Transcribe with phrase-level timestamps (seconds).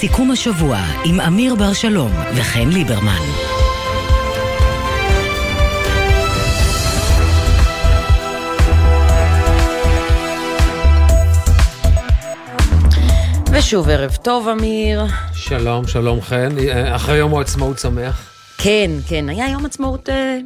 [0.00, 3.20] סיכום השבוע עם אמיר בר שלום וחן ליברמן.
[13.52, 15.04] ושוב ערב טוב, אמיר.
[15.32, 16.48] שלום, שלום חן.
[16.94, 18.30] אחרי יום העצמאות שמח.
[18.58, 20.38] כן, כן, היה יום עצמאות אה,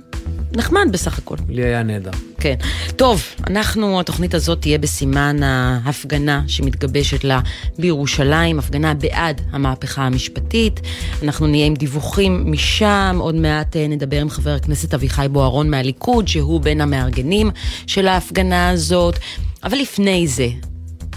[0.56, 1.36] נחמד בסך הכל.
[1.48, 2.10] לי היה נהדר.
[2.40, 2.54] כן.
[2.96, 7.40] טוב, אנחנו, התוכנית הזאת תהיה בסימן ההפגנה שמתגבשת לה
[7.78, 10.80] בירושלים, הפגנה בעד המהפכה המשפטית.
[11.22, 16.28] אנחנו נהיה עם דיווחים משם, עוד מעט אה, נדבר עם חבר הכנסת אביחי בוארון מהליכוד,
[16.28, 17.50] שהוא בין המארגנים
[17.86, 19.18] של ההפגנה הזאת.
[19.64, 20.48] אבל לפני זה,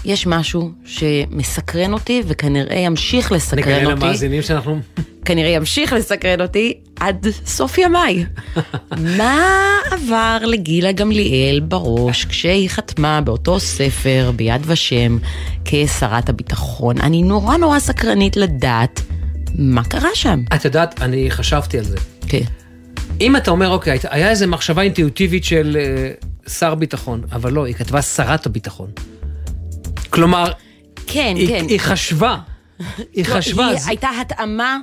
[0.04, 3.94] יש משהו שמסקרן אותי וכנראה ימשיך לסקרן אותי.
[3.94, 4.80] נגלה למאזינים שאנחנו...
[5.24, 8.24] כנראה ימשיך לסקרן אותי עד סוף ימיי.
[9.18, 9.48] מה
[9.90, 15.18] עבר לגילה גמליאל בראש כשהיא חתמה באותו ספר ביד ושם
[15.64, 16.98] כשרת הביטחון?
[16.98, 19.00] אני נורא נורא סקרנית לדעת
[19.54, 20.42] מה קרה שם.
[20.54, 21.96] את יודעת, אני חשבתי על זה.
[22.28, 22.44] כן.
[23.20, 25.76] אם אתה אומר, אוקיי, היה איזו מחשבה אינטואיטיבית של
[26.46, 28.90] uh, שר ביטחון, אבל לא, היא כתבה שרת הביטחון.
[30.14, 30.44] כלומר,
[31.06, 31.64] כן, היא, כן.
[31.68, 32.36] היא חשבה,
[33.12, 33.66] היא לא, חשבה.
[33.66, 34.78] היא הייתה התאמה,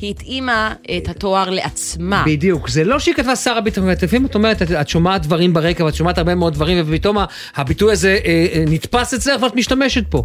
[0.00, 2.22] היא התאימה את התואר לעצמה.
[2.26, 5.84] בדיוק, זה לא שהיא כתבה שר הביטחון, לפעמים את אומרת, את, את שומעת דברים ברקע
[5.84, 7.16] ואת שומעת הרבה מאוד דברים ופתאום
[7.56, 10.24] הביטוי הזה אה, אה, נתפס אצלך ואת משתמשת פה.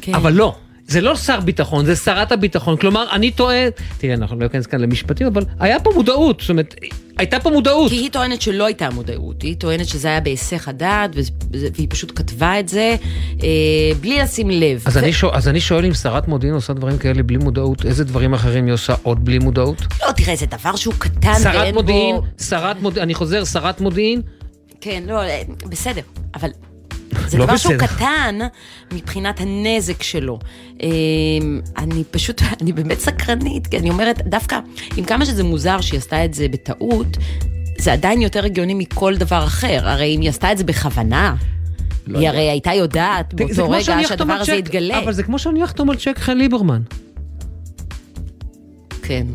[0.00, 0.14] כן.
[0.14, 0.56] אבל לא,
[0.88, 4.80] זה לא שר ביטחון, זה שרת הביטחון, כלומר אני טוען, תראה אנחנו לא ניכנס כאן
[4.80, 6.74] למשפטים, אבל היה פה מודעות, זאת אומרת,
[7.18, 7.90] הייתה פה מודעות.
[7.90, 11.10] כי היא טוענת שלא הייתה מודעות, היא טוענת שזה היה בהיסח הדעת,
[11.50, 12.96] והיא פשוט כתבה את זה
[13.42, 13.48] אה,
[14.00, 14.82] בלי לשים לב.
[14.86, 17.86] אז ו- אני, שואל, אז אני שואל אם שרת מודיעין עושה דברים כאלה בלי מודעות,
[17.86, 19.82] איזה דברים אחרים היא עושה עוד בלי מודעות?
[20.06, 22.22] לא, תראה, זה דבר שהוא קטן שרת ואין מודיעין, בו...
[22.44, 24.22] שרת מודיעין, אני חוזר, שרת מודיעין,
[24.80, 26.02] כן, לא, אה, בסדר,
[26.34, 26.48] אבל...
[27.26, 27.86] זה לא דבר שהוא בסדר.
[27.86, 28.38] קטן
[28.92, 30.38] מבחינת הנזק שלו.
[30.82, 30.88] אה,
[31.76, 34.58] אני פשוט, אני באמת סקרנית, כי אני אומרת, דווקא,
[34.96, 37.16] עם כמה שזה מוזר שהיא עשתה את זה בטעות,
[37.78, 39.88] זה עדיין יותר הגיוני מכל דבר אחר.
[39.88, 41.34] הרי אם היא עשתה את זה בכוונה,
[42.06, 44.98] היא הרי הייתה יודעת לא באותו רגע שהדבר הזה יתגלה.
[44.98, 46.82] אבל זה כמו שאני אחתום על צ'ק חן ליברמן.
[49.02, 49.26] כן.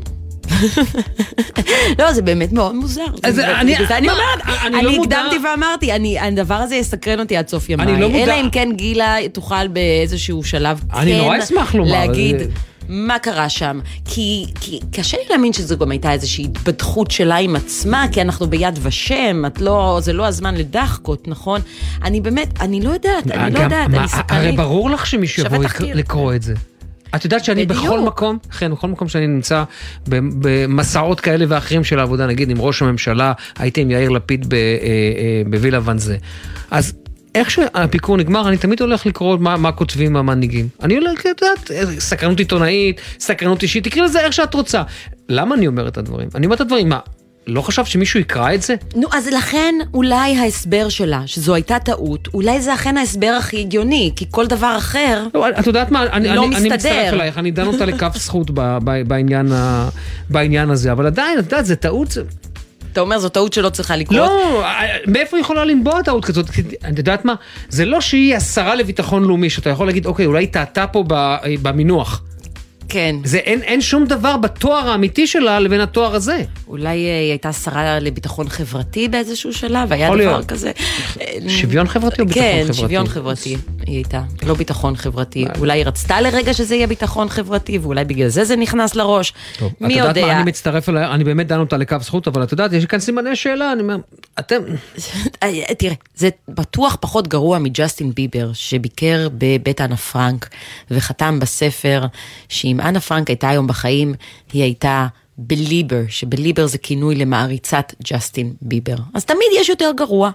[2.00, 3.02] לא, זה באמת מאוד מוזר.
[3.24, 7.88] אז אני- אומרת, אני לא הקדמתי ואמרתי, הדבר הזה יסקרן אותי עד סוף ימיי.
[7.94, 11.92] אני לא מודע- אלא אם כן גילה תוכל באיזשהו שלב אני כן נורא אשמח לומר,
[11.92, 12.46] להגיד זה-
[12.90, 13.80] מה קרה שם.
[14.06, 18.48] כי כי קשה לי להאמין שזו גם הייתה איזושהי התבדחות שלה עם עצמה, כי אנחנו
[18.48, 21.62] ביד ושם, את לא, זה לא הזמן לדחקות, נכון?
[22.04, 24.32] אני באמת, אני לא יודעת, אני לא יודעת, אני סקרנית.
[24.32, 26.54] הרי ברור לך שמישהו יבוא לקרוא את זה.
[27.16, 27.86] את יודעת שאני בדיוק.
[27.86, 29.64] בכל מקום, כן, בכל מקום שאני נמצא
[30.08, 35.42] במסעות כאלה ואחרים של העבודה, נגיד עם ראש הממשלה, הייתי עם יאיר לפיד אה, אה,
[35.50, 36.18] בווילה ואנזה.
[36.72, 36.94] אז
[37.36, 40.68] איך שהביקור נגמר, אני תמיד הולך לקרוא מה, מה כותבים המנהיגים.
[40.84, 44.84] אני הולך, את יודעת, אה, סקרנות עיתונאית, סקרנות אישית, תקראי לזה איך שאת רוצה.
[45.30, 46.30] למה אני אומר את הדברים?
[46.36, 47.00] אני אומר את הדברים, מה,
[47.48, 48.76] לא חשבת שמישהו יקרא את זה?
[48.96, 54.12] נו, אז לכן אולי ההסבר שלה, שזו הייתה טעות, אולי זה אכן ההסבר הכי הגיוני,
[54.16, 55.28] כי כל דבר אחר...
[55.34, 56.76] לא, את יודעת מה, אני, לא אני, אני מסתדר.
[56.76, 59.90] מצטרף אלייך, אני דן אותה לכף זכות ב, ב, בעניין, ה,
[60.30, 62.22] בעניין הזה, אבל עדיין, את יודעת, זה טעות, זה...
[62.92, 64.18] אתה אומר זו טעות שלא צריכה לקרות?
[64.18, 64.64] לא,
[65.08, 66.46] מאיפה היא יכולה לנבוע טעות כזאת?
[66.90, 67.36] את יודעת מה,
[67.70, 72.22] זה לא שהיא השרה לביטחון לאומי, שאתה יכול להגיד, אוקיי, אולי טעתה פה ב, במינוח.
[72.90, 73.16] כן.
[73.24, 76.44] זה, אין, אין שום דבר בתואר האמיתי שלה לבין התואר הזה.
[76.74, 80.46] אולי אה, היא הייתה שרה לביטחון חברתי באיזשהו שלב, היה דבר להיות.
[80.46, 80.72] כזה.
[81.48, 82.80] שוויון חברתי או ביטחון כן, חברתי?
[82.80, 85.46] שוויון חברתי היא הייתה, לא ביטחון חברתי.
[85.60, 89.34] אולי היא רצתה לרגע שזה יהיה ביטחון חברתי, ואולי בגלל זה זה נכנס לראש.
[89.60, 90.28] טוב, מי את יודעת יודע?
[90.28, 93.00] מה, אני מצטרף אליה, אני באמת דן אותה לכף זכות, אבל את יודעת, יש כאן
[93.00, 93.98] סימני שאלה, אני אומר,
[94.40, 94.58] אתם...
[95.44, 100.50] אה, תראה, זה בטוח פחות גרוע מג'סטין ביבר, שביקר בבית אנה פרנק,
[100.92, 102.06] וחתם בספר
[102.50, 104.14] שאם אנה פרנק הייתה היום בחיים,
[104.54, 108.96] היא הייתה בליבר, שבליבר זה כינוי למעריצת ג'סטין ביבר.
[109.14, 110.32] אז תמיד יש יותר גרוע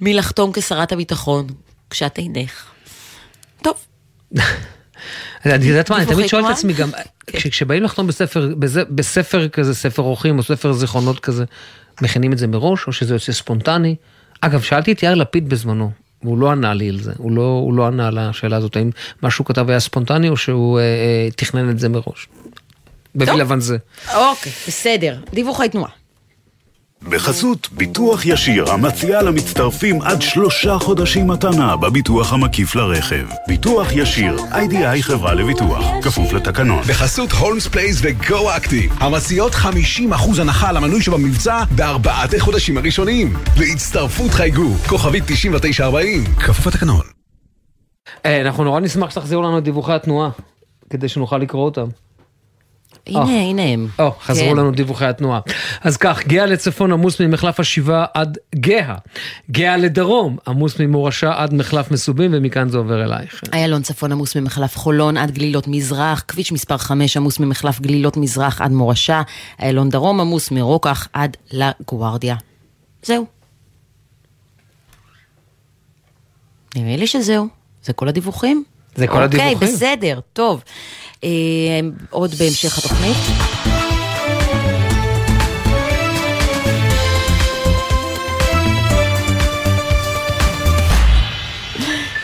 [0.00, 1.46] מלחתום כשרת הביטחון,
[1.90, 2.64] כשאת אינך.
[3.62, 3.74] טוב,
[5.40, 6.50] את יודעת מה, אני תמיד שואל את?
[6.50, 6.90] עצמי גם,
[7.26, 8.54] כש- כשבאים לחתום בספר,
[8.90, 11.44] בספר כזה, ספר אורחים או ספר זיכרונות כזה,
[12.02, 13.96] מכינים את זה מראש או שזה יוצא ספונטני?
[14.40, 15.90] אגב, שאלתי את יאיר לפיד בזמנו,
[16.22, 18.90] והוא לא ענה לי על זה, הוא לא, הוא לא ענה על השאלה הזאת, האם
[19.22, 22.28] מה שהוא כתב היה ספונטני או שהוא אה, אה, תכנן את זה מראש.
[23.14, 23.76] בווילה ואנזה.
[24.14, 25.18] אוקיי, בסדר.
[25.32, 25.90] דיווחי תנועה.
[27.02, 33.26] בחסות ביטוח ישיר המציע למצטרפים עד שלושה חודשים מתנה בביטוח המקיף לרכב.
[33.48, 36.82] ביטוח ישיר, איי-די-איי חברה לביטוח, כפוף לתקנון.
[36.82, 43.36] בחסות הולמס פלייס וגו אקטיב, המציעות 50% הנחה על המנוי שבמבצע בארבעת החודשים הראשונים.
[43.56, 47.02] להצטרפות חייגו, כוכבית 9940, כפוף לתקנון.
[48.26, 50.30] אה, אנחנו נורא נשמח שתחזירו לנו את דיווחי התנועה.
[50.90, 51.86] כדי שנוכל לקרוא אותם.
[53.08, 53.40] הנה, אה.
[53.40, 53.88] הנה הם.
[53.98, 54.56] או, חזרו כן.
[54.56, 55.40] לנו דיווחי התנועה.
[55.80, 58.94] אז כך, גאה לצפון עמוס ממחלף השבעה עד גאה.
[59.50, 63.42] גאה לדרום עמוס ממורשה עד מחלף מסובים, ומכאן זה עובר אלייך.
[63.52, 68.60] איילון צפון עמוס ממחלף חולון עד גלילות מזרח, כביש מספר 5 עמוס ממחלף גלילות מזרח
[68.60, 69.22] עד מורשה,
[69.62, 72.36] איילון דרום עמוס מרוקח עד לגוארדיה.
[73.02, 73.26] זהו.
[76.76, 77.46] נראה לי שזהו.
[77.82, 78.64] זה כל הדיווחים?
[78.94, 79.54] זה כל הדיווחים.
[79.54, 80.62] אוקיי, בסדר, טוב.
[81.24, 81.30] אה,
[82.10, 83.16] עוד בהמשך התוכנית.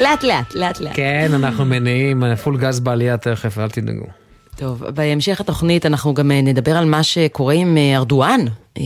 [0.00, 0.92] לאט לאט, לאט לאט.
[0.94, 4.06] כן, אנחנו מניעים, פול גז בעלייה תכף, אל תדאגו.
[4.56, 8.40] טוב, בהמשך התוכנית אנחנו גם אה, נדבר על מה שקורה עם אה, ארדואן
[8.78, 8.82] אה,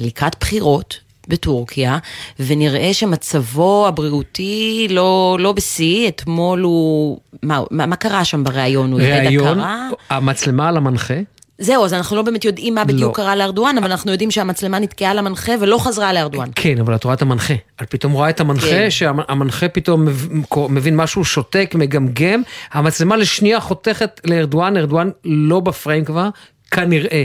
[0.00, 1.98] לקראת בחירות בטורקיה,
[2.40, 7.18] ונראה שמצבו הבריאותי לא, לא בשיא, אתמול הוא...
[7.42, 8.92] מה, מה, מה קרה שם בריאיון?
[8.92, 9.88] הוא איבד הכרה?
[10.10, 11.14] המצלמה על המנחה,
[11.60, 13.24] זהו, אז אנחנו לא באמת יודעים מה בדיוק לא.
[13.24, 16.48] קרה לארדואן, אבל אנחנו יודעים שהמצלמה נתקעה למנחה ולא חזרה לארדואן.
[16.54, 17.54] כן, אבל את רואה את המנחה.
[17.82, 18.90] את פתאום רואה את המנחה, כן.
[18.90, 20.26] שהמנחה פתאום מב-
[20.68, 26.28] מבין משהו, שותק, מגמגם, המצלמה לשנייה חותכת לארדואן, ארדואן לא בפריים כבר,
[26.70, 27.24] כנראה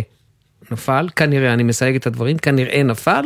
[0.71, 3.23] נפל, כנראה, אני מסייג את הדברים, כנראה נפל,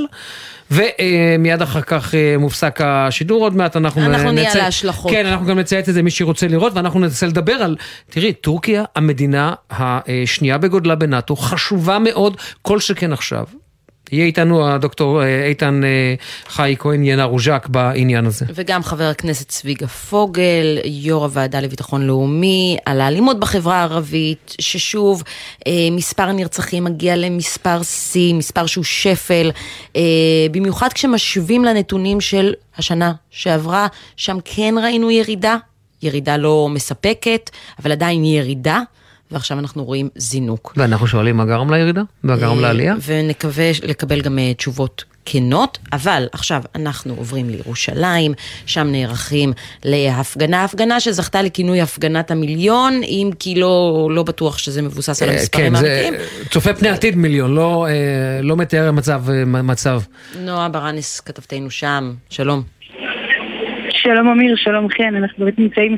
[0.71, 5.11] ומיד אחר כך אה, מופסק השידור, עוד מעט אנחנו אנחנו נהיה נצא- על ההשלכות.
[5.11, 7.75] כן, אנחנו גם נצייץ את זה, מי שרוצה לראות, ואנחנו ננסה לדבר על,
[8.09, 13.45] תראי, טורקיה, המדינה השנייה בגודלה בנאטו, חשובה מאוד, כל שכן עכשיו.
[14.11, 16.13] יהיה איתנו הדוקטור אה, איתן אה,
[16.47, 18.45] חי כהן ינא רוז'ק בעניין הזה.
[18.53, 25.23] וגם חבר הכנסת צביגה פוגל, יו"ר הוועדה לביטחון לאומי, על האלימות בחברה הערבית, ששוב,
[25.67, 29.51] אה, מספר הנרצחים מגיע למספר שיא, מספר שהוא שפל,
[30.51, 35.57] במיוחד כשמשווים לנתונים של השנה שעברה, שם כן ראינו ירידה,
[36.01, 38.81] ירידה לא מספקת, אבל עדיין ירידה,
[39.31, 40.73] ועכשיו אנחנו רואים זינוק.
[40.77, 42.01] ואנחנו שואלים מה גרם לירידה?
[42.23, 42.95] מה גרם אה, לעלייה?
[43.07, 48.31] ונקווה לקבל גם אה, תשובות כנות, אבל עכשיו אנחנו עוברים לירושלים,
[48.65, 49.53] שם נערכים
[49.85, 55.33] להפגנה, הפגנה שזכתה לכינוי הפגנת המיליון, אם כי לא, לא בטוח שזה מבוסס על אה,
[55.33, 56.13] המספרים כן, זה האמיתיים.
[56.49, 57.87] צופה פני עתיד מיליון, לא,
[58.41, 60.01] לא מתאר מצב, מצב.
[60.39, 62.63] נועה ברנס, כתבתנו שם, שלום.
[63.89, 65.97] שלום אמיר, שלום חן, אנחנו באמת נמצאים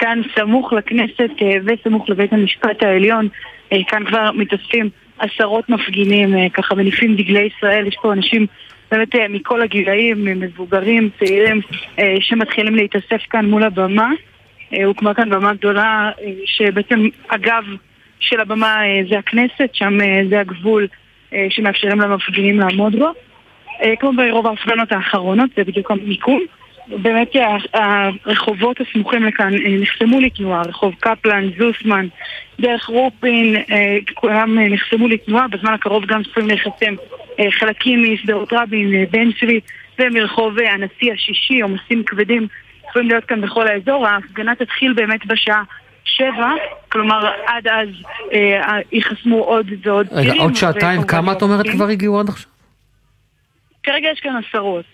[0.00, 3.28] כאן סמוך לכנסת אה, וסמוך לבית המשפט העליון.
[3.72, 4.88] אה, כאן כבר מתאספים
[5.18, 8.46] עשרות מפגינים, אה, ככה מניפים דגלי ישראל, יש פה אנשים
[8.90, 11.60] באמת מכל הגילאים, מבוגרים, צעירים,
[12.20, 14.10] שמתחילים להתאסף כאן מול הבמה.
[14.84, 16.10] הוקמה כאן במה גדולה,
[16.44, 17.64] שבעצם הגב
[18.20, 18.76] של הבמה
[19.10, 19.98] זה הכנסת, שם
[20.30, 20.86] זה הגבול
[21.50, 23.08] שמאפשרים למפגינים לעמוד בו.
[24.00, 26.40] כמו ברוב ההפגנות האחרונות, זה בדיוק המיקום.
[26.88, 27.32] באמת
[27.74, 32.06] הרחובות הסמוכים לכאן אה, נחסמו לתנועה, רחוב קפלן, זוסמן,
[32.60, 36.94] דרך רופין, אה, כולם אה, נחסמו לתנועה, בזמן הקרוב גם צפויים להיחסם
[37.50, 39.60] חלקים משדרות רבין, בן צבי
[39.98, 42.46] ומרחוב הנשיא השישי, עומסים כבדים
[42.88, 44.06] צפויים להיות כאן בכל האזור.
[44.06, 45.62] ההפגנה תתחיל באמת בשעה
[46.04, 46.50] שבע,
[46.88, 47.88] כלומר עד אז
[48.92, 51.68] ייחסמו עוד ועוד רגע, טילים, עוד שעתיים, כמה את אומרת.
[51.68, 52.59] כבר הגיעו עד עכשיו?
[53.82, 54.84] כרגע יש כאן עשרות.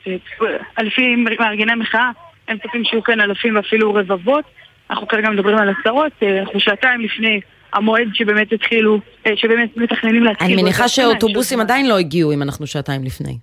[0.79, 2.11] אלפים מארגני מחאה,
[2.49, 4.45] הם צופים שיהיו כאן אלפים ואפילו רבבות.
[4.91, 7.41] אנחנו כרגע מדברים על עשרות, אה, אנחנו שעתיים לפני
[7.73, 10.47] המועד שבאמת התחילו, אה, שבאמת מתכננים להתחיל.
[10.53, 10.89] אני מניחה.
[10.89, 13.39] שאוטובוסים עדיין לא הגיעו אם אנחנו שעתיים לפני.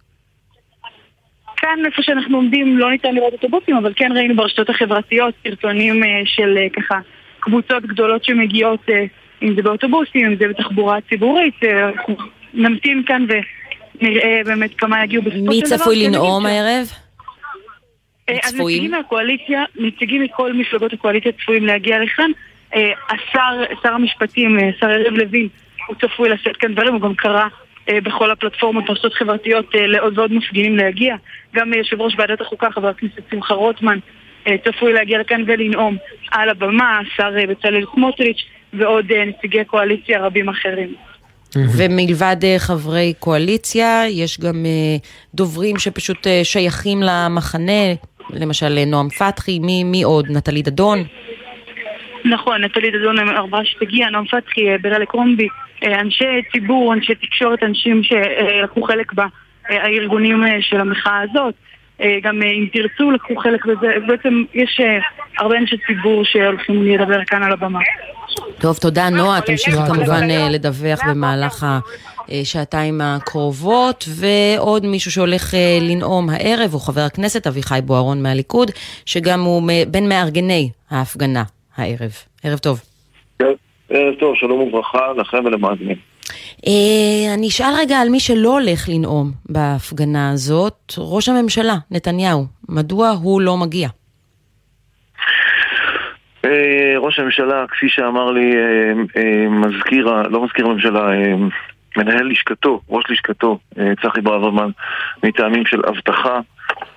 [1.58, 6.22] כאן איפה שאנחנו עומדים לא ניתן לראות אוטובוסים, אבל כן ראינו ברשתות החברתיות סרטונים אה,
[6.26, 7.00] של אה, ככה
[7.40, 9.06] קבוצות גדולות שמגיעות, אה,
[9.44, 11.64] אם זה באוטובוסים, אם זה בתחבורה ציבורית.
[11.64, 11.90] אה,
[12.54, 13.26] נמתין כאן
[14.02, 15.52] ונראה באמת כמה יגיעו בסופו של דבר.
[15.52, 16.88] מי צפוי כן, נגיד לנאום הערב?
[18.30, 18.78] אה, אז צפויים?
[18.78, 22.32] נציגים מהקואליציה, נציגים מכל מפלגות הקואליציה צפויים להגיע לכאן.
[22.76, 25.48] אה, השר, שר המשפטים, אה, שר יריב לוין,
[25.88, 27.48] הוא צפוי לשאת כאן דברים, הוא גם קרא
[27.90, 31.16] אה, בכל הפלטפורמות, ברשתות חברתיות, אה, לעוד ועוד מפגינים להגיע.
[31.56, 34.00] גם אה, יושב ראש ועדת החוקה, חבר הכנסת שמחה רוטמן,
[34.48, 35.98] אה, צפוי להגיע לכאן ולנאום
[36.32, 40.96] על הבמה, השר אה, בצלאל סמוטריץ' ועוד אה, נציגי קואליציה רבים אחרים.
[41.56, 44.98] ומלבד אה, חברי קואליציה, יש גם אה,
[45.36, 47.94] דוברים שפשוט אה, שייכים למחנה,
[48.30, 50.26] למשל נועם פתחי, מי, מי עוד?
[50.30, 51.04] נטלי דדון?
[52.26, 55.48] נכון, נטלי דדון אמרה שתגיע, נועם פתחי, ברלה קרומבי,
[55.84, 61.54] אנשי ציבור, אנשי תקשורת, אנשים שלקחו חלק בארגונים של המחאה הזאת.
[62.04, 65.00] אה, גם אה, אם תרצו לקחו חלק בזה, בעצם יש אה,
[65.40, 67.80] הרבה אנשי ציבור שהולכים לדבר כאן על הבמה.
[68.62, 71.66] טוב, תודה נועה, תמשיכי כמובן לדווח במהלך
[72.30, 78.72] השעתיים הקרובות, ועוד מישהו שהולך לנאום הערב הוא חבר הכנסת אביחי בוארון מהליכוד,
[79.06, 81.44] שגם הוא בין מארגני ההפגנה
[81.78, 82.12] הערב.
[82.44, 82.80] ערב טוב.
[83.90, 86.13] ערב טוב, שלום וברכה לכם ולמאזינים.
[86.68, 93.10] אה, אני אשאל רגע על מי שלא הולך לנאום בהפגנה הזאת, ראש הממשלה, נתניהו, מדוע
[93.10, 93.90] הוא לא מגיע?
[96.46, 98.52] אה, ראש הממשלה, כפי שאמר לי
[99.16, 101.10] אה, מזכיר, לא מזכיר הממשלה,
[101.98, 104.70] מנהל לשכתו, ראש לשכתו, צחי ברוורמן,
[105.24, 106.40] מטעמים של אבטחה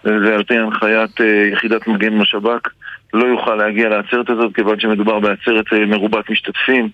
[0.04, 1.20] ועל פי הנחיית
[1.52, 2.68] יחידת מגן בשב"כ,
[3.14, 6.88] לא יוכל להגיע לעצרת הזאת כיוון שמדובר בעצרת מרובת משתתפים.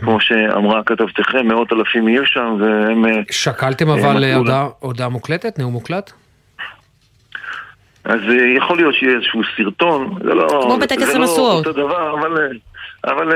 [0.00, 3.04] כמו שאמרה כתבתכם, מאות אלפים יהיו שם והם...
[3.30, 6.12] שקלתם אבל הודעה, הודעה מוקלטת, נאום מוקלט?
[8.04, 8.20] אז
[8.56, 10.48] יכול להיות שיהיה איזשהו סרטון, זה לא...
[10.62, 11.64] כמו בטקס המשואות.
[11.64, 12.58] זה לא אותו דבר, אבל,
[13.04, 13.32] אבל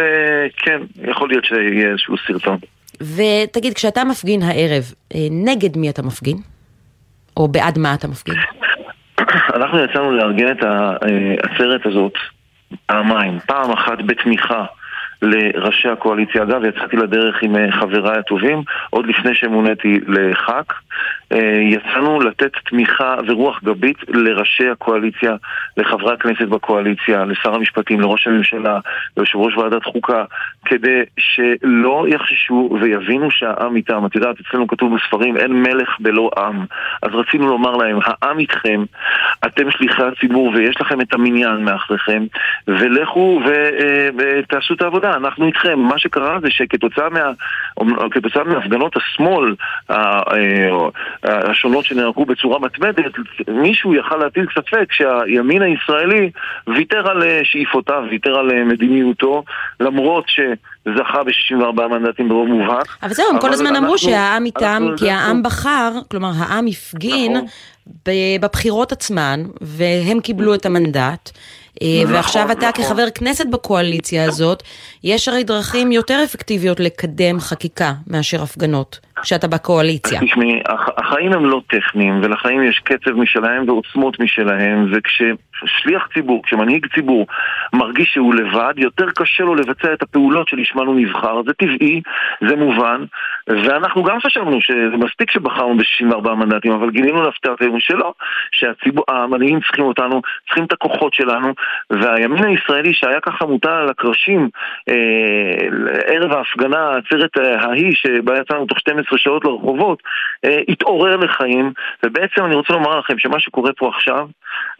[0.57, 0.81] כן,
[1.11, 2.57] יכול להיות שיהיה איזשהו סרטון.
[3.01, 4.85] ותגיד, כשאתה מפגין הערב,
[5.31, 6.37] נגד מי אתה מפגין?
[7.37, 8.35] או בעד מה אתה מפגין?
[9.57, 12.13] אנחנו יצאנו לארגן את העצרת הזאת
[12.87, 13.39] פעמיים.
[13.47, 14.65] פעם אחת בתמיכה
[15.23, 16.43] לראשי הקואליציה.
[16.43, 20.73] אגב, יצאתי לדרך עם אה, חבריי הטובים, עוד לפני שמוניתי לח"כ.
[21.33, 25.35] אה, יצאנו לתת תמיכה ורוח גבית לראשי הקואליציה,
[25.77, 28.79] לחברי הכנסת בקואליציה, לשר המשפטים, לראש הממשלה,
[29.17, 30.25] ליושב ראש ועדת חוקה,
[30.65, 34.07] כדי שלא יחששו ויבינו שהעם איתם.
[34.07, 36.65] את יודעת, אצלנו כתוב בספרים, אין מלך בלא עם.
[37.03, 38.85] אז רצינו לומר להם, העם איתכם,
[39.47, 42.25] אתם שליחי הציבור ויש לכם את המניין מאחריכם,
[42.69, 45.79] ולכו אה, ותעשו את העבודה, אנחנו איתכם.
[45.79, 47.31] מה שקרה זה שכתוצאה מה,
[48.45, 49.55] מהפגנות השמאל,
[51.25, 53.15] השונות שנערכו בצורה מתמדת,
[53.49, 56.31] מישהו יכל להטיל ספק שהימין הישראלי
[56.67, 59.45] ויתר על אה, שאיפותיו, ויתר על אה, מדיניותו,
[59.81, 62.87] למרות שזכה ב-64 מנדטים ברוב מובהק.
[63.03, 67.49] אבל זהו, הם כל הזמן אמרו שהעם איתם, כי העם בחר, כלומר העם הפגין נכון.
[68.41, 71.31] בבחירות עצמן, והם קיבלו את המנדט.
[71.83, 72.85] אה, נכון, ועכשיו אתה נכון.
[72.85, 74.63] כחבר כנסת בקואליציה הזאת,
[75.05, 78.99] יש הרי דרכים יותר אפקטיביות לקדם חקיקה מאשר הפגנות.
[79.23, 80.21] כשאתה בקואליציה.
[80.21, 80.61] תשמעי,
[80.97, 87.27] החיים הם לא טכניים, ולחיים יש קצב משלהם ועוצמות משלהם, וכששליח ציבור, כשמנהיג ציבור
[87.73, 91.43] מרגיש שהוא לבד, יותר קשה לו לבצע את הפעולות שלשמן הוא נבחר.
[91.47, 92.01] זה טבעי,
[92.49, 93.05] זה מובן,
[93.49, 98.13] ואנחנו גם חשבנו שזה מספיק שבחרנו ב-64 מנדטים, אבל גילינו להפתעתנו שלא,
[98.53, 101.55] שהמנהיגים צריכים אותנו, צריכים את הכוחות שלנו,
[101.91, 104.49] והימין הישראלי שהיה ככה מוטל על הקרשים
[104.89, 104.95] אה,
[106.07, 110.03] ערב ההפגנה, העצרת ההיא, שבה יצאנו תוך 12 12 שעות לרחובות,
[110.45, 114.29] אה, התעורר לחיים, ובעצם אני רוצה לומר לכם שמה שקורה פה עכשיו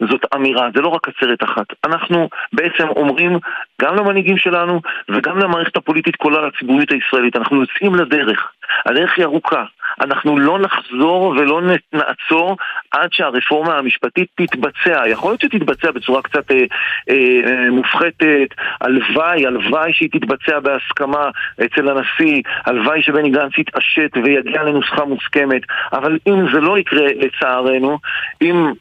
[0.09, 1.65] זאת אמירה, זה לא רק עצרת אחת.
[1.85, 3.39] אנחנו בעצם אומרים
[3.81, 8.51] גם למנהיגים שלנו וגם למערכת הפוליטית כולה לציבוריות הישראלית, אנחנו יוצאים לדרך,
[8.85, 9.63] הדרך היא ארוכה.
[10.01, 11.61] אנחנו לא נחזור ולא
[11.93, 12.57] נעצור
[12.91, 15.07] עד שהרפורמה המשפטית תתבצע.
[15.07, 16.65] יכול להיות שתתבצע בצורה קצת אה,
[17.09, 18.47] אה, מופחתת,
[18.81, 21.29] הלוואי, הלוואי שהיא תתבצע בהסכמה
[21.65, 25.61] אצל הנשיא, הלוואי שבני גנץ יתעשת ויגיע לנוסחה מוסכמת,
[25.93, 27.97] אבל אם זה לא יקרה לצערנו,
[28.41, 28.73] אם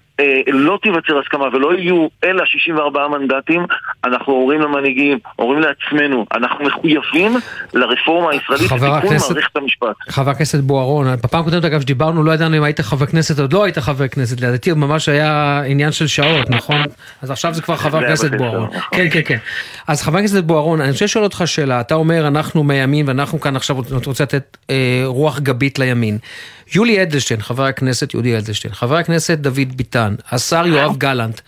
[0.46, 3.66] לא תיווצר הסכמה ולא יהיו אלא 64 מנדטים,
[4.04, 7.36] אנחנו אומרים למנהיגים, אומרים לעצמנו, אנחנו מחויבים
[7.74, 9.96] לרפורמה הישראלית לתיקון מערכת המשפט.
[10.08, 13.64] חבר הכנסת בוארון, בפעם הקודמת אגב שדיברנו, לא ידענו אם היית חבר כנסת או לא
[13.64, 16.82] היית חבר כנסת, לדעתי ממש היה עניין של שעות, נכון?
[17.22, 18.68] אז עכשיו זה כבר חבר הכנסת בוארון.
[18.68, 18.80] נכון.
[18.90, 19.38] כן, כן, כן.
[19.86, 23.56] אז חבר הכנסת בוארון, אני רוצה לשאול אותך שאלה, אתה אומר אנחנו מהימין ואנחנו כאן
[23.56, 26.18] עכשיו רוצים לתת אה, רוח גבית לימין.
[26.74, 31.40] יולי אדלשטיין, חבר הכנסת יולי אדלשטיין, חבר הכנסת דוד ביטן, השר יואב גלנט,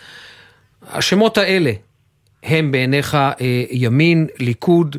[0.93, 1.71] השמות האלה
[2.43, 3.31] הם בעיניך אה,
[3.71, 4.97] ימין, ליכוד?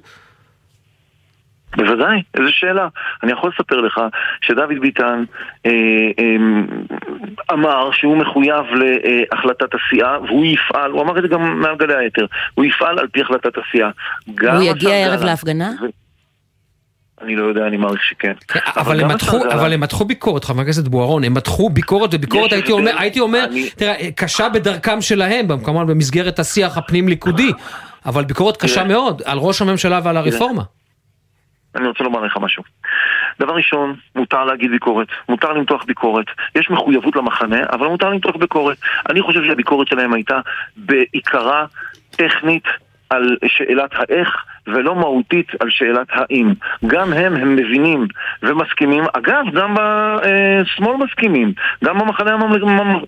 [1.77, 2.87] בוודאי, איזו שאלה.
[3.23, 4.01] אני יכול לספר לך
[4.41, 5.23] שדוד ביטן
[5.65, 5.71] אה,
[6.19, 6.35] אה,
[7.53, 8.65] אמר שהוא מחויב
[9.31, 13.07] להחלטת הסיעה והוא יפעל, הוא אמר את זה גם מעל גלי היתר, הוא יפעל על
[13.07, 13.89] פי החלטת הסיעה.
[14.27, 15.71] הוא יגיע ערב להפגנה?
[15.81, 16.02] ו...
[17.23, 18.33] אני לא יודע, אני מעריך שכן.
[18.47, 22.71] כן, אבל, מתחו, אבל הם מתחו ביקורת, חבר הכנסת בוארון, הם מתחו ביקורת, וביקורת הייתי
[22.71, 23.69] אומר, הייתי אומר, אני...
[23.69, 27.51] תראה, קשה בדרכם שלהם, כמובן במסגרת השיח הפנים-ליכודי,
[28.05, 30.63] אבל ביקורת קשה מאוד על ראש הממשלה ועל הרפורמה.
[31.75, 32.63] אני רוצה לומר לך משהו.
[33.39, 36.25] דבר ראשון, מותר להגיד ביקורת, מותר למתוח ביקורת.
[36.55, 38.77] יש מחויבות למחנה, אבל מותר למתוח ביקורת.
[39.09, 40.39] אני חושב שהביקורת שלהם הייתה
[40.77, 41.65] בעיקרה
[42.11, 42.63] טכנית
[43.09, 44.29] על שאלת האיך.
[44.67, 46.53] ולא מהותית על שאלת האם.
[46.87, 48.07] גם הם, הם מבינים
[48.43, 51.53] ומסכימים, אגב, גם בשמאל מסכימים,
[51.83, 52.37] גם במחנה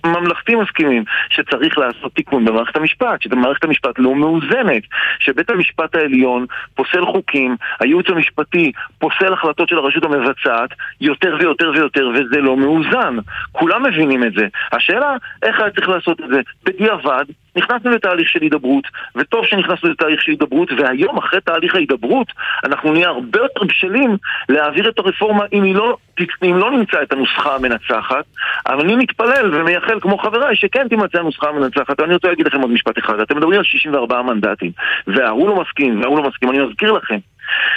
[0.04, 4.84] הממלכתי מסכימים, שצריך לעשות תיקון במערכת המשפט, שמערכת המשפט לא מאוזנת,
[5.20, 6.46] שבית המשפט העליון
[6.76, 10.70] פוסל חוקים, הייעוץ המשפטי פוסל החלטות של הרשות המבצעת
[11.02, 13.18] יותר ויותר ויותר, וזה לא מאוזן.
[13.52, 14.48] כולם מבינים את זה.
[14.72, 16.42] השאלה, איך היה צריך לעשות את זה?
[16.66, 18.84] בדיעבד, נכנסנו לתהליך של הידברות,
[19.16, 22.28] וטוב שנכנסנו לתהליך של הידברות, והיום אחרי תהליך ההידברות
[22.64, 24.18] אנחנו נהיה הרבה יותר בשלים
[24.50, 25.98] להעביר את הרפורמה אם לא,
[26.44, 28.26] אם לא נמצא את הנוסחה המנצחת,
[28.68, 32.00] אבל אני מתפלל ומייחל כמו חבריי שכן תימצא הנוסחה המנצחת.
[32.00, 34.72] ואני רוצה להגיד לכם עוד משפט אחד, אתם מדברים על 64 מנדטים,
[35.08, 37.18] וההוא לא מסכים, וההוא לא מסכים, אני מזכיר לכם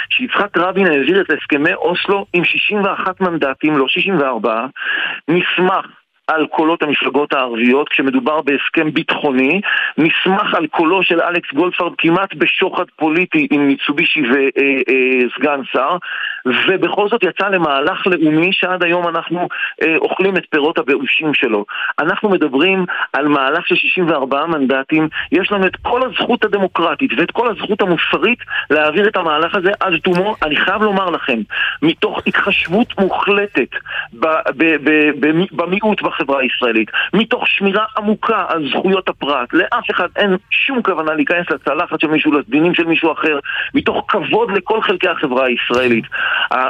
[0.09, 4.65] שיצחק רבין העביר את הסכמי אוסלו עם 61 מנדטים, לא 64,
[5.27, 5.85] מסמך
[6.29, 9.61] על קולות המפלגות הערביות כשמדובר בהסכם ביטחוני,
[9.97, 15.97] נסמך על קולו של אלכס גולדפרד כמעט בשוחד פוליטי עם מיצובישי וסגן אה, שר,
[16.45, 19.47] ובכל זאת יצא למהלך לאומי שעד היום אנחנו
[19.81, 21.65] אה, אוכלים את פירות הבאושים שלו.
[21.99, 27.49] אנחנו מדברים על מהלך של 64 מנדטים, יש לנו את כל הזכות הדמוקרטית ואת כל
[27.49, 30.35] הזכות המוסרית להעביר את המהלך הזה עד תומו.
[30.43, 31.39] אני חייב לומר לכם,
[31.81, 33.69] מתוך התחשבות מוחלטת
[35.51, 41.49] במיעוט בחברה הישראלית, מתוך שמירה עמוקה על זכויות הפרט, לאף אחד אין שום כוונה להיכנס
[41.51, 43.39] לצלחת של מישהו, לדינים של מישהו אחר,
[43.73, 46.05] מתוך כבוד לכל חלקי החברה הישראלית.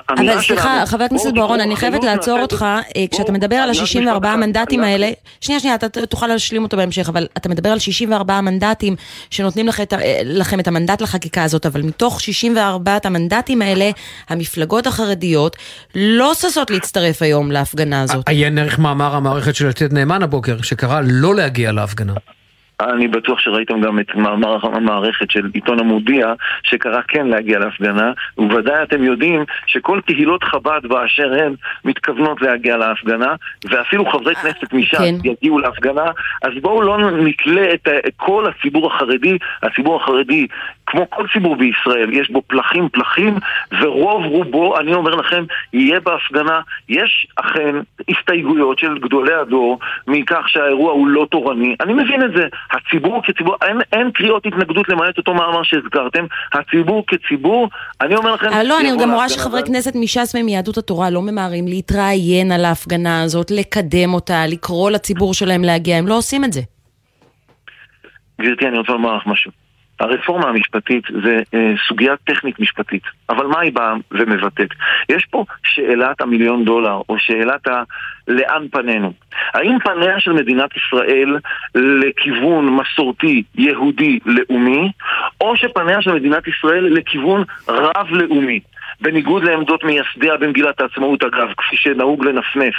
[0.10, 4.84] אבל סליחה, חבר הכנסת בוארון, אני חייבת לעצור אותך, אה, כשאתה מדבר על ה-64 המנדטים
[4.84, 5.10] האלה,
[5.42, 8.96] שנייה, שנייה, אתה תוכל להשלים אותו בהמשך, אבל אתה מדבר על 64 המנדטים
[9.30, 13.90] שנותנים אה, לכם את המנדט לחקיקה הזאת, אבל מתוך 64 המנדטים האלה,
[14.30, 15.56] המפלגות החרדיות
[15.96, 18.30] לא ששות להצטרף היום להפגנה הזאת.
[18.30, 22.14] עיין ערך מאמר המערכת של יתד נאמן הבוקר, שקרא לא להגיע להפגנה.
[22.82, 26.34] אני בטוח שראיתם גם את מאמר המערכת של עיתון המודיע,
[26.64, 31.54] שקרא כן להגיע להפגנה, ובוודאי אתם יודעים שכל קהילות חב"ד באשר הן
[31.86, 33.36] מתכוונות להגיע להפגנה,
[33.70, 35.16] ואפילו חברי כנסת משם כן.
[35.24, 40.48] יגיעו להפגנה, אז בואו לא נתלה את כל הציבור החרדי, הציבור החרדי
[40.90, 43.38] כמו כל ציבור בישראל, יש בו פלחים פלחים,
[43.82, 45.44] ורוב רובו, אני אומר לכם,
[45.74, 46.62] יהיה בהפגנה.
[46.90, 47.76] יש אכן
[48.10, 51.76] הסתייגויות של גדולי הדור מכך שהאירוע הוא לא תורני.
[51.82, 52.48] אני מבין את זה.
[52.72, 56.26] הציבור כציבור, אין, אין קריאות התנגדות למעט אותו מאמר שהזכרתם.
[56.54, 57.70] הציבור כציבור,
[58.02, 58.48] אני אומר לכם...
[58.48, 63.24] אה, לא, אני גם רואה שחברי כנסת מש"ס ומיהדות התורה לא ממהרים להתראיין על ההפגנה
[63.24, 66.62] הזאת, לקדם אותה, לקרוא לציבור שלהם להגיע, הם לא עושים את זה.
[68.42, 69.59] גברתי, אני רוצה לומר לך משהו.
[70.00, 74.70] הרפורמה המשפטית זה אה, סוגיה טכנית משפטית, אבל מה היא באה ומבטאת?
[75.10, 77.84] יש פה שאלת המיליון דולר, או שאלת ה...
[78.30, 79.14] לאן פנינו.
[79.54, 81.38] האם פניה של מדינת ישראל
[81.76, 84.92] לכיוון מסורתי, יהודי, לאומי,
[85.42, 88.60] או שפניה של מדינת ישראל לכיוון רב-לאומי?
[89.02, 92.74] בניגוד לעמדות מייסדיה במגילת העצמאות אגב, כפי שנהוג לנפנף.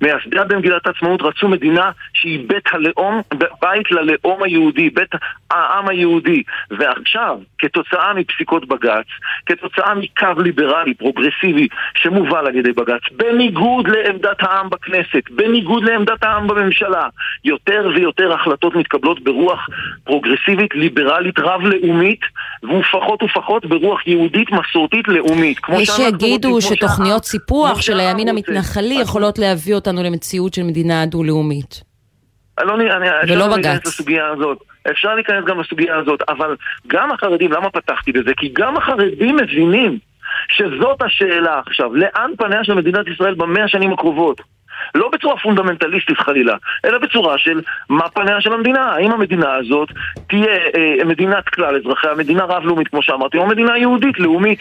[0.00, 3.20] מייסדיה במגילת העצמאות רצו מדינה שהיא בית הלאום,
[3.62, 5.10] בית ללאום היהודי, בית
[5.50, 6.42] העם היהודי.
[6.70, 9.06] ועכשיו, כתוצאה מפסיקות בג"ץ,
[9.46, 16.46] כתוצאה מקו ליברלי, פרוגרסיבי, שמובל על ידי בג"ץ, בניגוד לעמדת העם בכנסת, בניגוד לעמדת העם
[16.46, 17.08] בממשלה,
[17.44, 19.68] יותר ויותר החלטות מתקבלות ברוח
[20.04, 22.20] פרוגרסיבית, ליברלית, רב-לאומית,
[22.64, 25.61] ופחות ופחות ברוח יהודית, מסורתית, לאומית.
[25.68, 31.82] יש שיגידו שתוכניות סיפוח של הימין המתנחלי יכולות להביא אותנו למציאות של מדינה דו-לאומית.
[32.60, 32.74] לא,
[33.28, 34.00] ולא בג"ץ.
[34.90, 38.30] אפשר להיכנס גם לסוגיה הזאת, אבל גם החרדים, למה פתחתי בזה?
[38.36, 39.98] כי גם החרדים מבינים
[40.48, 44.40] שזאת השאלה עכשיו, לאן פניה של מדינת ישראל במאה השנים הקרובות?
[44.94, 48.82] לא בצורה פונדמנטליסטית חלילה, אלא בצורה של מה פניה של המדינה.
[48.82, 49.88] האם המדינה הזאת
[50.28, 54.58] תהיה אה, מדינת כלל אזרחיה, מדינה רב-לאומית כמו שאמרתי, או מדינה יהודית, לאומית,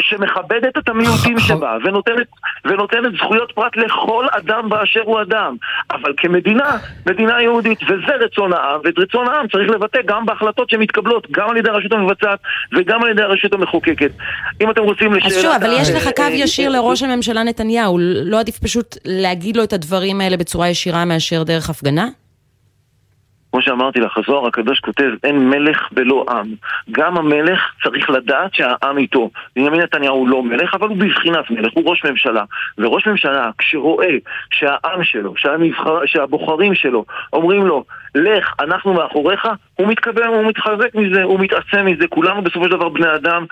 [0.00, 2.26] שמכבדת את המיעוטים שבה ונותנת,
[2.64, 5.56] ונותנת זכויות פרט לכל אדם באשר הוא אדם.
[5.90, 6.70] אבל כמדינה,
[7.06, 11.56] מדינה יהודית, וזה רצון העם, ואת רצון העם צריך לבטא גם בהחלטות שמתקבלות, גם על
[11.56, 12.38] ידי הרשות המבצעת
[12.72, 14.10] וגם על ידי הרשות המחוקקת.
[14.60, 15.34] אם אתם רוצים לשאלה...
[15.34, 19.39] אז שוב, אבל יש לך קו ישיר לראש הממשלה נתניהו, לא עדיף פשוט להגיד...
[19.40, 22.06] להגיד לו את הדברים האלה בצורה ישירה מאשר דרך הפגנה?
[23.52, 26.54] כמו שאמרתי לך, הזוהר הקדוש כותב, אין מלך בלא עם.
[26.90, 29.30] גם המלך צריך לדעת שהעם איתו.
[29.56, 32.44] בנימין נתניהו הוא לא מלך, אבל הוא בבחינת מלך, הוא ראש ממשלה.
[32.78, 34.14] וראש ממשלה, כשרואה
[34.52, 41.22] שהעם שלו, שהמבחר, שהבוחרים שלו, אומרים לו, לך, אנחנו מאחוריך, הוא מתקבל, הוא מתחזק מזה,
[41.22, 43.44] הוא מתעצם מזה, כולנו בסופו של דבר בני אדם,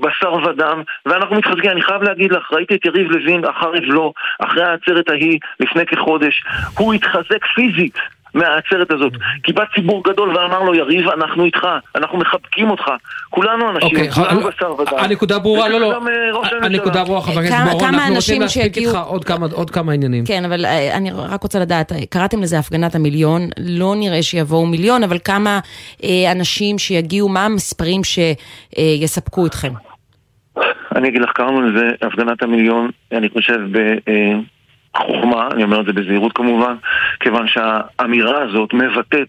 [0.00, 1.70] בשר ודם, ואנחנו מתחזקים.
[1.70, 6.44] אני חייב להגיד לך, ראיתי את יריב לוין אחר אבלו, אחרי העצרת ההיא, לפני כחודש,
[6.78, 7.98] הוא התחזק פיזית.
[8.36, 9.12] מהעצרת הזאת.
[9.42, 12.84] כי בא ציבור גדול ואמר לו, יריב, אנחנו איתך, אנחנו מחבקים אותך.
[13.30, 14.98] כולנו אנשים, אוקיי, כולנו בשר ודם.
[14.98, 18.98] הנקודה ברורה, לא, לא, אה, הנקודה ברורה, חבר הכנסת בוארון, אנחנו רוצים להספיק איתך
[19.52, 20.24] עוד כמה עניינים.
[20.26, 25.04] כן, אבל אה, אני רק רוצה לדעת, קראתם לזה הפגנת המיליון, לא נראה שיבואו מיליון,
[25.04, 25.60] אבל כמה
[26.04, 29.72] אה, אנשים שיגיעו, מה המספרים שיספקו אתכם?
[30.96, 33.60] אני אגיד לך, קראנו לזה הפגנת המיליון, אני חושב,
[34.96, 36.74] חוכמה, אני אומר את זה בזהירות כמובן,
[37.20, 39.28] כיוון שהאמירה הזאת מבטאת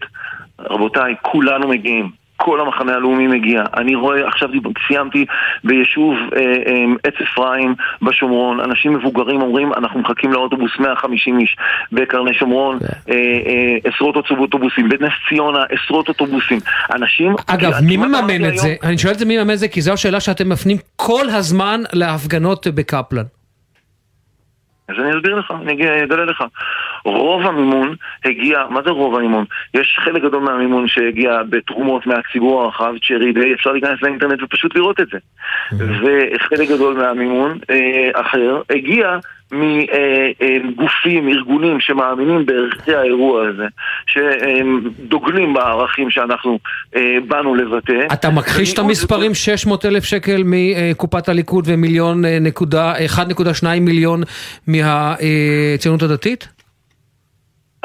[0.60, 2.10] רבותיי, כולנו מגיעים.
[2.40, 3.62] כל המחנה הלאומי מגיע.
[3.76, 4.48] אני רואה, עכשיו
[4.86, 5.26] סיימתי
[5.64, 11.56] ביישוב אה, אה, עץ אפרים בשומרון, אנשים מבוגרים אומרים, אנחנו מחכים לאוטובוס 150 איש.
[11.92, 12.86] בקרני שומרון, כן.
[13.10, 14.88] אה, אה, עשרות אוטובוסים.
[14.88, 16.58] בנס ציונה, עשרות אוטובוסים.
[16.94, 17.34] אנשים...
[17.46, 18.74] אגב, מי מממן את זה?
[18.82, 21.80] אני שואל את זה מי מממן את זה, כי זו השאלה שאתם מפנים כל הזמן
[21.92, 23.24] להפגנות בקפלן.
[24.88, 25.72] אז אני אסביר לך, אני
[26.04, 26.44] אגלה לך.
[27.04, 29.44] רוב המימון הגיע, מה זה רוב המימון?
[29.74, 35.00] יש חלק גדול מהמימון שהגיע בתרומות מהציבור הרחב, צ'רי דיי, אפשר להיכנס לאינטרנט ופשוט לראות
[35.00, 35.18] את זה.
[35.76, 39.18] וחלק גדול מהמימון אה, אחר הגיע
[39.52, 43.66] מגופים, ארגונים שמאמינים בערכי האירוע הזה,
[44.06, 46.58] שדוגלים בערכים שאנחנו
[46.96, 48.06] אה, באנו לבטא.
[48.12, 54.22] אתה מכחיש את המספרים 600 אלף שקל מקופת הליכוד ומיליון אה, נקודה, 1.2 מיליון
[54.66, 56.57] מהציונות הדתית?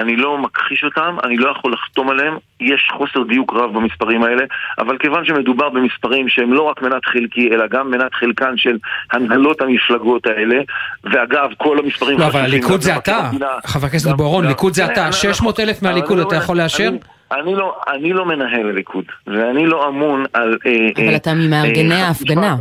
[0.04, 4.44] אני לא מכחיש אותם, אני לא יכול לחתום עליהם, יש חוסר דיוק רב במספרים האלה,
[4.80, 8.78] אבל כיוון שמדובר במספרים שהם לא רק מנת חלקי, אלא גם מנת חלקן של
[9.12, 10.56] הנהלות המפלגות האלה,
[11.04, 12.20] ואגב, כל המספרים...
[12.20, 13.30] לא, אבל הליכוד זה אתה,
[13.66, 16.88] חבר הכנסת בוארון, ליכוד זה אתה, אני- 600 אלף מהליכוד, אתה יכול לאשר?
[16.88, 16.98] אני-
[17.42, 20.58] אני לא, אני לא מנהל הליכוד, ואני לא אמון על...
[20.66, 22.56] אה, אבל אה, אתה ממארגני אה, ההפגנה.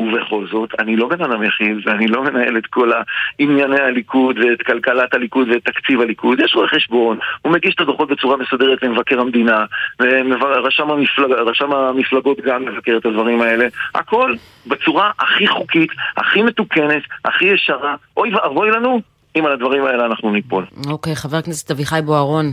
[0.00, 2.90] ובכל זאת, אני לא בן אדם יחיד, ואני לא מנהל את כל
[3.38, 6.40] ענייני הליכוד, ואת כלכלת הליכוד, ואת תקציב הליכוד.
[6.40, 9.64] יש רואה חשבון, הוא מגיש את הדוחות בצורה מסודרת למבקר המדינה,
[10.00, 11.30] ורשם המפלג,
[11.72, 13.66] המפלגות גם מבקר את הדברים האלה.
[13.94, 14.34] הכל
[14.66, 17.94] בצורה הכי חוקית, הכי מתוקנת, הכי ישרה.
[18.16, 19.00] אוי ואבוי לנו
[19.36, 20.64] אם על הדברים האלה אנחנו ניפול.
[20.90, 22.50] אוקיי, חבר הכנסת אביחי בוארון,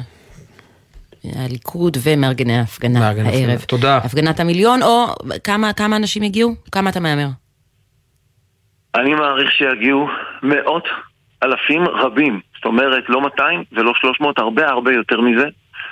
[1.36, 3.08] הליכוד ומארגני ההפגנה.
[3.10, 3.62] הערב.
[3.68, 3.98] תודה.
[3.98, 5.06] הפגנת המיליון, או
[5.44, 6.56] כמה, כמה אנשים הגיעו?
[6.72, 7.28] כמה אתה מהמר?
[8.96, 10.08] אני מעריך שיגיעו
[10.44, 10.84] מאות
[11.44, 12.40] אלפים רבים.
[12.56, 15.46] זאת אומרת, לא 200 ולא 300, הרבה הרבה יותר מזה.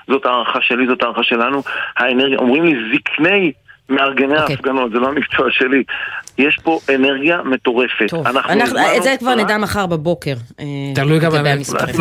[0.07, 1.61] זאת הערכה שלי, זאת הערכה שלנו.
[1.97, 3.51] האנרגיה, אומרים לי זקני
[3.89, 4.55] מארגני אוקיי.
[4.55, 5.83] ההפגנות, זה לא המקצוע שלי.
[6.37, 8.09] יש פה אנרגיה מטורפת.
[8.09, 10.33] טוב, אנחנו אנחנו, הזמנו את זה כבר נדע מחר בבוקר.
[10.59, 10.65] אה,
[10.95, 11.95] תלוי גם באמת, המספרים.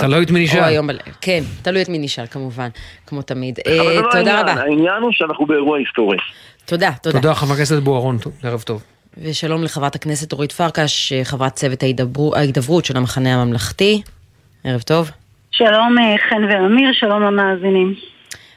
[0.00, 0.64] תלוי את מי או נשאל.
[0.64, 1.02] היום בלילה.
[1.20, 2.68] כן, תלוי את מי נשאל כמובן,
[3.06, 3.58] כמו תמיד.
[3.66, 4.52] אה, לא תודה העניין, רבה.
[4.52, 6.16] העניין הוא שאנחנו באירוע היסטורי.
[6.64, 7.20] תודה, תודה.
[7.20, 8.82] תודה, חבר הכנסת בוארון, טוב, ערב טוב.
[9.22, 14.02] ושלום לחברת הכנסת אורית פרקש, חברת צוות ההידברו- ההידברות של המחנה הממלכתי.
[14.64, 15.10] ערב טוב.
[15.50, 17.94] שלום אה, חן ואמיר, שלום למאזינים.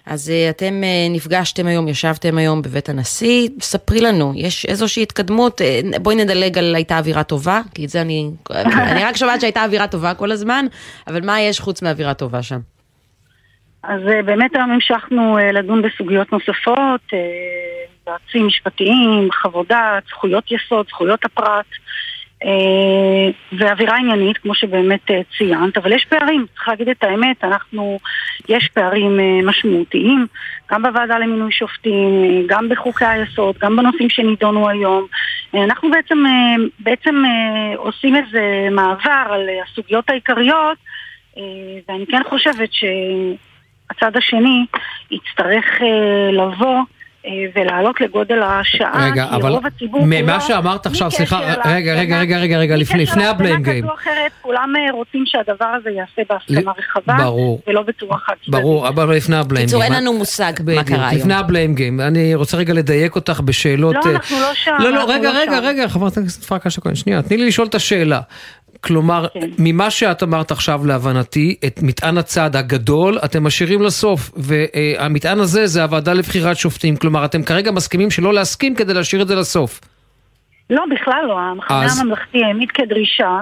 [0.09, 5.61] אז אה, אתם אה, נפגשתם היום, ישבתם היום בבית הנשיא, ספרי לנו, יש איזושהי התקדמות,
[5.61, 8.31] אה, בואי נדלג על הייתה אווירה טובה, כי את זה אני,
[8.91, 10.65] אני רק שומעת שהייתה אווירה טובה כל הזמן,
[11.07, 12.59] אבל מה יש חוץ מאווירה טובה שם?
[13.83, 17.01] אז באמת היום המשכנו לדון בסוגיות נוספות,
[18.07, 21.65] יועצים משפטיים, חוות דעת, זכויות יסוד, זכויות הפרט,
[23.51, 27.99] ואווירה עניינית, כמו שבאמת אה, ציינת, אבל יש פערים, צריך להגיד את האמת, אנחנו,
[28.49, 30.27] יש פערים אה, משמעותיים,
[30.71, 35.07] גם בוועדה למינוי שופטים, אה, גם בחוקי היסוד, גם בנושאים שנידונו היום.
[35.55, 40.77] אה, אנחנו בעצם, אה, בעצם אה, עושים איזה מעבר על אה, הסוגיות העיקריות,
[41.37, 41.43] אה,
[41.89, 44.65] ואני כן חושבת שהצד השני
[45.11, 46.96] יצטרך אה, לבוא אה,
[47.55, 51.93] ולעלות לגודל השעה, רגע, כי אבל רוב הציבור ממה כולו, שאמרת בלי עכשיו, סליחה, רגע,
[51.93, 53.89] רגע, רגע, רגע, רגע, לפני- לפני להפגנה הבליים כזו גיים.
[53.89, 57.61] או אחרת, כולם אה, רוצים שהדבר הזה ייעשה בהסכמה רחבה, ברור.
[57.67, 58.61] ולא בצורה חד צדדית.
[58.61, 59.93] ברור, אבל לפני הבליים בקיצור, גיים.
[59.93, 61.19] אין לנו מושג מה קרה היום.
[61.21, 63.95] לפני הבליים גיים, אני רוצה רגע לדייק אותך בשאלות...
[63.95, 65.59] לא, אה, אנחנו לא שם, לא, לא, רגע, לא רגע.
[65.59, 68.19] רגע, חברת הכנסת פרקש הכהן, שנייה, תני לי לשאול את השאלה.
[68.81, 69.39] כלומר, כן.
[69.59, 75.83] ממה שאת אמרת עכשיו להבנתי, את מטען הצעד הגדול אתם משאירים לסוף, והמטען הזה זה
[75.83, 79.79] הוועדה לבחירת שופטים, כלומר, אתם כרגע מסכימים שלא להסכים כדי להשאיר את זה לסוף.
[80.69, 81.39] לא, בכלל לא.
[81.39, 83.39] המחנה אז- הממלכתי העמיד כדרישה,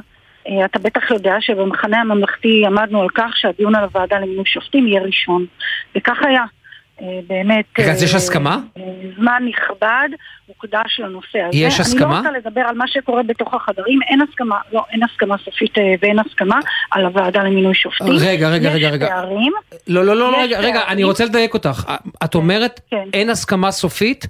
[0.47, 5.01] אה, אתה בטח יודע שבמחנה הממלכתי עמדנו על כך שהדיון על הוועדה למינוי שופטים יהיה
[5.01, 5.45] ראשון.
[5.97, 6.43] וכך היה.
[7.01, 7.65] אה, באמת...
[7.79, 8.59] רגע, אז יש הסכמה?
[8.77, 8.83] אה,
[9.17, 10.09] זמן נכבד
[10.45, 11.57] הוקדש לנושא הזה.
[11.57, 12.19] יש הסכמה?
[12.19, 15.77] אני לא רוצה לדבר על מה שקורה בתוך החדרים, אין הסכמה, לא, אין הסכמה סופית
[15.77, 16.59] אה, ואין הסכמה
[16.91, 18.13] על הוועדה למינוי שופטים.
[18.19, 19.05] רגע, רגע, רגע, רגע.
[19.05, 19.53] יש פערים.
[19.87, 20.81] לא, לא, לא, יש רגע, רגע.
[20.87, 21.91] אני רוצה לדייק אותך.
[22.23, 23.07] את אומרת, כן.
[23.13, 24.27] אין הסכמה סופית?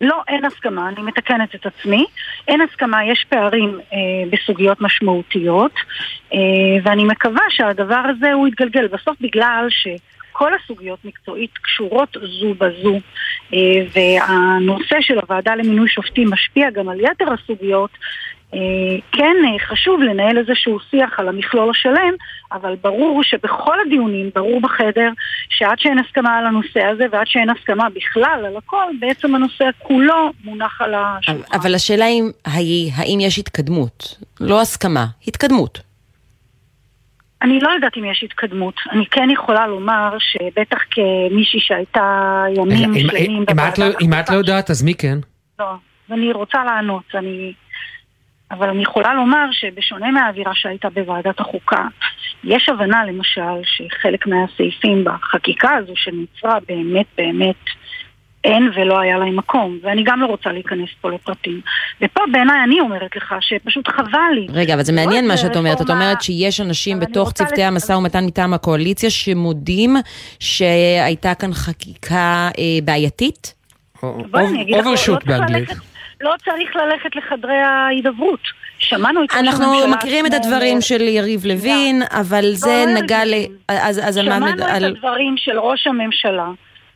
[0.00, 2.04] לא, אין הסכמה, אני מתקנת את עצמי.
[2.48, 3.98] אין הסכמה, יש פערים אה,
[4.30, 5.72] בסוגיות משמעותיות,
[6.34, 6.38] אה,
[6.82, 8.86] ואני מקווה שהדבר הזה הוא יתגלגל.
[8.86, 9.66] בסוף בגלל
[10.30, 12.98] שכל הסוגיות מקצועית קשורות זו בזו,
[13.54, 13.58] אה,
[13.94, 17.90] והנושא של הוועדה למינוי שופטים משפיע גם על יתר הסוגיות,
[18.54, 18.58] אה,
[19.12, 22.14] כן אה, חשוב לנהל איזשהו שיח על המכלול השלם,
[22.52, 25.10] אבל ברור שבכל הדיונים, ברור בחדר,
[25.48, 30.30] שעד שאין הסכמה על הנושא הזה ועד שאין הסכמה בכלל על הכל, בעצם הנושא כולו
[30.44, 31.58] מונח על השולחן.
[31.58, 32.04] אבל השאלה
[32.46, 34.16] היא, האם יש התקדמות?
[34.40, 35.89] לא הסכמה, התקדמות.
[37.42, 38.74] אני לא יודעת אם יש התקדמות.
[38.92, 42.02] אני כן יכולה לומר שבטח כמישהי שהייתה
[42.56, 45.18] ימים רגע, שלמים אם- אם את לא- אם את לא יודעת, אז מי כן?
[45.58, 45.66] לא,
[46.08, 47.52] ואני רוצה לענות, אני...
[48.50, 51.86] אבל אני יכולה לומר שבשונה מהאווירה שהייתה בוועדת החוקה,
[52.44, 57.64] יש הבנה למשל שחלק מהסעיפים בחקיקה הזו שנוצרה באמת באמת
[58.44, 61.60] אין ולא היה להם מקום, ואני גם לא רוצה להיכנס פה לפרטים.
[62.02, 64.46] ופה בעיניי אני אומרת לך שפשוט חבל לי.
[64.52, 65.80] רגע, אבל זה לא מעניין מה שאת אומרת.
[65.80, 69.96] את אומרת שיש אנשים בתוך צוותי המשא ומתן מטעם הקואליציה שמודים
[70.40, 73.54] שהייתה כאן חקיקה אה, בעייתית?
[74.02, 74.08] לא
[74.78, 75.70] אוברשוט צריך באנגלית.
[76.20, 78.40] לא צריך ללכת לחדרי ההידברות.
[78.78, 83.34] שמענו את ראש אנחנו מכירים את הדברים של יריב לוין, אבל זה לא נגע ל...
[84.12, 86.50] שמענו את הדברים של ראש הממשלה,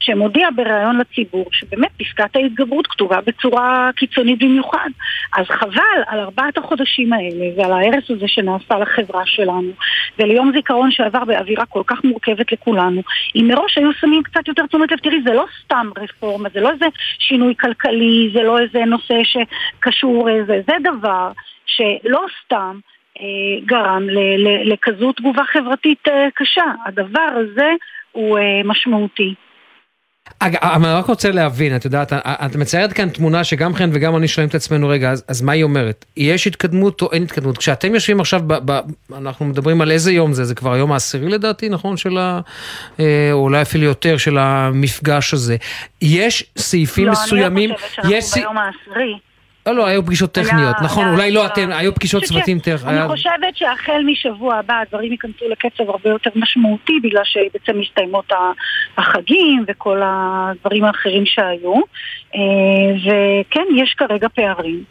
[0.04, 4.88] שמודיע בריאיון לציבור שבאמת פסקת ההתגברות כתובה בצורה קיצונית במיוחד.
[5.36, 9.70] אז חבל על ארבעת החודשים האלה ועל ההרס הזה שנעשה לחברה שלנו,
[10.18, 13.02] וליום זיכרון שעבר באווירה כל כך מורכבת לכולנו.
[13.36, 16.70] אם מראש היו שמים קצת יותר תשומת לב, תראי, זה לא סתם רפורמה, זה לא
[16.70, 16.86] איזה
[17.18, 21.32] שינוי כלכלי, זה לא איזה נושא שקשור איזה, זה דבר
[21.66, 22.78] שלא סתם
[23.20, 24.06] אה, גרם
[24.64, 26.64] לכזו תגובה חברתית אה, קשה.
[26.86, 27.72] הדבר הזה
[28.12, 29.34] הוא אה, משמעותי.
[30.38, 34.16] אג- אבל אני רק רוצה להבין, את יודעת, את מציירת כאן תמונה שגם חן וגם
[34.16, 36.04] אני שואלים את עצמנו, רגע, אז, אז מה היא אומרת?
[36.16, 37.58] יש התקדמות או אין התקדמות?
[37.58, 38.80] כשאתם יושבים עכשיו, ב, ב,
[39.16, 41.96] אנחנו מדברים על איזה יום זה, זה כבר היום העשירי לדעתי, נכון?
[41.96, 42.40] של ה...
[43.00, 45.56] אה, או אולי אפילו יותר של המפגש הזה.
[46.02, 48.34] יש סעיפים לא, מסוימים, אני לא חושבת שאנחנו יש...
[48.34, 49.18] ביום העשירי.
[49.66, 52.58] לא, לא, היו פגישות היה- טכניות, נכון, היה- אולי לא היה- אתם, היו פגישות צוותים
[52.58, 52.82] טכניות.
[52.84, 58.32] אני חושבת שהחל משבוע הבא הדברים ייכנסו לקצב הרבה יותר משמעותי בגלל שבעצם מסתיימות
[58.98, 61.74] החגים וכל הדברים האחרים שהיו
[62.34, 62.40] אה,
[63.04, 64.84] וכן, יש כרגע פערים.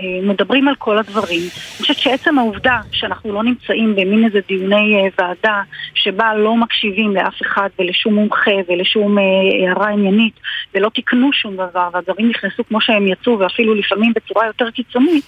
[0.00, 1.40] אה, מדברים על כל הדברים.
[1.40, 5.62] אני חושבת שעצם העובדה שאנחנו לא נמצאים במין איזה דיוני אה, ועדה
[5.94, 9.24] שבה לא מקשיבים לאף אחד ולשום מומחה ולשום אה,
[9.68, 10.34] הערה עניינית
[10.74, 15.24] ולא תיקנו שום דבר והדברים נכנסו כמו שהם יצאו ואפילו לפעמים בצורה יותר קיצונית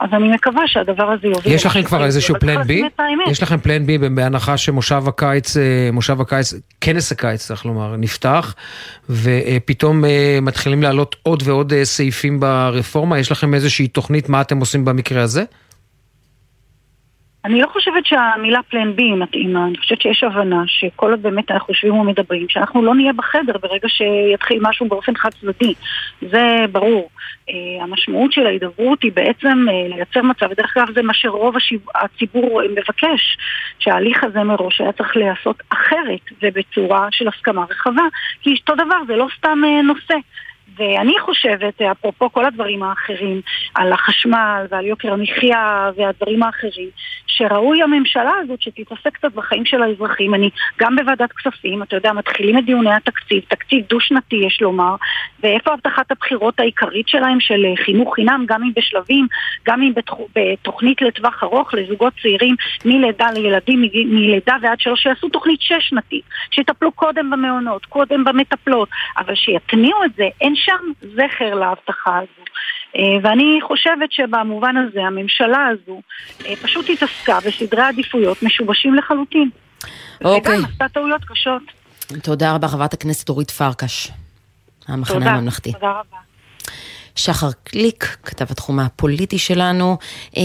[0.00, 1.52] אז אני מקווה שהדבר הזה יוביל...
[1.52, 2.04] יש לכם כבר.
[2.04, 2.82] איזשהו פלן בי?
[3.30, 5.56] יש לכם פלן בי בהנחה שמושב הקיץ,
[5.92, 8.54] מושב הקיץ, כנס הקיץ צריך לומר, נפתח,
[9.10, 10.04] ופתאום
[10.42, 15.44] מתחילים לעלות עוד ועוד סעיפים ברפורמה, יש לכם איזושהי תוכנית מה אתם עושים במקרה הזה?
[17.44, 21.50] אני לא חושבת שהמילה פלן בי היא מתאימה, אני חושבת שיש הבנה שכל עוד באמת
[21.50, 25.74] אנחנו יושבים ומדברים, שאנחנו לא נהיה בחדר ברגע שיתחיל משהו באופן חד צדדי,
[26.20, 27.10] זה ברור.
[27.48, 31.80] Uh, המשמעות של ההידברות היא בעצם uh, לייצר מצב, ודרך אגב זה מה שרוב השיב,
[31.94, 33.36] הציבור uh, מבקש,
[33.78, 38.02] שההליך הזה מראש היה צריך להיעשות אחרת ובצורה של הסכמה רחבה,
[38.42, 40.14] כי אותו דבר זה לא סתם uh, נושא.
[40.76, 43.40] ואני חושבת, אפרופו כל הדברים האחרים,
[43.74, 46.88] על החשמל ועל יוקר המחיה והדברים האחרים,
[47.26, 50.34] שראוי הממשלה הזאת שתתעסק קצת בחיים של האזרחים.
[50.34, 54.94] אני גם בוועדת כספים, אתה יודע, מתחילים את דיוני התקציב, תקציב דו-שנתי יש לומר,
[55.42, 59.26] ואיפה הבטחת הבחירות העיקרית שלהם של חינוך חינם, גם אם בשלבים,
[59.66, 59.92] גם אם.
[60.36, 62.54] בתוכנית לטווח ארוך לזוגות צעירים
[62.84, 70.04] מלידה לילדים, מלידה ועד שלוש, שיעשו תוכנית שש-שנתית, שיטפלו קודם במעונות, קודם במטפלות, אבל שיתניעו
[70.04, 72.42] את זה, אין שם זכר להבטחה הזו.
[72.96, 76.00] אה, ואני חושבת שבמובן הזה הממשלה הזו
[76.46, 79.50] אה, פשוט התעסקה בסדרי עדיפויות משובשים לחלוטין.
[80.24, 80.56] אוקיי.
[80.56, 81.62] וגם עשתה טעויות קשות.
[82.22, 84.10] תודה רבה, חברת הכנסת אורית פרקש,
[84.88, 85.72] המחנה תודה, הממלכתי.
[85.72, 86.16] תודה רבה.
[87.16, 89.96] שחר קליק, כתב התחום הפוליטי שלנו.
[90.36, 90.42] אה,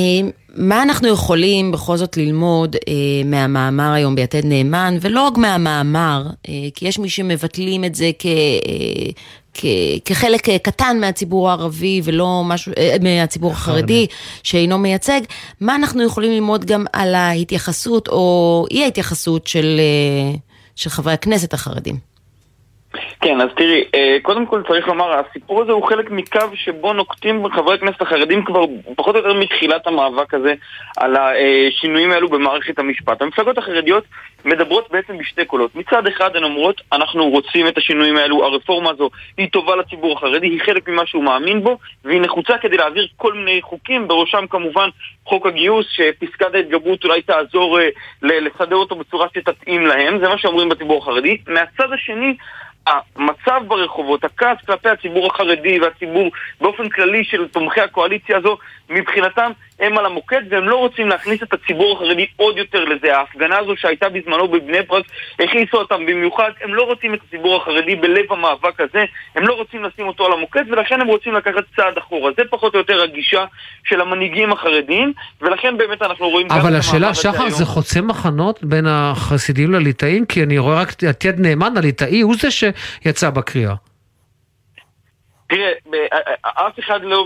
[0.56, 2.92] מה אנחנו יכולים בכל זאת ללמוד אה,
[3.26, 8.26] מהמאמר היום ביתד נאמן, ולא רק מהמאמר, אה, כי יש מי שמבטלים את זה כ...
[8.26, 9.12] אה,
[9.58, 9.66] כ-
[10.06, 14.08] כחלק אה, קטן מהציבור הערבי ולא משהו, אה, מהציבור החרדי
[14.44, 15.22] שאינו מייצג,
[15.62, 20.36] מה אנחנו יכולים ללמוד גם על ההתייחסות או אי ההתייחסות של, אה,
[20.76, 22.07] של חברי הכנסת החרדים?
[23.22, 27.50] כן, אז תראי, אה, קודם כל צריך לומר, הסיפור הזה הוא חלק מקו שבו נוקטים
[27.50, 30.54] חברי הכנסת החרדים כבר פחות או יותר מתחילת המאבק הזה
[30.98, 33.22] על השינויים האלו במערכת המשפט.
[33.22, 34.04] המפלגות החרדיות
[34.46, 35.76] מדברות בעצם בשתי קולות.
[35.76, 40.48] מצד אחד הן אומרות, אנחנו רוצים את השינויים האלו, הרפורמה הזו היא טובה לציבור החרדי,
[40.48, 44.90] היא חלק ממה שהוא מאמין בו, והיא נחוצה כדי להעביר כל מיני חוקים, בראשם כמובן
[45.28, 47.90] חוק הגיוס, שפסקת ההתגברות אולי תעזור אה,
[48.22, 51.38] לסדר אותו בצורה שתתאים להם, זה מה שאומרים בציבור החרדי.
[51.48, 52.38] מהצד השני,
[52.88, 58.58] המצב ברחובות, הכעס כלפי הציבור החרדי והציבור באופן כללי של תומכי הקואליציה הזו,
[58.90, 63.18] מבחינתם הם על המוקד והם לא רוצים להכניס את הציבור החרדי עוד יותר לזה.
[63.18, 65.06] ההפגנה הזו שהייתה בזמנו בבני ברק,
[65.40, 69.04] הכניסו אותם במיוחד, הם לא רוצים את הציבור החרדי בלב המאבק הזה,
[69.36, 72.32] הם לא רוצים לשים אותו על המוקד ולכן הם רוצים לקחת צעד אחורה.
[72.38, 73.46] זה פחות או יותר הגישה
[73.84, 76.48] של המנהיגים החרדיים, ולכן באמת אנחנו רואים...
[76.52, 80.26] אבל השאלה, שחר, זה חוצה מחנות בין החסידים לליטאים?
[80.26, 83.74] כי אני רואה רק את יד נאמן, הליטאי, הוא זה שיצא בקריאה.
[85.48, 85.72] תראה,
[86.42, 87.26] אף אחד לא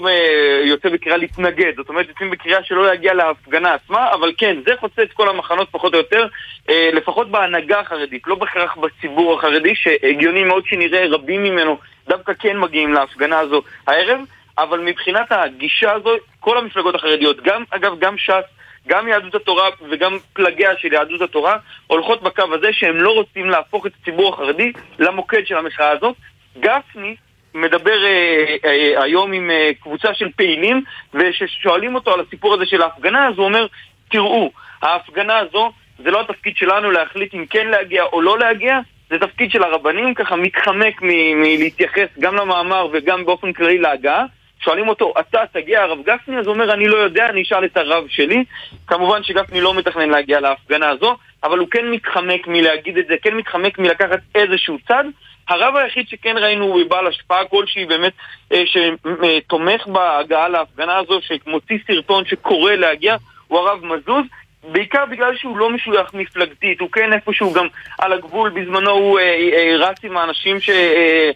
[0.65, 5.03] יוצא בקריאה להתנגד, זאת אומרת יוצאים בקריאה שלא להגיע להפגנה עצמה, אבל כן, זה חוצה
[5.03, 6.27] את כל המחנות פחות או יותר,
[6.69, 12.57] אה, לפחות בהנהגה החרדית, לא בהכרח בציבור החרדי, שהגיוני מאוד שנראה רבים ממנו דווקא כן
[12.57, 14.19] מגיעים להפגנה הזו הערב,
[14.57, 18.43] אבל מבחינת הגישה הזו, כל המפלגות החרדיות, גם, אגב, גם ש"ס,
[18.87, 21.57] גם יהדות התורה וגם פלגיה של יהדות התורה
[21.87, 26.15] הולכות בקו הזה שהם לא רוצים להפוך את הציבור החרדי למוקד של המחאה הזאת.
[26.59, 27.15] גפני
[27.55, 30.83] מדבר אה, אה, היום עם אה, קבוצה של פעילים,
[31.13, 33.67] וכששואלים אותו על הסיפור הזה של ההפגנה, אז הוא אומר,
[34.11, 35.71] תראו, ההפגנה הזו,
[36.03, 40.13] זה לא התפקיד שלנו להחליט אם כן להגיע או לא להגיע, זה תפקיד של הרבנים,
[40.13, 41.01] ככה מתחמק
[41.35, 44.25] מלהתייחס גם למאמר וגם באופן כללי להגעה.
[44.63, 46.37] שואלים אותו, אתה תגיע הרב גפני?
[46.37, 48.43] אז הוא אומר, אני לא יודע, אני אשאל את הרב שלי.
[48.87, 53.33] כמובן שגפני לא מתכנן להגיע להפגנה הזו, אבל הוא כן מתחמק מלהגיד את זה, כן
[53.33, 55.03] מתחמק מלקחת איזשהו צד.
[55.51, 58.13] הרב היחיד שכן ראינו הוא בעל השפעה כלשהי באמת
[58.53, 63.15] אה, שתומך בהגעה להפגנה הזו, שמוציא סרטון שקורא להגיע,
[63.47, 64.25] הוא הרב מזוז.
[64.71, 67.67] בעיקר בגלל שהוא לא משוייך מפלגתית, הוא כן איפשהו גם
[67.99, 70.69] על הגבול, בזמנו הוא אה, אה, רץ עם האנשים ש...
[70.69, 71.31] אה,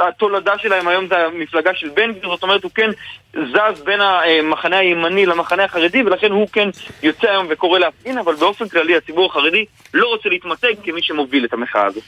[0.00, 2.90] התולדה שלהם היום זה המפלגה של בן גביר, זאת אומרת הוא כן
[3.34, 6.68] זז בין המחנה הימני למחנה החרדי ולכן הוא כן
[7.02, 11.52] יוצא היום וקורא להפגין, אבל באופן כללי הציבור החרדי לא רוצה להתמתג כמי שמוביל את
[11.52, 12.04] המחאה הזאת.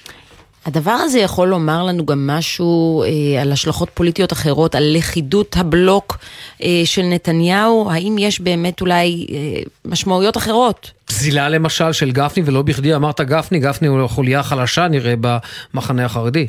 [0.66, 6.18] הדבר הזה יכול לומר לנו גם משהו אה, על השלכות פוליטיות אחרות, על לכידות הבלוק
[6.62, 10.90] אה, של נתניהו, האם יש באמת אולי אה, משמעויות אחרות?
[11.04, 16.46] פזילה למשל של גפני, ולא בכדי אמרת גפני, גפני הוא חוליה חלשה נראה במחנה החרדי.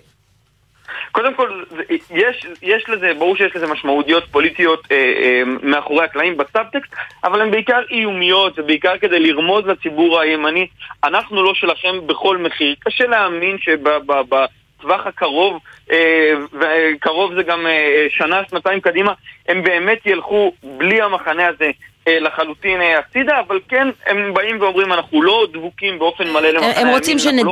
[1.16, 1.64] קודם כל,
[2.12, 7.52] יש, יש לזה, ברור שיש לזה משמעותיות פוליטיות אה, אה, מאחורי הקלעים בסאבטקסט, אבל הן
[7.52, 10.68] בעיקר איומיות, ובעיקר כדי לרמוז לציבור הימני,
[11.04, 12.76] אנחנו לא שלכם בכל מחיר.
[12.80, 15.60] קשה להאמין שבטווח הקרוב,
[15.92, 19.14] אה, וקרוב זה גם אה, שנה, שנתיים קדימה,
[19.48, 21.72] הם באמת ילכו בלי המחנה הזה
[22.08, 26.68] אה, לחלוטין אה, הצידה, אבל כן, הם באים ואומרים, אנחנו לא דבוקים באופן מלא למחנה
[26.68, 26.88] הימין.
[26.88, 27.18] הם רוצים.
[27.46, 27.52] לא.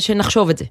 [0.00, 0.64] שנחשוב את זה.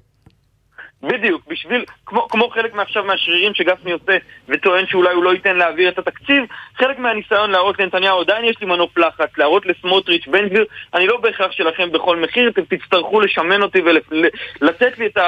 [1.08, 4.16] בדיוק, בשביל, כמו, כמו חלק מעכשיו מהשרירים שגפני עושה
[4.48, 6.44] וטוען שאולי הוא לא ייתן להעביר את התקציב,
[6.78, 10.64] חלק מהניסיון להראות לנתניהו, עדיין יש לי מנוף לחץ, להראות לסמוטריץ', בן גביר,
[10.94, 13.78] אני לא בהכרח שלכם בכל מחיר, אתם תצטרכו לשמן אותי
[14.60, 15.18] ולתת לי את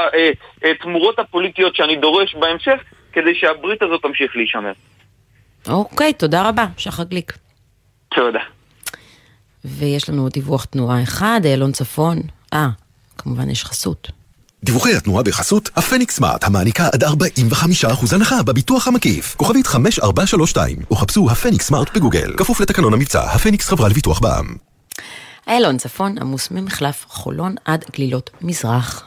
[0.65, 4.73] התמורות אה, הפוליטיות שאני דורש בהמשך, כדי שהברית הזאת תמשיך להישמר.
[5.69, 7.33] אוקיי, תודה רבה, שחר גליק.
[8.15, 8.41] תודה.
[9.65, 12.17] ויש לנו דיווח תנועה אחד, איילון צפון.
[12.55, 12.67] אה,
[13.19, 14.09] כמובן יש חסות.
[14.65, 17.09] דיווחי התנועה בחסות הפניקס סמארט, המעניקה עד 45%
[18.13, 19.35] הנחה בביטוח המקיף.
[19.37, 22.33] כוכבית 5432, או חפשו הפניקס סמארט בגוגל.
[22.37, 24.57] כפוף לתקנון המבצע, הפניקס חברה לביטוח בע"מ.
[25.49, 29.05] איילון צפון עמוס ממחלף חולון עד גלילות מזרח.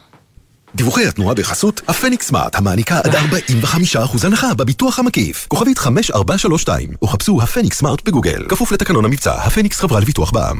[0.76, 5.48] דיווחי התנועה בחסות הפניקס סמארט, המעניקה עד 45% הנחה בביטוח המקיף.
[5.48, 8.46] כוכבית 5432, או חפשו הפניקס סמארט בגוגל.
[8.50, 10.60] כפוף לתקנון המבצע, הפניקס חברה לביטוח בע"מ.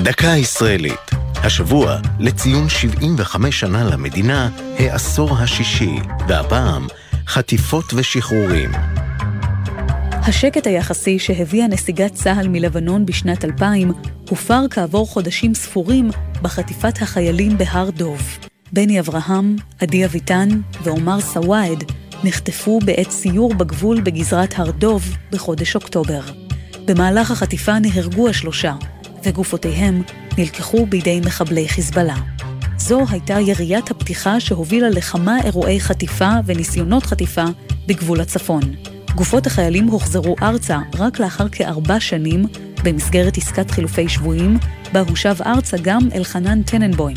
[0.00, 1.15] דקה ישראלית
[1.46, 6.86] השבוע, לציון 75 שנה למדינה, העשור השישי, והפעם,
[7.26, 8.70] חטיפות ושחרורים.
[10.12, 13.92] השקט היחסי שהביאה נסיגת צה"ל מלבנון בשנת 2000
[14.28, 16.10] הופר כעבור חודשים ספורים
[16.42, 18.38] בחטיפת החיילים בהר דוב.
[18.72, 20.48] בני אברהם, עדי אביטן
[20.82, 21.84] ועומר סוואד
[22.24, 26.20] נחטפו בעת סיור בגבול בגזרת הר דוב בחודש אוקטובר.
[26.84, 28.74] במהלך החטיפה נהרגו השלושה,
[29.24, 30.02] וגופותיהם
[30.38, 32.16] נלקחו בידי מחבלי חיזבאללה.
[32.78, 37.44] זו הייתה יריית הפתיחה שהובילה לכמה אירועי חטיפה וניסיונות חטיפה
[37.86, 38.62] בגבול הצפון.
[39.14, 42.46] גופות החיילים הוחזרו ארצה רק לאחר כארבע שנים
[42.84, 44.58] במסגרת עסקת חילופי שבויים,
[44.92, 47.16] בה הושב ארצה גם אלחנן טננבוים,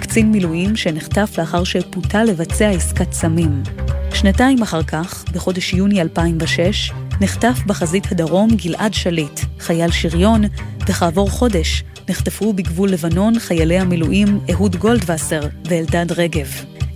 [0.00, 3.62] קצין מילואים שנחטף לאחר שפותה לבצע עסקת סמים.
[4.14, 10.42] שנתיים אחר כך, בחודש יוני 2006, נחטף בחזית הדרום גלעד שליט, חייל שריון,
[10.88, 16.48] וכעבור חודש נחטפו בגבול לבנון חיילי המילואים אהוד גולדווסר ואלדד רגב.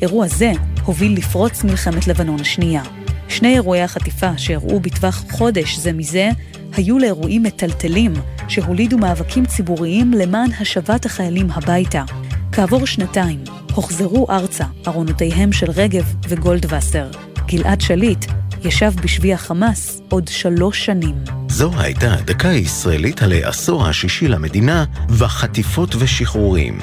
[0.02, 0.52] אירוע זה
[0.84, 2.82] הוביל לפרוץ מלחמת לבנון השנייה.
[3.28, 6.30] שני אירועי החטיפה שאירעו בטווח חודש זה מזה,
[6.72, 8.12] היו לאירועים מטלטלים
[8.48, 12.04] שהולידו מאבקים ציבוריים למען השבת החיילים הביתה.
[12.52, 13.44] כעבור שנתיים
[13.74, 17.10] הוחזרו ארצה ארונותיהם של רגב וגולדווסר.
[17.46, 18.24] גלעד שליט
[18.64, 21.14] ישב בשבי החמאס עוד שלוש שנים.
[21.48, 26.78] זו הייתה דקה ישראלית על העשור השישי למדינה, וחטיפות ושחרורים.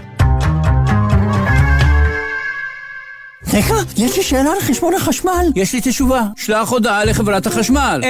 [3.54, 5.46] רגע, יש לי שאלה על חשבון החשמל.
[5.56, 6.22] יש לי את התשובה.
[6.38, 8.02] שלח הודעה לחברת החשמל.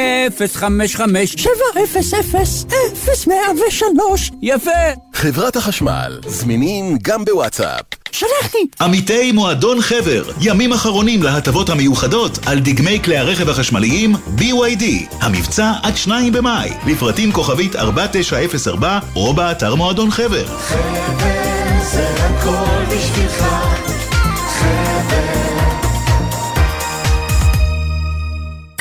[0.53, 1.89] 055 700
[3.28, 4.72] 0103 יפה!
[5.13, 8.01] חברת החשמל, זמינים גם בוואטסאפ.
[8.12, 8.57] שלחתי!
[8.82, 14.84] עמיתי מועדון חבר, ימים אחרונים להטבות המיוחדות על דגמי כלי הרכב החשמליים BYD.
[15.22, 20.45] המבצע עד 2 במאי, לפרטים כוכבית 4904 או באתר מועדון חבר.
[20.45, 21.22] חבר
[21.91, 23.70] זה הכל בשבילך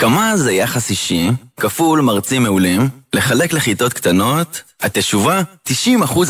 [0.00, 5.72] כמה זה יחס אישי, כפול מרצים מעולים, לחלק לכיתות קטנות, התשובה, 90%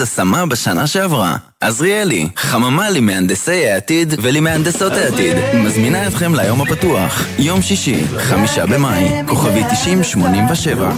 [0.02, 1.36] השמה בשנה שעברה.
[1.60, 9.62] עזריאלי, חממה למהנדסי העתיד ולמהנדסות העתיד, מזמינה אתכם ליום הפתוח, יום שישי, חמישה במאי, כוכבי
[9.72, 10.92] 9087.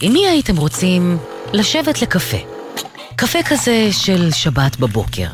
[0.00, 1.18] עם מי הייתם רוצים
[1.52, 2.36] לשבת לקפה?
[3.16, 5.28] קפה כזה של שבת בבוקר.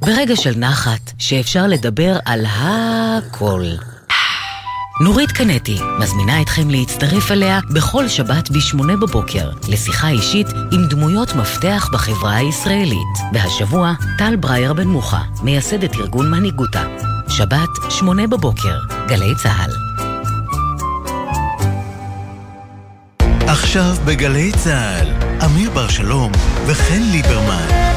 [0.00, 3.64] ברגע של נחת, שאפשר לדבר על הכל.
[5.00, 11.88] נורית קנטי מזמינה אתכם להצטרף אליה בכל שבת ב-8 בבוקר לשיחה אישית עם דמויות מפתח
[11.92, 13.18] בחברה הישראלית.
[13.32, 16.84] והשבוע, טל ברייר בן מוחה, מייסדת ארגון מנהיגותה.
[17.28, 19.70] שבת, 8 בבוקר, גלי צה"ל.
[23.48, 25.08] עכשיו בגלי צה"ל,
[25.44, 26.32] אמיר בר שלום
[26.66, 27.93] וחן ליברמן.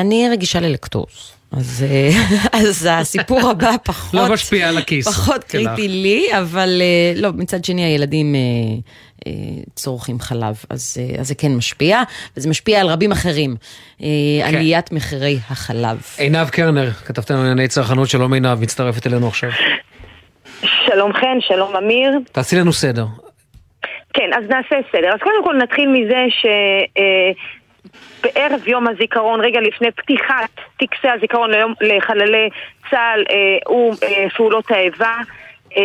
[0.00, 1.32] אני רגישה ללקטוז.
[1.52, 2.10] אז, אה,
[2.60, 5.08] אז הסיפור הבא פחות, לא משפיע על הכיס.
[5.08, 5.66] פחות שלך.
[5.66, 8.40] קריטי לי, אבל אה, לא, מצד שני הילדים אה,
[9.26, 9.32] אה,
[9.74, 12.02] צורכים חלב, אז, אה, אז זה כן משפיע,
[12.36, 13.56] וזה משפיע על רבים אחרים,
[14.02, 14.06] אה,
[14.42, 14.56] כן.
[14.56, 16.02] עליית מחירי החלב.
[16.18, 19.50] עינב קרנר, כתבת לנו ענייני צרכנות, שלום עינב, מצטרפת אלינו עכשיו.
[20.62, 22.10] שלום חן, שלום אמיר.
[22.32, 23.06] תעשי לנו סדר.
[24.14, 25.08] כן, אז נעשה סדר.
[25.08, 26.24] אז קודם כל נתחיל מזה
[28.20, 32.48] שבערב יום הזיכרון, רגע לפני פתיחת טקסי הזיכרון ליום, לחללי
[32.90, 35.14] צה"ל אה, ופעולות האיבה,
[35.76, 35.82] אה,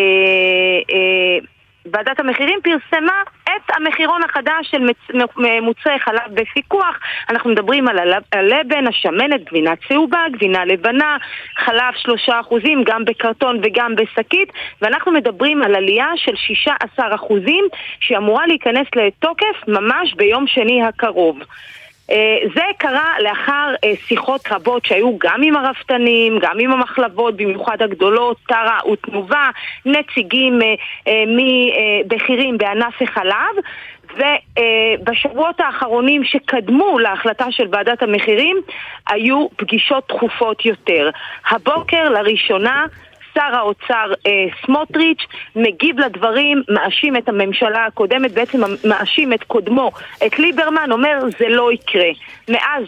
[0.91, 1.45] אה,
[1.91, 4.77] ועדת המחירים פרסמה את המחירון החדש של.
[5.61, 6.99] מוצרי חלב בפיקוח.
[7.29, 11.17] אנחנו מדברים על הלב- הלבן, השמנת, גבינה צהובה, גבינה לבנה,
[11.57, 14.49] חלב שלושה אחוזים, גם בקרטון וגם בשקית,
[14.81, 17.65] ואנחנו מדברים על עלייה של 16 אחוזים
[17.99, 21.39] שאמורה להיכנס לתוקף ממש ביום שני הקרוב.
[22.11, 27.81] אה, זה קרה לאחר אה, שיחות רבות שהיו גם עם הרפתנים, גם עם המחלבות, במיוחד
[27.81, 29.49] הגדולות, טרה ותנובה,
[29.85, 33.55] נציגים אה, מבכירים בענף החלב.
[34.15, 38.57] ובשבועות האחרונים שקדמו להחלטה של ועדת המחירים
[39.07, 41.09] היו פגישות תכופות יותר.
[41.49, 42.85] הבוקר לראשונה
[43.35, 44.31] שר האוצר אה,
[44.65, 45.25] סמוטריץ'
[45.55, 49.91] מגיב לדברים, מאשים את הממשלה הקודמת, בעצם מאשים את קודמו,
[50.25, 52.09] את ליברמן, אומר זה לא יקרה.
[52.49, 52.83] מאז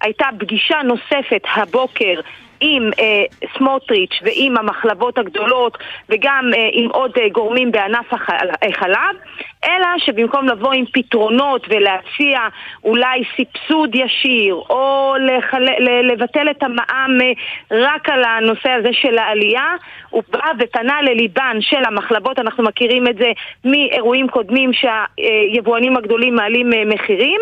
[0.00, 2.20] הייתה פגישה נוספת הבוקר
[2.60, 3.22] עם אה,
[3.58, 5.78] סמוטריץ' ועם המחלבות הגדולות
[6.08, 9.16] וגם אה, עם עוד אה, גורמים בענף החל- החלב,
[9.64, 12.40] אלא שבמקום לבוא עם פתרונות ולהציע
[12.84, 15.64] אולי סבסוד ישיר או לחל...
[16.12, 17.32] לבטל את המע"מ אה,
[17.70, 19.74] רק על הנושא הזה של העלייה,
[20.10, 23.32] הוא בא ופנה לליבן של המחלבות, אנחנו מכירים את זה
[23.64, 27.40] מאירועים קודמים שהיבואנים הגדולים מעלים אה, מחירים,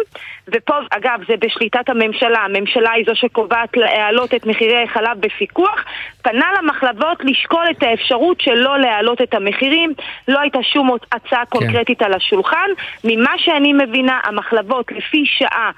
[0.54, 5.84] ופה אגב זה בשליטת הממשלה, הממשלה היא זו שקובעת להעלות את מחירי חלב בפיקוח,
[6.30, 9.92] פנה למחלבות לשקול את האפשרות של לא להעלות את המחירים,
[10.28, 12.70] לא הייתה שום הצעה קונקרטית על השולחן,
[13.04, 15.70] ממה שאני מבינה המחלבות לפי שעה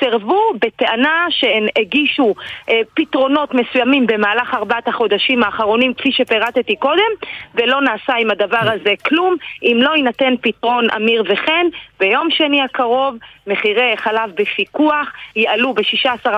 [0.00, 2.34] סירבו בטענה שהן הגישו
[2.70, 7.10] אה, פתרונות מסוימים במהלך ארבעת החודשים האחרונים כפי שפירטתי קודם
[7.54, 11.66] ולא נעשה עם הדבר הזה כלום אם לא יינתן פתרון אמיר וחן
[12.00, 13.14] ביום שני הקרוב
[13.46, 16.28] מחירי חלב בפיקוח יעלו ב-16%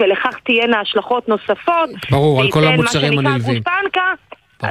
[0.00, 3.62] ולכך תהיינה השלכות נוספות ברור, על כל המוצרים הנלווים.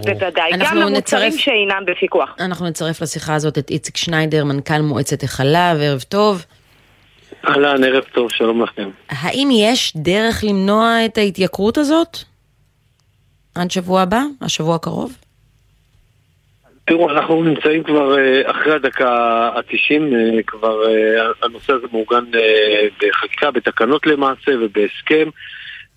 [0.06, 0.98] בוודאי, גם אנחנו למוצרים
[1.28, 2.36] נצרף- שאינם בפיקוח.
[2.40, 6.46] אנחנו נצרף לשיחה הזאת את איציק שניידר, מנכ"ל מועצת החלב, ערב טוב.
[7.48, 8.90] אהלן, ערב טוב, שלום לכם.
[9.10, 12.18] האם יש דרך למנוע את ההתייקרות הזאת?
[13.56, 14.22] עד שבוע הבא?
[14.42, 15.18] השבוע הקרוב?
[16.86, 19.10] תראו, אנחנו נמצאים כבר אה, אחרי הדקה
[19.56, 22.24] ה-90, אה, כבר אה, הנושא הזה מעוגן
[23.02, 25.30] בחקיקה, בתקנות למעשה ובהסכם,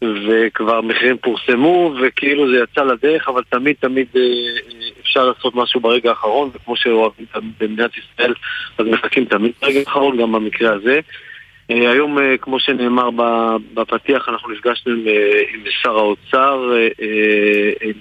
[0.03, 4.07] וכבר מחירים פורסמו, וכאילו זה יצא לדרך, אבל תמיד תמיד
[5.01, 7.27] אפשר לעשות משהו ברגע האחרון, וכמו שאוהבים
[7.61, 8.35] במדינת ישראל,
[8.79, 11.01] אז מחכים תמיד ברגע האחרון, גם במקרה הזה.
[11.71, 13.09] אה, היום, אה, כמו שנאמר
[13.75, 15.13] בפתיח, אנחנו נפגשנו עם, אה,
[15.55, 16.71] עם שר האוצר,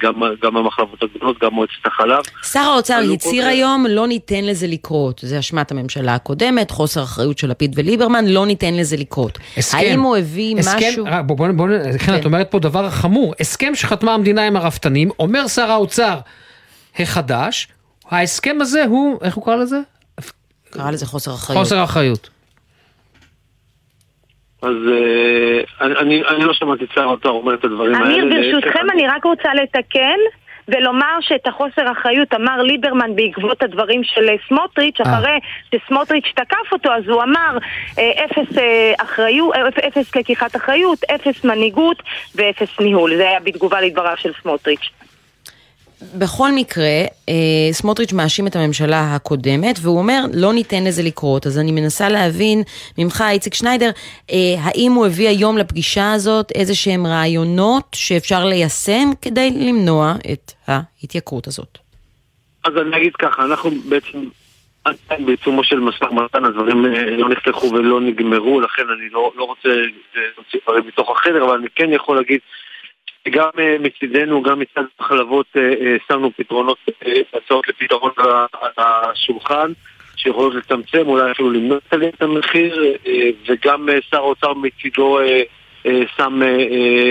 [0.01, 2.23] גם, גם המחלבות הגדולות, גם מועצת החלב.
[2.43, 5.19] שר האוצר הצהיר כל- היום, לא ניתן לזה לקרות.
[5.23, 9.37] זה אשמת הממשלה הקודמת, חוסר אחריות של לפיד וליברמן, לא ניתן לזה לקרות.
[9.57, 9.77] הסכם.
[9.77, 11.05] האם הוא הביא הסכם, משהו...
[11.07, 11.67] רק בוא, בוא, בוא,
[12.05, 13.33] כן, את אומרת פה דבר חמור.
[13.39, 16.17] הסכם שחתמה המדינה עם הרפתנים, אומר שר האוצר
[16.99, 17.67] החדש,
[18.09, 19.79] ההסכם הזה הוא, איך הוא קרא לזה?
[20.69, 21.63] קרא לזה חוסר אחריות.
[21.63, 22.29] חוסר אחריות.
[24.63, 28.05] אז אה, אני, אני, אני לא שמעתי את שר האוצר אומר את הדברים האלה.
[28.05, 30.17] אמיר, ברשותכם, אני רק רוצה לתקן
[30.67, 35.13] ולומר שאת החוסר אחריות אמר ליברמן בעקבות הדברים של אה, סמוטריץ', אה.
[35.13, 35.39] אחרי
[35.75, 37.57] שסמוטריץ' תקף אותו, אז הוא אמר
[37.93, 38.57] אפס
[38.97, 39.53] אחריות,
[39.87, 42.03] אפס לקיחת אחריות, אפס מנהיגות
[42.35, 43.15] ואפס ניהול.
[43.15, 45.02] זה היה בתגובה לדבריו של סמוטריץ'.
[46.15, 47.33] בכל מקרה, אה,
[47.71, 51.47] סמוטריץ' מאשים את הממשלה הקודמת, והוא אומר, לא ניתן לזה לקרות.
[51.47, 52.63] אז אני מנסה להבין
[52.97, 53.89] ממך, איציק שניידר,
[54.31, 60.51] אה, האם הוא הביא היום לפגישה הזאת איזה שהם רעיונות שאפשר ליישם כדי למנוע את
[60.67, 61.77] ההתייקרות הזאת?
[62.65, 64.19] אז אני אגיד ככה, אנחנו בעצם
[65.25, 69.69] בעיצומו של משא ומתן, הדברים אה, לא נפתחו ולא נגמרו, לכן אני לא, לא רוצה
[70.35, 72.39] להוציא דברים מתוך החדר, אבל אני כן יכול להגיד
[73.27, 76.77] שגם אה, מצידנו, גם מצד המחלבות, אה, אה, שמנו פתרונות,
[77.33, 79.71] הצעות לפתרון על השולחן.
[80.15, 82.95] שיכולות לצמצם, אולי אפילו למנוע את עליית המחיר,
[83.47, 85.19] וגם שר האוצר מצידו
[86.17, 86.41] שם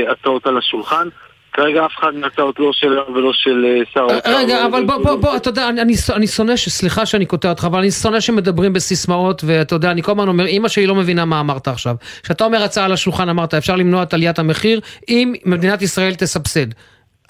[0.09, 1.09] הצעות על השולחן.
[1.53, 4.37] כרגע אף אחד מההצעות לא שלנו ולא של אה, שר האוצר.
[4.37, 7.91] רגע, אבל בוא, בוא, בוא, אתה יודע, אני, שונא, סליחה שאני קוטע אותך, אבל אני
[7.91, 11.69] שונא שמדברים בסיסמאות, ואתה יודע, אני כל הזמן אומר, אימא שלי לא מבינה מה אמרת
[11.69, 11.97] עכשיו.
[12.23, 16.67] כשאתה אומר הצעה על השולחן, אמרת, אפשר למנוע את עליית המחיר, אם מדינת ישראל תסבסד.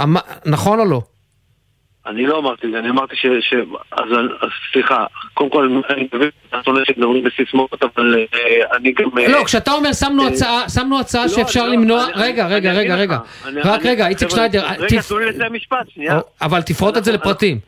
[0.02, 0.16] אמ-
[0.46, 1.02] נכון או לא?
[2.06, 3.26] אני לא אמרתי את זה, אני אמרתי ש...
[3.40, 3.54] ש...
[3.92, 4.04] אז,
[4.40, 9.18] אז סליחה, קודם כל אני מבין שאתה שונא שמדברים בסיסמאות, אבל אה, אני גם...
[9.18, 12.12] אה, לא, כשאתה אומר שמנו אה, הצעה, שמנו הצעה לא, שאפשר אני לא- למנוע, אני-
[12.16, 15.18] רגע, אני- רגע, אני רגע, אגיד רגע, אני- רק אני- רגע, איציק שניידר, רגע, תנו
[15.18, 16.20] לי לסיים משפט, שנייה.
[16.40, 17.58] אבל תפרוט את זה לפרטים.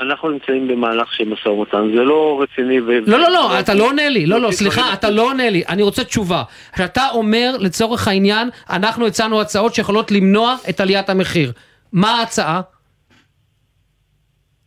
[0.00, 2.86] אנחנו נמצאים במהלך של משא ומתן, זה לא רציני ו...
[3.06, 5.62] לא, לא, לא, אתה לא עונה לי, לא, לא, דברים- סליחה, אתה לא עונה לי,
[5.68, 6.42] אני רוצה תשובה.
[6.74, 11.52] כשאתה אומר, לצורך העניין, אנחנו הצענו הצעות שיכולות למנוע את עליית המחיר.
[11.92, 12.60] מה ההצעה?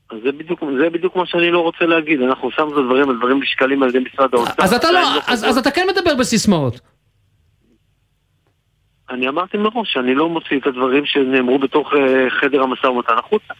[0.09, 3.41] אז זה בדיוק, זה בדיוק מה שאני לא רוצה להגיד, אנחנו שמנו את הדברים, הדברים
[3.41, 4.63] נשקלים על ידי משרד האוצר.
[4.63, 5.43] אז אתה לא, עדיין אז.
[5.43, 6.79] אז אתה כן מדבר בסיסמאות.
[9.09, 13.53] אני אמרתי מראש שאני לא מוציא את הדברים שנאמרו בתוך אה, חדר המשא ומתן החוצה.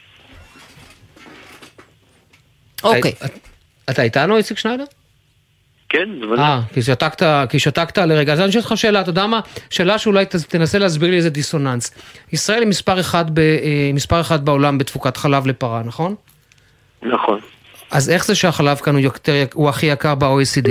[2.84, 3.12] אוקיי.
[3.90, 4.86] אתה איתנו, איציק שניידר?
[5.90, 6.46] כן, בוודאי.
[6.46, 8.34] אה, כי שתקת, כי שתקת לרגע.
[8.34, 9.40] אז אני שואל אותך שאלה, אתה יודע מה?
[9.70, 11.92] שאלה שאולי תנסה להסביר לי איזה דיסוננס.
[12.34, 16.16] ישראל היא מספר אחד, ב, אה, מספר אחד בעולם בתפוקת חלב לפרה, נכון?
[17.06, 17.40] נכון.
[17.92, 20.70] אז איך זה שהחלב כאן הוא, יותר, הוא הכי יקר ב-OECD?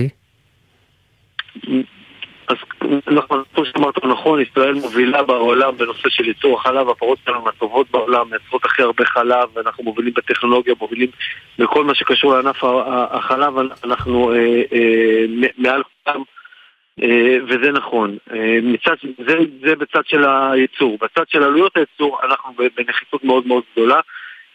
[2.49, 2.57] אז
[3.07, 8.31] נכון, כמו שאמרת נכון, ישראל מובילה בעולם בנושא של ייצור החלב, הפרות שלנו מהטובות בעולם,
[8.31, 11.09] מייצרות הכי הרבה חלב, ואנחנו מובילים בטכנולוגיה, מובילים
[11.59, 12.65] בכל מה שקשור לענף
[13.11, 13.55] החלב,
[13.85, 15.25] אנחנו אה, אה,
[15.59, 16.23] מעל כולם,
[17.03, 18.17] אה, וזה נכון.
[18.33, 18.95] אה, מצד,
[19.29, 20.99] זה, זה בצד של הייצור.
[21.01, 24.01] בצד של עלויות הייצור, אנחנו בנחיתות מאוד מאוד גדולה.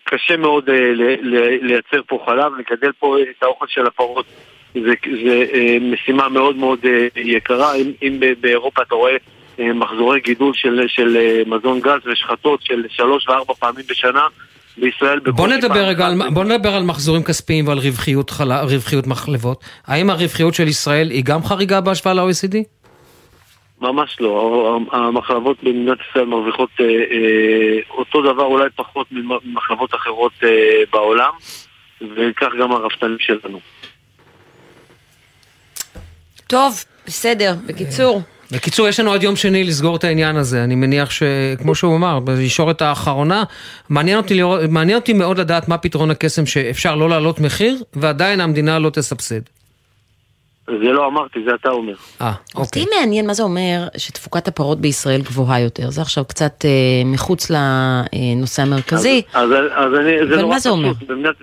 [0.09, 4.25] קשה מאוד אה, ל- ל- לייצר פה חלב, לגדל פה את האוכל של הפרות.
[4.73, 4.93] זה,
[5.25, 7.75] זה אה, משימה מאוד מאוד אה, יקרה.
[7.75, 9.15] אם, אם באירופה אתה רואה
[9.59, 14.27] אה, מחזורי גידול של, של מזון גז ושחטות של שלוש וארבע פעמים בשנה,
[14.77, 16.13] בישראל בוא נדבר רגע על.
[16.33, 18.51] בוא נדבר על מחזורים כספיים ועל רווחיות, חל...
[18.51, 19.63] רווחיות מחלבות.
[19.87, 22.78] האם הרווחיות של ישראל היא גם חריגה בהשוואה ל-OECD?
[23.81, 30.49] ממש לא, המחלבות במדינת ישראל מרוויחות אה, אה, אותו דבר, אולי פחות ממחלבות אחרות אה,
[30.91, 31.31] בעולם,
[32.01, 33.59] וכך גם הרפתנים שלנו.
[36.47, 37.53] טוב, בסדר.
[37.65, 38.21] בקיצור,
[38.51, 40.63] בקיצור, יש לנו עד יום שני לסגור את העניין הזה.
[40.63, 43.43] אני מניח שכמו שהוא אמר, בישורת האחרונה,
[43.89, 48.41] מעניין אותי, לראות, מעניין אותי מאוד לדעת מה פתרון הקסם שאפשר לא להעלות מחיר, ועדיין
[48.41, 49.41] המדינה לא תסבסד.
[50.77, 51.93] זה לא אמרתי, זה אתה אומר.
[52.21, 55.89] אה, אותי מעניין מה זה אומר שתפוקת הפרות בישראל גבוהה יותר.
[55.89, 56.69] זה עכשיו קצת אה,
[57.05, 59.21] מחוץ לנושא המרכזי.
[59.33, 60.93] אז, אז, אז אני, זה אבל נורא מה זה אומר?
[60.93, 61.09] פשוט.
[61.09, 61.35] במדינת,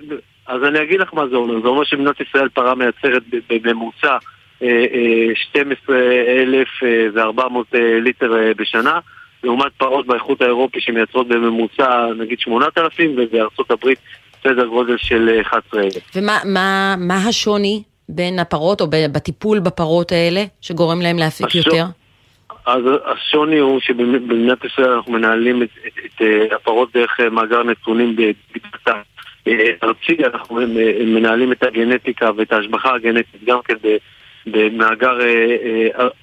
[0.47, 1.61] אז אני אגיד לך מה זה אומר.
[1.61, 4.17] זה אומר שמדינת ישראל פרה מייצרת בממוצע
[4.61, 8.99] אה, אה, 12,400 אה, ליטר אה, בשנה,
[9.43, 13.99] לעומת פרות באיחוד האירופי שמייצרות בממוצע נגיד 8,000, ובארצות הברית
[14.43, 16.01] סדר גודל של אה, 11,000.
[16.15, 21.85] ומה מה, מה השוני בין הפרות, או בטיפול בפרות האלה, שגורם להם להפיק השו- יותר?
[22.65, 27.63] אז השוני הוא שבמדינת ישראל אנחנו מנהלים את, את, את אה, הפרות דרך אה, מאגר
[27.63, 28.99] נתונים בדיגיטל
[29.47, 30.59] אה, ארצי, אנחנו
[31.05, 33.73] מנהלים את הגנטיקה ואת ההשבחה הגנטית גם כן
[34.47, 35.17] במאגר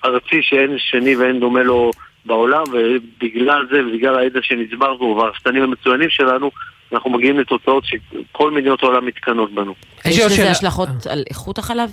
[0.04, 1.90] ארצי שאין שני ואין דומה לו
[2.24, 6.50] בעולם, ובגלל זה ובגלל הידע שנצבר בו והרפתנים המצוינים שלנו,
[6.92, 9.74] אנחנו מגיעים לתוצאות שכל מדינות העולם מתקנות בנו.
[10.04, 11.90] יש לזה השלכות על איכות החלב?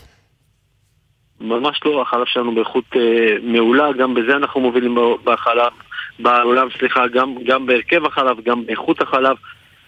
[1.41, 3.01] ממש לא, החלב שלנו באיכות אה,
[3.43, 5.71] מעולה, גם בזה אנחנו מובילים בחלב,
[6.19, 9.35] בעולם, סליחה, גם, גם בהרכב החלב, גם באיכות החלב.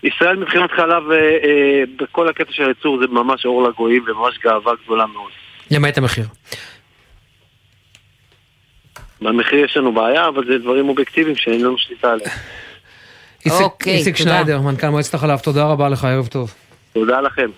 [0.03, 4.73] ישראל מבחינת חלב, אה, אה, בכל הקטע של הייצור זה ממש אור לגויים וממש גאווה
[4.85, 5.31] גדולה מאוד.
[5.71, 6.25] למעט המחיר.
[9.21, 12.29] במחיר יש לנו בעיה, אבל זה דברים אובייקטיביים שאין לנו שליטה עליהם.
[13.51, 14.29] אוקיי, איציק תודה.
[14.29, 16.53] שניידר, מנכ"ל מועצת החלב, תודה רבה לך, ערב טוב.
[16.93, 17.49] תודה לכם.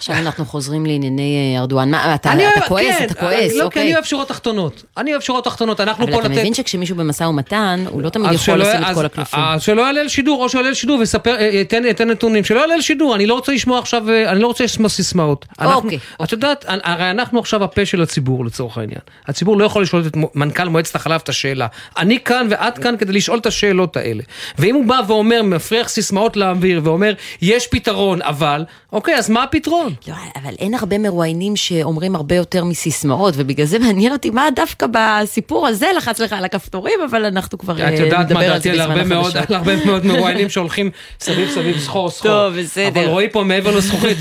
[0.00, 1.90] עכשיו אנחנו חוזרים לענייני אה, ארדואן.
[1.90, 3.82] מה, אתה אתה אוהב- כועס, כן, אתה כועס, לא, כי אוקיי.
[3.82, 4.82] אני אוהב שורות תחתונות.
[4.96, 6.38] אני אוהב שורות תחתונות, אנחנו אבל פה אתה לתת...
[6.38, 9.40] מבין שכשמישהו במשא ומתן, הוא לא תמיד יכול שלא- לשים את כל הקלפים.
[9.42, 13.14] אז שלא יעלה לשידור, או שיעלה לשידור ויספר, אה, ייתן ייתן נתונים, שלא יעלה לשידור,
[13.14, 15.46] אני לא רוצה לשמוע עכשיו, אה, אני לא רוצה לשמוע סיסמאות.
[15.64, 19.00] אוקיי, את יודעת, הרי אנחנו עכשיו הפה של הציבור לצורך העניין.
[19.28, 21.66] הציבור לא יכול לשאול את מנכ"ל מועצת החלב את השאלה.
[21.98, 24.22] אני כאן ואת כאן כדי לשאול את השאלות האלה.
[24.58, 29.89] ואם הוא בא ואומר, מפריח סיסמאות לאוויר, ואומר, יש פתרון, אבל, אוקיי, אז מה הפתרון?
[30.08, 34.86] לא, אבל אין הרבה מרואיינים שאומרים הרבה יותר מסיסמאות, ובגלל זה מעניין אותי מה דווקא
[34.92, 38.48] בסיפור הזה לחץ לך על הכפתורים, אבל אנחנו כבר את אה, יודעת מה נדבר על
[38.48, 39.50] דעתי זה על בזמן הרבה מאוד, החדשות.
[39.50, 42.30] על הרבה מאוד מרואיינים שהולכים סביב סביב סחור סחור.
[42.30, 42.88] טוב, בסדר.
[42.88, 44.18] אבל רועי פה מעבר לזכוכית,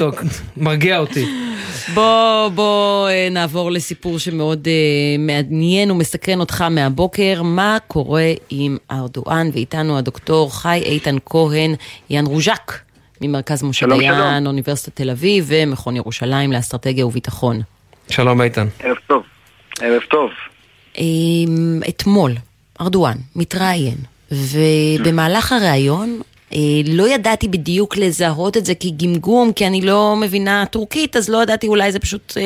[0.58, 1.26] מרגיע אותי.
[1.94, 4.74] בוא, בוא אה, נעבור לסיפור שמאוד אה,
[5.20, 7.42] מעניין ומסקרן אותך מהבוקר.
[7.44, 9.50] מה קורה עם ארדואן?
[9.54, 11.76] ואיתנו הדוקטור חי איתן כהן,
[12.10, 12.74] יאן רוז'ק,
[13.22, 14.48] ממרכז משה שלום, דיין, שלום.
[14.48, 17.62] אוניברסיטת תל אביב ומכון ירושלים לאסטרטגיה וביטחון.
[18.10, 18.68] שלום איתן.
[18.80, 19.24] ערב טוב.
[19.82, 20.30] ערב טוב.
[20.98, 22.32] אמ, אתמול,
[22.82, 23.98] ארדואן מתראיין,
[24.32, 26.22] ובמהלך הראיון
[26.54, 31.44] אה, לא ידעתי בדיוק לזהות את זה כגמגום, כי אני לא מבינה טורקית, אז לא
[31.44, 32.42] ידעתי, אולי זה פשוט אה,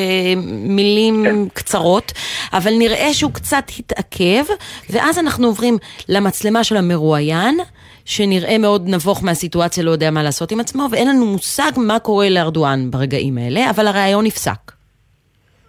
[0.46, 2.12] מילים קצרות,
[2.52, 4.44] אבל נראה שהוא קצת התעכב,
[4.90, 7.58] ואז אנחנו עוברים למצלמה של המרואיין.
[8.04, 12.30] שנראה מאוד נבוך מהסיטואציה, לא יודע מה לעשות עם עצמו, ואין לנו מושג מה קורה
[12.30, 14.74] לארדואן ברגעים האלה, אבל הראיון נפסק.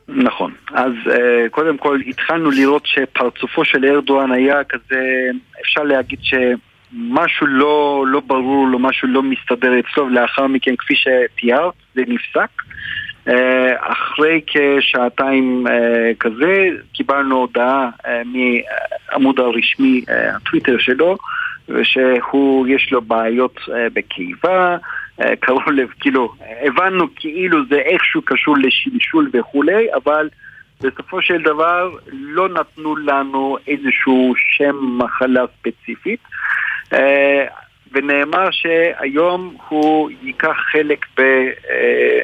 [0.08, 0.54] נכון.
[0.74, 5.30] אז uh, קודם כל התחלנו לראות שפרצופו של ארדואן היה כזה,
[5.62, 11.74] אפשר להגיד שמשהו לא, לא ברור לו, משהו לא מסתדר אצלו, לאחר מכן, כפי שתיארת,
[11.96, 12.50] זה נפסק.
[13.28, 13.32] Uh,
[13.80, 15.72] אחרי כשעתיים uh,
[16.20, 21.18] כזה, קיבלנו הודעה uh, מהעמוד הרשמי, הטוויטר שלו,
[21.70, 24.78] ושהוא, יש לו בעיות uh, בקיבה,
[25.22, 30.30] אה, קראו לב, כאילו, הבנו כאילו זה איכשהו קשור לשלשול וכולי, אבל
[30.82, 36.20] בסופו של דבר לא נתנו לנו איזשהו שם מחלה ספציפית.
[36.93, 37.45] אה,
[37.91, 42.20] ונאמר שהיום הוא ייקח חלק ב, אה,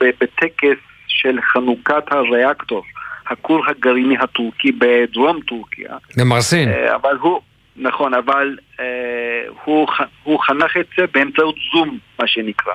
[0.00, 2.82] ב, בטקס של חנוכת הריאקטור,
[3.30, 5.96] הכור הגרעיני הטורקי בדרום טורקיה.
[6.16, 6.68] במרסין.
[6.68, 7.40] אה, אבל הוא,
[7.76, 9.88] נכון, אבל אה, הוא,
[10.22, 12.72] הוא חנך את זה באמצעות זום, מה שנקרא.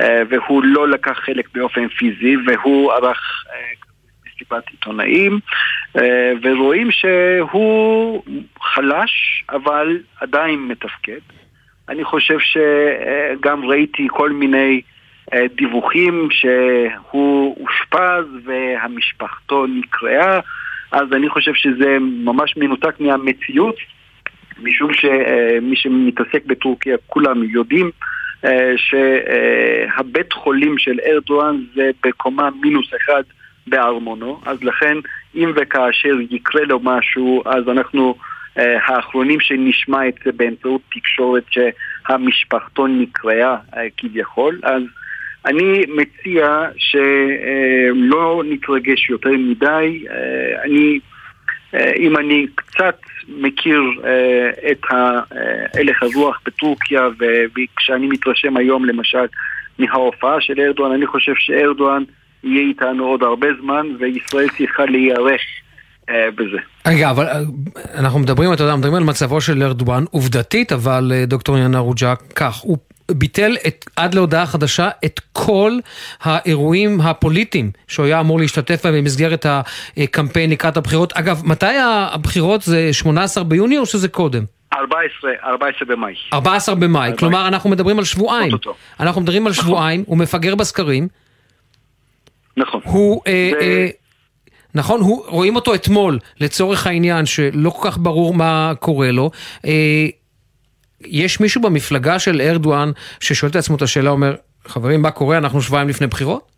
[0.00, 3.72] אה, והוא לא לקח חלק באופן פיזי, והוא ערך אה,
[4.26, 5.40] מסיבת עיתונאים,
[5.98, 8.22] אה, ורואים שהוא
[8.62, 11.20] חלש, אבל עדיין מתפקד.
[11.88, 14.80] אני חושב שגם ראיתי כל מיני
[15.34, 20.40] אה, דיווחים שהוא אושפז והמשפחתו נקרעה,
[20.92, 23.76] אז אני חושב שזה ממש מנותק מהמציאות,
[24.62, 27.90] משום שמי שמתעסק בטורקיה כולם יודעים
[28.44, 33.22] אה, שהבית חולים של ארדואן זה בקומה מינוס אחד
[33.66, 34.96] בארמונו, אז לכן
[35.34, 38.14] אם וכאשר יקרה לו משהו, אז אנחנו
[38.58, 44.82] אה, האחרונים שנשמע את זה באמצעות תקשורת שהמשפחתון נקרעה אה, כביכול, אז
[45.46, 50.04] אני מציע שלא נתרגש יותר מדי,
[50.64, 51.00] אני,
[51.74, 52.96] אם אני קצת
[53.28, 55.20] מכיר אה, את אה,
[55.80, 57.08] הלך הרוח בטורקיה
[57.56, 59.26] וכשאני מתרשם היום למשל
[59.78, 62.02] מההופעה של ארדואן, אני חושב שארדואן
[62.44, 65.40] יהיה איתנו עוד הרבה זמן וישראל צריכה להיערך
[66.10, 66.58] אה, בזה.
[66.86, 67.40] רגע, אבל אה,
[67.98, 72.56] אנחנו מדברים, אתה יודע, מדברים על מצבו של ארדואן, עובדתית, אבל דוקטור יאנה רוג'ק, כך,
[72.56, 72.78] הוא
[73.10, 75.72] ביטל את, עד להודעה חדשה את כל
[76.22, 79.46] האירועים הפוליטיים שהוא היה אמור להשתתף בהם במסגרת
[79.96, 81.12] הקמפיין לקראת הבחירות.
[81.12, 81.76] אגב, מתי
[82.14, 82.62] הבחירות?
[82.62, 84.44] זה 18 ביוני או שזה קודם?
[84.72, 86.14] 14, 14 במאי.
[86.32, 88.52] 14 במאי, כלומר אנחנו מדברים על שבועיים.
[88.52, 88.74] אוטוטו.
[89.00, 91.08] אנחנו מדברים על שבועיים, הוא מפגר בסקרים.
[92.56, 92.80] נכון.
[92.84, 93.86] הוא, אה, אה,
[94.74, 99.30] נכון, הוא, רואים אותו אתמול, לצורך העניין, שלא כל כך ברור מה קורה לו.
[99.66, 100.06] אה,
[101.06, 102.90] יש מישהו במפלגה של ארדואן
[103.20, 104.34] ששואל את עצמו את השאלה, אומר,
[104.66, 105.38] חברים, מה קורה?
[105.38, 106.56] אנחנו שבועיים לפני בחירות?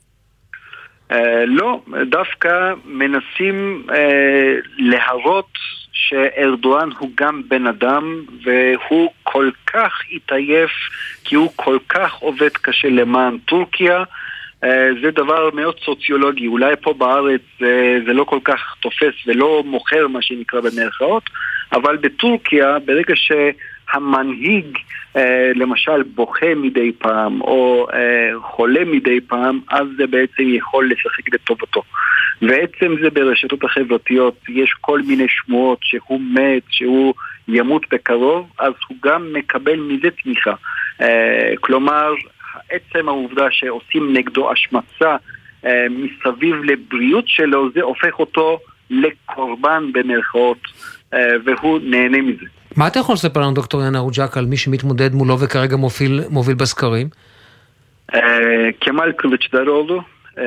[1.10, 1.80] אה, לא,
[2.10, 5.48] דווקא מנסים אה, להראות
[5.92, 10.70] שארדואן הוא גם בן אדם והוא כל כך התעייף
[11.24, 14.04] כי הוא כל כך עובד קשה למען טורקיה
[14.64, 19.62] אה, זה דבר מאוד סוציולוגי, אולי פה בארץ זה, זה לא כל כך תופס ולא
[19.66, 21.22] מוכר מה שנקרא במרכאות,
[21.72, 23.54] אבל בטורקיה ברגע שהמנהיג
[25.16, 31.34] אה, למשל בוכה מדי פעם או אה, חולה מדי פעם, אז זה בעצם יכול לשחק
[31.34, 31.82] לטובתו.
[32.42, 37.14] ועצם זה ברשתות החברתיות, יש כל מיני שמועות שהוא מת, שהוא
[37.48, 40.54] ימות בקרוב, אז הוא גם מקבל מזה תמיכה.
[41.60, 42.14] כלומר,
[42.70, 45.16] עצם העובדה שעושים נגדו השמצה
[45.64, 48.58] אה, מסביב לבריאות שלו, זה הופך אותו
[48.90, 50.58] לקורבן במרכאות,
[51.14, 52.46] אה, והוא נהנה מזה.
[52.78, 56.54] מה אתה יכול לספר לנו, דוקטור יאנה רוג'ק, על מי שמתמודד מולו וכרגע מוביל, מוביל
[56.54, 57.08] בסקרים?
[58.14, 58.20] אה,
[58.80, 60.00] כמאל קליצ'דרולו.
[60.38, 60.44] אה,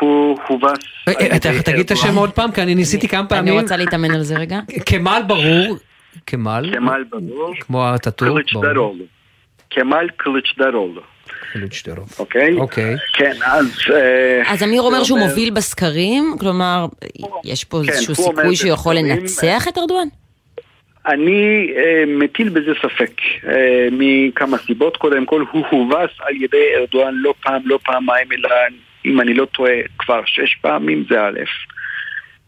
[0.00, 0.78] הוא הובס...
[1.08, 3.54] אה, תגיד את השם עוד פעם, כי אני ניסיתי כמה פעמים.
[3.54, 4.60] אני רוצה להתאמן על זה רגע.
[4.86, 5.76] כמאל ברור.
[6.26, 6.74] כמאל?
[6.74, 7.54] כמאל ברור.
[7.60, 8.40] כמו הטאטור?
[8.42, 9.04] קליצ'דרולו.
[9.70, 11.00] כמאל קליצ'דרולו.
[11.52, 12.08] קליצ'דרוב.
[12.18, 12.56] אוקיי?
[12.56, 12.96] אוקיי.
[13.12, 13.66] כן, אז...
[14.46, 16.36] אז אמיר אומר שהוא מוביל בסקרים?
[16.40, 16.86] כלומר,
[17.44, 20.08] יש פה כן, איזשהו סיכוי שהוא יכול לנצח את ארדואן?
[21.06, 23.10] אני אה, מטיל בזה ספק
[23.48, 24.96] אה, מכמה סיבות.
[24.96, 28.48] קודם כל, הוא הובס על ידי ארדואן לא פעם, לא פעמיים, אלא
[29.04, 31.40] אם אני לא טועה, כבר שש פעמים, זה א'.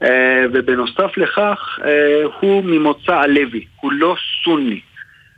[0.03, 4.81] אה, ובנוסף לכך, אה, הוא ממוצא הלוי, הוא לא סוני.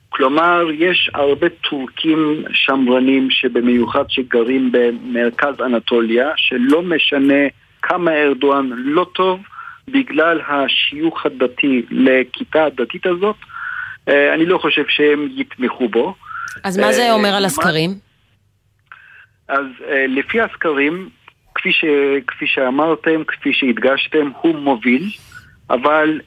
[0.08, 7.48] כלומר, יש הרבה טורקים שמרנים שבמיוחד שגרים במרכז אנטוליה, שלא משנה
[7.82, 9.40] כמה ארדואן לא טוב,
[9.90, 13.36] בגלל השיוך הדתי לכיתה הדתית הזאת,
[14.08, 16.14] אה, אני לא חושב שהם יתמכו בו.
[16.64, 17.90] אז מה זה אה, אומר על הסקרים?
[19.48, 21.08] אז אה, לפי הסקרים,
[21.54, 21.84] כפי, ש,
[22.26, 25.10] כפי שאמרתם, כפי שהדגשתם, הוא מוביל,
[25.70, 26.20] אבל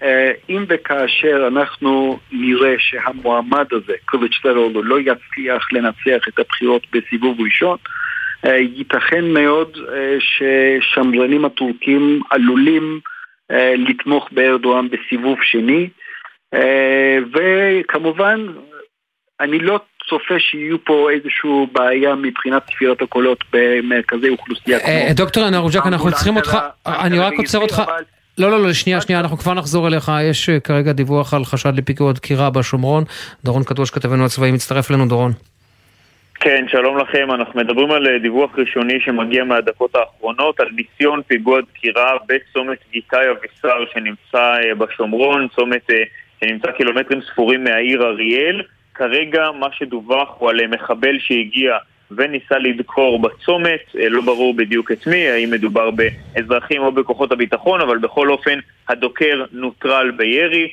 [0.49, 7.77] אם וכאשר אנחנו נראה שהמועמד הזה, קוביצ'טרולו, לא יצליח לנצח את הבחירות בסיבוב ראשון,
[8.43, 9.77] ייתכן מאוד
[10.19, 12.99] ששמרנים הטורקים עלולים
[13.77, 15.89] לתמוך בארדואן בסיבוב שני,
[16.53, 18.45] אה, וכמובן,
[19.39, 19.79] אני לא
[20.09, 24.89] צופה שיהיו פה איזושהי בעיה מבחינת ספירת הקולות במרכזי אוכלוסייה כמו...
[24.89, 27.83] אה, דוקטור יאנה רוג'ק, אנחנו צריכים אותך, אני רק עוצר אותך.
[28.37, 30.11] לא, לא, לא, שנייה, שנייה, אנחנו כבר נחזור אליך.
[30.23, 33.03] יש אה, כרגע דיווח על חשד לפיגוע דקירה בשומרון.
[33.43, 35.31] דורון קדוש, כתבנו הצבאי, מצטרף אלינו, דורון.
[36.41, 37.31] כן, שלום לכם.
[37.31, 43.25] אנחנו מדברים על אה, דיווח ראשוני שמגיע מהדקות האחרונות על ניסיון פיגוע דקירה בצומת גיתאי
[43.31, 46.03] אבישר שנמצא אה, בשומרון, צומת אה,
[46.39, 48.61] שנמצא קילומטרים ספורים מהעיר אריאל.
[48.95, 51.77] כרגע מה שדווח הוא על מחבל שהגיע
[52.11, 57.97] וניסה לדקור בצומת, לא ברור בדיוק את מי, האם מדובר באזרחים או בכוחות הביטחון, אבל
[57.97, 58.59] בכל אופן
[58.89, 60.69] הדוקר נוטרל בירי,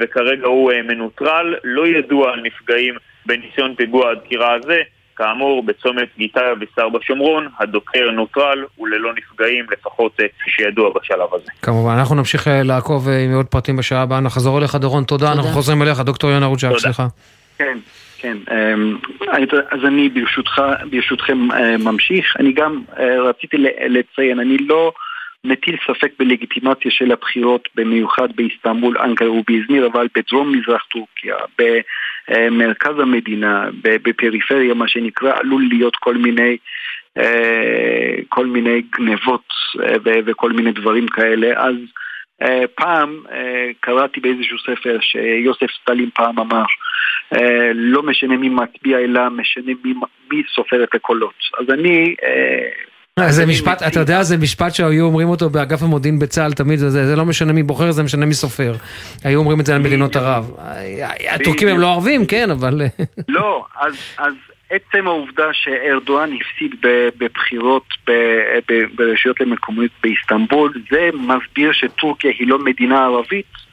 [0.00, 1.54] וכרגע הוא מנוטרל.
[1.64, 2.94] לא ידוע על נפגעים
[3.26, 4.82] בניסיון פיגוע הדקירה הזה.
[5.16, 11.50] כאמור, בצומת גיתאי אבישר בשומרון, הדוקר נוטרל וללא נפגעים, לפחות אה, כפי שידוע בשלב הזה.
[11.62, 14.20] כמובן, אנחנו נמשיך אה, לעקוב אה, עם עוד פרטים בשעה הבאה.
[14.20, 15.32] נחזור אליך, דורון, תודה.
[15.32, 16.78] אנחנו חוזרים אליך, דוקטור יונה רוג'ק, תודה.
[16.78, 17.06] סליחה.
[17.58, 17.78] כן,
[18.18, 18.36] כן.
[18.50, 18.96] אמ,
[19.70, 21.38] אז אני ברשותך, ברשותכם
[21.78, 22.36] ממשיך.
[22.38, 22.82] אני גם
[23.28, 24.92] רציתי ל- לציין, אני לא
[25.44, 31.36] מטיל ספק בלגיטימציה של הבחירות, במיוחד באיסטנבול, אנקרה ובאזמיר, אבל בדרום מזרח טורקיה,
[32.30, 36.56] במרכז המדינה, ב- בפריפריה, מה שנקרא, עלול להיות כל מיני...
[37.18, 39.48] אה, כל מיני גנבות
[39.82, 39.96] אה,
[40.26, 41.74] וכל מיני דברים כאלה, אז
[42.42, 46.64] אה, פעם אה, קראתי באיזשהו ספר שיוסף סטלין פעם אמר
[47.34, 49.94] אה, לא משנה מי מצביע אלא משנה מי,
[50.30, 51.34] מי סופר את הקולות.
[51.60, 52.14] אז אני...
[53.18, 57.16] אה, זה משפט, אתה יודע, זה משפט שהיו אומרים אותו באגף המודיעין בצה"ל תמיד, זה,
[57.16, 58.74] לא משנה מי בוחר, זה משנה מי סופר.
[59.24, 60.50] היו אומרים את זה על מדינות ערב.
[61.30, 62.80] הטורקים הם לא ערבים, כן, אבל...
[63.28, 63.64] לא,
[64.18, 64.34] אז,
[64.70, 66.74] עצם העובדה שארדואן הפסיד
[67.18, 67.84] בבחירות
[68.94, 73.63] ברשויות המקומיות באיסטנבול, זה מסביר שטורקיה היא לא מדינה ערבית,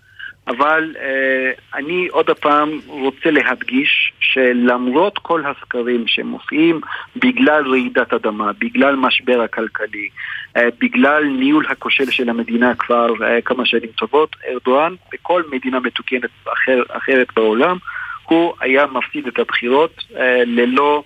[0.48, 6.82] אבל אה, אני עוד פעם רוצה להדגיש שלמרות כל הסקרים שמופיעים
[7.16, 10.10] בגלל רעידת אדמה, בגלל משבר הכלכלי,
[10.58, 16.30] אה, בגלל ניהול הכושל של המדינה כבר אה, כמה שנים טובות, ארדואן בכל מדינה מתוקנת
[16.54, 17.78] אחר, אחרת בעולם
[18.24, 21.04] הוא היה מפסיד את הבחירות אה, ללא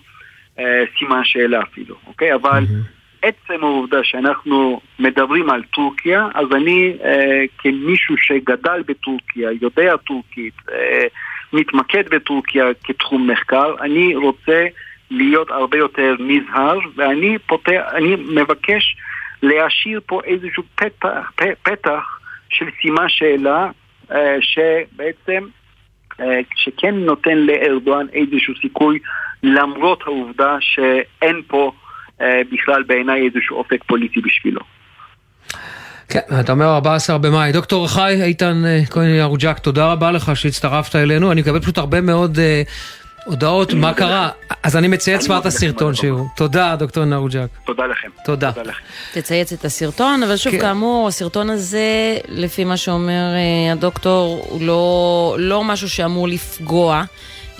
[0.60, 2.34] אה, סימן שאלה אפילו, אוקיי?
[2.34, 2.64] אבל
[3.26, 11.08] עצם העובדה שאנחנו מדברים על טורקיה, אז אני אה, כמישהו שגדל בטורקיה, יודע טורקית, אה,
[11.54, 14.66] מתמקד בטורקיה כתחום מחקר, אני רוצה
[15.12, 18.96] להיות הרבה יותר נזהר, ואני פותח, אני מבקש
[19.44, 21.32] להשאיר פה איזשהו פתח,
[21.64, 22.20] פתח
[22.50, 23.70] של סימן שאלה
[24.12, 25.48] אה, שבעצם,
[26.20, 29.00] אה, שכן נותן לארדואן איזשהו סיכוי
[29.44, 31.72] למרות העובדה שאין פה
[32.22, 34.62] בכלל בעיניי איזשהו אופק פוליטי בשבילו.
[36.10, 37.52] כן, אתה אומר 14 במאי.
[37.52, 41.32] דוקטור חי איתן כהן ירוג'ק, תודה רבה לך שהצטרפת אלינו.
[41.32, 42.40] אני מקבל פשוט הרבה מאוד
[43.26, 44.30] הודעות, מה קרה?
[44.64, 46.28] אז אני מצייץ כבר את הסרטון שהוא.
[46.36, 47.48] תודה, דוקטור נרוג'ק.
[47.66, 48.08] תודה לכם.
[48.26, 48.52] תודה.
[49.14, 50.60] תצייץ את הסרטון, אבל שוב, כן.
[50.60, 57.04] כאמור, הסרטון הזה, לפי מה שאומר אה, הדוקטור, הוא לא, לא משהו שאמור לפגוע.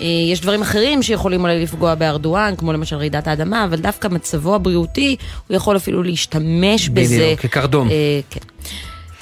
[0.00, 4.54] אה, יש דברים אחרים שיכולים אולי לפגוע בארדואן, כמו למשל רעידת האדמה, אבל דווקא מצבו
[4.54, 5.16] הבריאותי,
[5.46, 7.16] הוא יכול אפילו להשתמש בזה.
[7.16, 7.90] בדיוק, כקרדום.
[7.90, 8.40] אה, כן.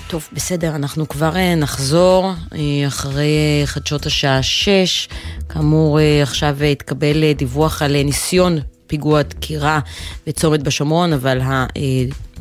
[0.06, 5.08] טוב, בסדר, אנחנו כבר אה, נחזור אה, אחרי חדשות השעה 6.
[5.48, 9.80] כאמור, עכשיו התקבל דיווח על ניסיון פיגוע דקירה
[10.26, 11.40] בצומת בשומרון, אבל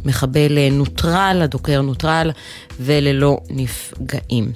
[0.06, 2.32] המחבל נוטרל, הדוקר נוטרל,
[2.80, 4.52] וללא נפגעים.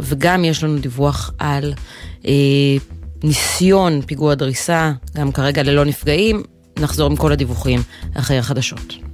[0.00, 1.74] וגם יש לנו דיווח על
[3.24, 6.42] ניסיון פיגוע דריסה, גם כרגע ללא נפגעים.
[6.80, 7.80] נחזור עם כל הדיווחים
[8.14, 9.09] אחרי החדשות.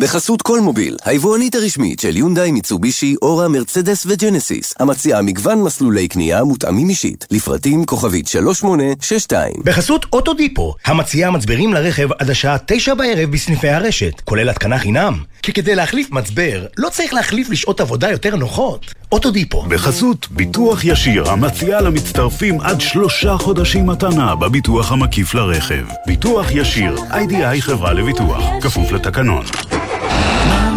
[0.00, 6.44] בחסות כל מוביל, היבואנית הרשמית של יונדאי, מיצובישי, אורה, מרצדס וג'נסיס, המציעה מגוון מסלולי קנייה
[6.44, 9.52] מותאמים אישית, לפרטים כוכבית 3862.
[9.64, 15.18] בחסות אוטודיפו, המציעה מצברים לרכב עד השעה 9 בערב בסניפי הרשת, כולל התקנה חינם.
[15.42, 18.86] כי כדי להחליף מצבר, לא צריך להחליף לשעות עבודה יותר נוחות.
[19.12, 19.62] אוטודיפו.
[19.62, 25.84] בחסות ביטוח ישיר, המציעה למצטרפים עד שלושה חודשים מתנה בביטוח המקיף לרכב.
[26.06, 29.44] ביטוח ישיר, איי-די-איי חברה לביטוח, כפוף לתקנון.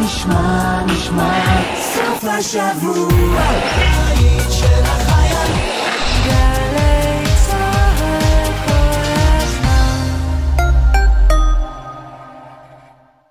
[0.09, 3.41] נשמע, נשמע, סוף השבוע,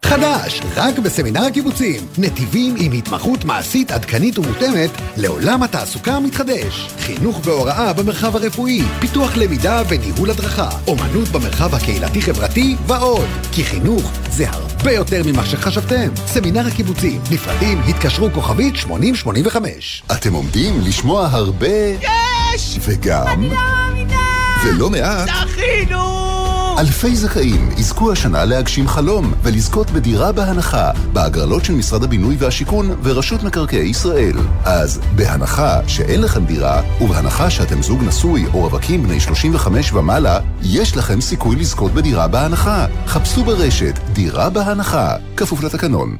[0.05, 2.07] חדש, רק בסמינר הקיבוצים.
[2.19, 6.89] נתיבים עם התמחות מעשית עדכנית ומותאמת לעולם התעסוקה המתחדש.
[6.99, 13.29] חינוך והוראה במרחב הרפואי, פיתוח למידה וניהול הדרכה, אומנות במרחב הקהילתי-חברתי ועוד.
[13.53, 16.11] כי חינוך זה הרבה יותר ממה שחשבתם.
[16.27, 20.03] סמינר הקיבוצים, נפרדים, התקשרו כוכבית 8085.
[20.13, 21.69] אתם עומדים לשמוע הרבה...
[22.01, 22.79] יש!
[22.81, 23.27] וגם...
[23.27, 24.17] אני לא מאמינה!
[24.65, 25.29] ולא מעט...
[25.29, 26.48] זכינו!
[26.79, 33.43] אלפי זכאים יזכו השנה להגשים חלום ולזכות בדירה בהנחה בהגרלות של משרד הבינוי והשיכון ורשות
[33.43, 34.37] מקרקעי ישראל.
[34.65, 40.97] אז בהנחה שאין לכם דירה, ובהנחה שאתם זוג נשוי או רווקים בני 35 ומעלה, יש
[40.97, 42.87] לכם סיכוי לזכות בדירה בהנחה.
[43.07, 46.17] חפשו ברשת דירה בהנחה, כפוף לתקנון.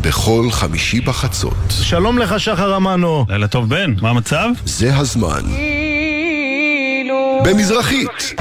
[0.00, 1.56] בכל חמישי בחצות.
[1.70, 3.24] שלום לך, שחר אמנו.
[3.28, 3.94] לילה טוב, בן.
[4.02, 4.48] מה המצב?
[4.64, 5.42] זה הזמן.
[7.48, 8.34] במזרחית.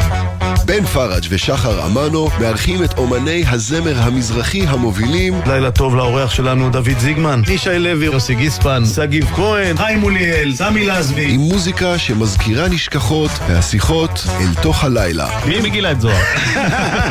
[0.65, 5.41] בן פראג' ושחר אמנו מארחים את אומני הזמר המזרחי המובילים.
[5.45, 10.85] לילה טוב לאורח שלנו דוד זיגמן, ישי לוי, יוסי גיספן, שגיב כהן, חיים מוליאל, סמי
[10.85, 11.31] לזבי.
[11.33, 15.27] עם מוזיקה שמזכירה נשכחות והשיחות אל תוך הלילה.
[15.45, 16.23] מי מגילה את זוהר?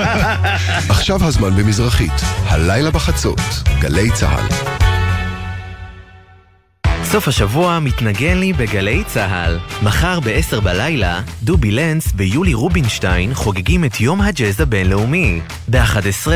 [0.91, 3.41] עכשיו הזמן במזרחית, הלילה בחצות,
[3.81, 4.96] גלי צה"ל
[7.11, 9.59] סוף השבוע מתנגן לי בגלי צה"ל.
[9.83, 15.41] מחר ב-10 בלילה, דובי לנס ויולי רובינשטיין חוגגים את יום הג'אז הבינלאומי.
[15.71, 16.29] ב-11,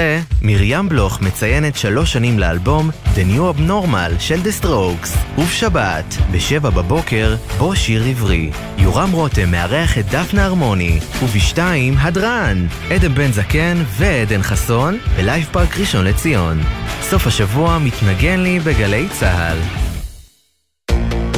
[0.42, 5.38] מרים בלוך מציינת שלוש שנים לאלבום The New Abnormal של The Strokes.
[5.38, 8.50] ובשבת, ב-7 בבוקר, בוא שיר עברי.
[8.78, 10.98] יורם רותם מארח את דפנה הרמוני.
[11.22, 11.58] וב-2,
[11.98, 16.60] הדרן, עדן בן זקן ועדן חסון, בלייב פארק ראשון לציון.
[17.02, 19.89] סוף השבוע מתנגן לי בגלי צה"ל.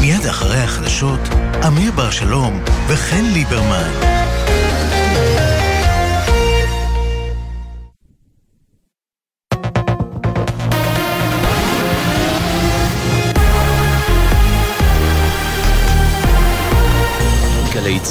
[0.03, 1.21] מיד אחרי החדשות,
[1.67, 4.13] אמיר בר שלום וחן ליברמן.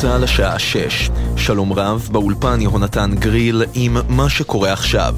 [0.02, 5.16] צה"ל השעה 6, שלום רב, באולפן יהונתן גריל עם מה שקורה עכשיו.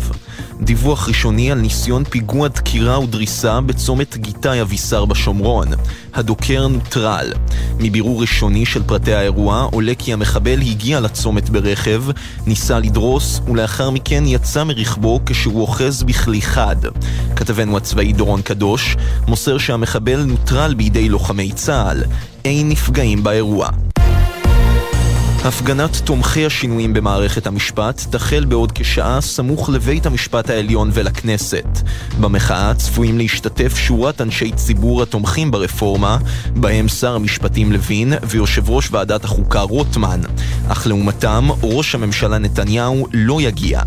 [0.63, 5.67] דיווח ראשוני על ניסיון פיגוע דקירה ודריסה בצומת גיתאי אבישר בשומרון.
[6.13, 7.33] הדוקר נוטרל.
[7.79, 12.03] מבירור ראשוני של פרטי האירוע עולה כי המחבל הגיע לצומת ברכב,
[12.47, 16.77] ניסה לדרוס ולאחר מכן יצא מרכבו כשהוא אוחז בכלי חד.
[17.35, 18.95] כתבנו הצבאי דורון קדוש
[19.27, 22.03] מוסר שהמחבל נוטרל בידי לוחמי צה"ל.
[22.45, 23.69] אין נפגעים באירוע.
[25.45, 31.65] הפגנת תומכי השינויים במערכת המשפט תחל בעוד כשעה סמוך לבית המשפט העליון ולכנסת.
[32.21, 36.17] במחאה צפויים להשתתף שורת אנשי ציבור התומכים ברפורמה,
[36.55, 40.21] בהם שר המשפטים לוין ויושב ראש ועדת החוקה רוטמן.
[40.67, 43.81] אך לעומתם, ראש הממשלה נתניהו לא יגיע.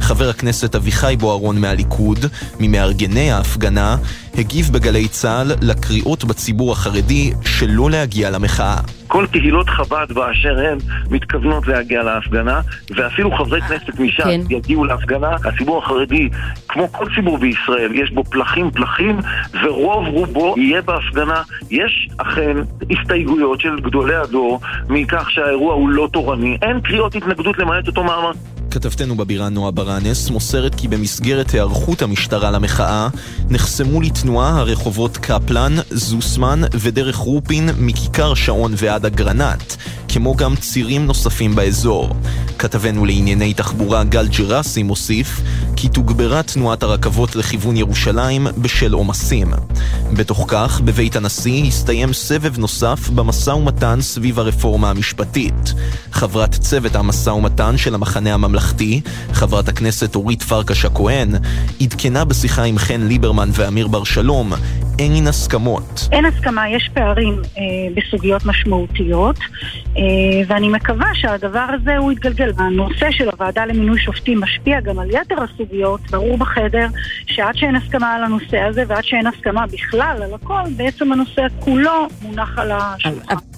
[0.00, 2.26] חבר הכנסת אביחי בוארון מהליכוד,
[2.60, 3.96] ממארגני ההפגנה,
[4.34, 8.97] הגיב בגלי צה"ל לקריאות בציבור החרדי שלא להגיע למחאה.
[9.08, 10.78] כל קהילות חב"ד באשר הן
[11.10, 12.60] מתכוונות להגיע להפגנה
[12.96, 14.40] ואפילו חברי כנסת מש"ס כן.
[14.50, 15.36] יגיעו להפגנה.
[15.44, 16.28] הציבור החרדי,
[16.68, 19.18] כמו כל ציבור בישראל, יש בו פלחים פלחים
[19.62, 21.42] ורוב רובו יהיה בהפגנה.
[21.70, 22.56] יש אכן
[22.90, 26.58] הסתייגויות של גדולי הדור מכך שהאירוע הוא לא תורני.
[26.62, 28.32] אין קריאות התנגדות למעט אותו מאמר.
[28.70, 33.08] כתבתנו בבירה נועה ברנס מוסרת כי במסגרת היערכות המשטרה למחאה
[33.50, 39.74] נחסמו לתנועה הרחובות קפלן, זוסמן ודרך רופין מכיכר שעון ועד אגרנט,
[40.08, 42.14] כמו גם צירים נוספים באזור.
[42.58, 45.40] כתבנו לענייני תחבורה גל ג'רסי מוסיף
[45.76, 49.52] כי תוגברה תנועת הרכבות לכיוון ירושלים בשל עומסים.
[50.12, 55.74] בתוך כך, בבית הנשיא הסתיים סבב נוסף במשא ומתן סביב הרפורמה המשפטית.
[56.12, 58.57] חברת צוות המשא ומתן של המחנה הממלכתי,
[59.32, 61.28] חברת הכנסת אורית פרקש הכהן,
[61.80, 64.52] עדכנה בשיחה עם חן ליברמן ואמיר בר שלום,
[64.98, 66.08] אין הסכמות.
[66.12, 67.62] אין הסכמה, יש פערים אה,
[67.96, 69.38] בסוגיות משמעותיות,
[69.96, 70.02] אה,
[70.46, 72.52] ואני מקווה שהדבר הזה הוא יתגלגל.
[72.58, 76.86] הנושא של הוועדה למינוי שופטים משפיע גם על יתר הסוגיות, ברור בחדר,
[77.26, 82.08] שעד שאין הסכמה על הנושא הזה ועד שאין הסכמה בכלל על הכל, בעצם הנושא כולו
[82.22, 83.57] מונח על השולחן.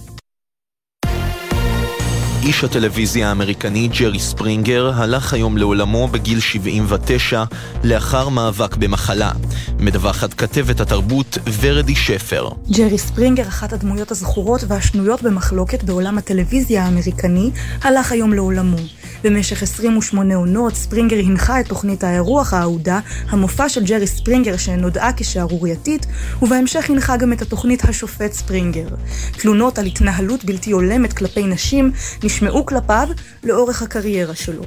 [2.43, 7.45] איש הטלוויזיה האמריקני ג'רי ספרינגר הלך היום לעולמו בגיל 79
[7.84, 9.30] לאחר מאבק במחלה.
[9.78, 12.49] מדווחת כתבת התרבות ורדי שפר.
[12.70, 17.51] ג'רי ספרינגר, אחת הדמויות הזכורות והשנויות במחלוקת בעולם הטלוויזיה האמריקני,
[17.82, 18.78] הלך היום לעולמו.
[19.25, 26.07] במשך 28 עונות, ספרינגר הנחה את תוכנית האירוח האהודה, המופע של ג'רי ספרינגר שנודעה כשערורייתית,
[26.43, 28.87] ובהמשך הנחה גם את התוכנית השופט ספרינגר.
[29.33, 31.93] תלונות על התנהלות בלתי הולמת כלפי נשים
[32.23, 33.09] נשמעו כלפיו
[33.45, 34.62] לאורך הקריירה שלו.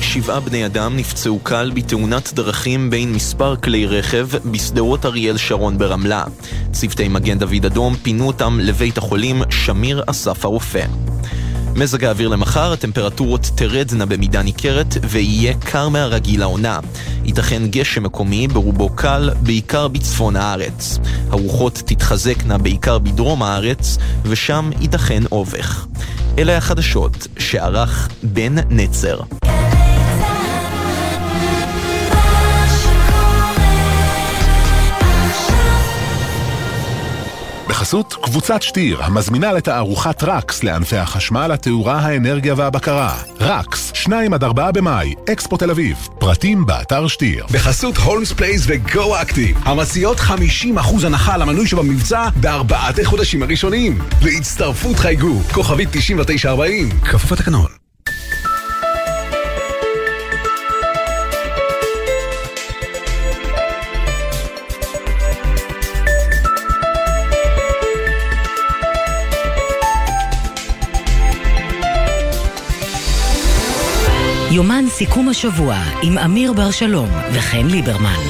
[0.00, 6.24] שבעה בני אדם נפצעו קל בתאונת דרכים בין מספר כלי רכב בשדרות אריאל שרון ברמלה.
[6.72, 10.84] צוותי מגן דוד אדום פינו אותם לבית החולים שמיר אסף הרופא.
[11.74, 16.80] מזג האוויר למחר, הטמפרטורות תרדנה במידה ניכרת ויהיה קר מהרגיל לעונה.
[17.24, 20.98] ייתכן גשם מקומי, ברובו קל, בעיקר בצפון הארץ.
[21.30, 25.86] הרוחות תתחזקנה בעיקר בדרום הארץ, ושם ייתכן אובך.
[26.38, 29.20] אלה החדשות שערך בן נצר.
[37.68, 43.16] בחסות קבוצת שטיר, המזמינה לתערוכת רקס לענפי החשמל, התאורה, האנרגיה והבקרה.
[43.40, 46.08] רקס, 2 עד 4 במאי, אקספו תל אביב.
[46.18, 47.46] פרטים באתר שטיר.
[47.52, 53.98] בחסות הולמס פלייס וגו אקטיב, המציעות 50% הנחה על המנוי שבמבצע בארבעת החודשים הראשונים.
[54.22, 57.77] להצטרפות חייגו, כוכבית 9940, כפוף לתקנון.
[74.58, 78.20] יומן סיכום השבוע עם אמיר בר שלום וחן ליברמן.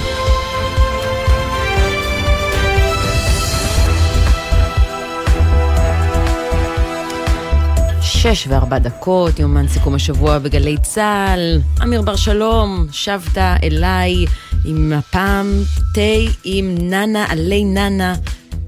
[8.03, 11.61] שש וארבע דקות, יומן סיכום השבוע בגלי צה"ל.
[11.83, 14.25] אמיר בר שלום, שבת אליי
[14.65, 15.47] עם הפעם
[15.95, 16.01] תה
[16.45, 18.15] עם ננה עלי ננה,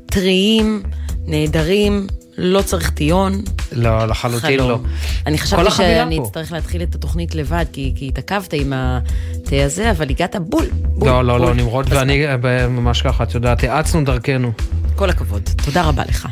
[0.07, 0.83] טריים,
[1.27, 2.07] נהדרים,
[2.43, 3.43] לא צריך טיון.
[3.73, 4.71] לא, לחלוטין חלום.
[4.71, 4.89] לא.
[5.27, 6.23] אני חשבתי שאני פה.
[6.23, 10.67] אצטרך להתחיל את התוכנית לבד, כי, כי התעכבת עם התה הזה, אבל הגעת בול.
[10.73, 11.47] בול לא, לא, בול.
[11.47, 14.53] לא, נמרוד ואני אה, ממש ככה, את יודעת, האצנו דרכנו.
[14.97, 16.29] כל הכבוד, תודה רבה לך.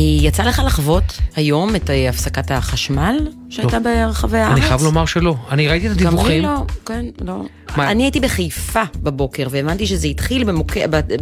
[0.00, 1.04] אה, יצא לך לחוות
[1.36, 3.16] היום את אה, הפסקת החשמל
[3.50, 4.52] שהייתה ברחבי הארץ?
[4.52, 5.34] אני חייב לומר שלא.
[5.50, 6.42] אני ראיתי את גם אני הדיווחים.
[6.42, 7.42] לא, כן, לא.
[7.76, 7.90] מה?
[7.90, 10.72] אני הייתי בחיפה בבוקר, והבנתי שזה התחיל במוק...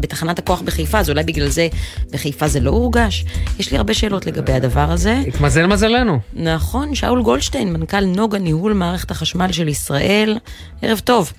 [0.00, 1.68] בתחנת הכוח בחיפה, אז אולי בגלל זה
[2.12, 3.24] בחיפה זה לא הורגש.
[3.58, 5.22] יש לי הרבה שאלות לגבי הדבר הזה.
[5.28, 6.18] התמזל מזלנו.
[6.32, 10.38] נכון, שאול גולדשטיין, מנכ"ל נוגה ניהול מערכת החשמל של ישראל.
[10.82, 11.32] ערב טוב.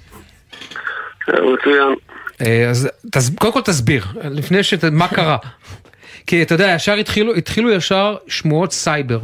[1.28, 1.96] מצוין.
[2.42, 4.84] אה, אז תס- קודם כל תסביר, לפני שת...
[4.84, 5.38] מה קרה.
[6.28, 9.20] כי אתה יודע, ישר התחילו, התחילו ישר שמועות סייבר.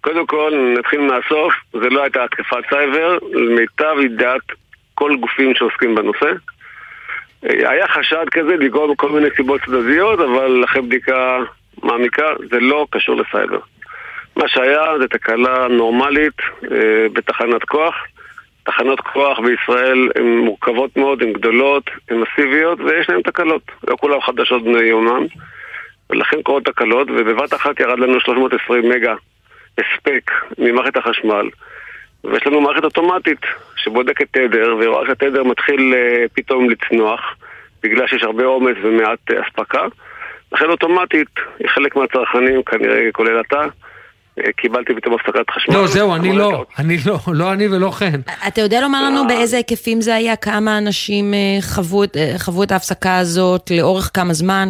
[0.00, 4.42] קודם כל, נתחיל מהסוף, זה לא הייתה התקפת סייבר, למיטב ידיעת
[4.94, 6.26] כל גופים שעוסקים בנושא.
[7.42, 11.38] היה חשד כזה לגרום כל מיני סיבות צדדיות, אבל אחרי בדיקה
[11.82, 13.58] מעמיקה, זה לא קשור לסייבר.
[14.36, 16.40] מה שהיה זה תקלה נורמלית
[16.72, 17.94] אה, בתחנת כוח.
[18.64, 23.62] תחנות כוח בישראל הן מורכבות מאוד, הן גדולות, הן מסיביות, ויש להן תקלות.
[23.88, 25.26] לא כולן חדשות בני יומם,
[26.10, 29.14] ולכן קורות תקלות, ובבת אחת ירד לנו 320 מגה
[29.78, 31.48] הספק ממערכת החשמל.
[32.24, 33.40] ויש לנו מערכת אוטומטית
[33.76, 37.36] שבודקת תדר, ורואה שהתדר מתחיל אה, פתאום לצנוח,
[37.82, 39.86] בגלל שיש הרבה עומס ומעט אה, אספקה.
[40.52, 41.28] לכן אוטומטית,
[41.66, 43.62] חלק מהצרכנים, כנראה כולל אתה,
[44.56, 45.74] קיבלתי פתאום הפסקת חשמל.
[45.74, 48.20] לא, זהו, אני לא, אני לא, לא אני ולא חן.
[48.48, 50.36] אתה יודע לומר לנו באיזה היקפים זה היה?
[50.36, 51.38] כמה אנשים אה,
[51.74, 53.70] חוו את, אה, חוו את ההפסקה הזאת?
[53.70, 54.68] לאורך כמה זמן?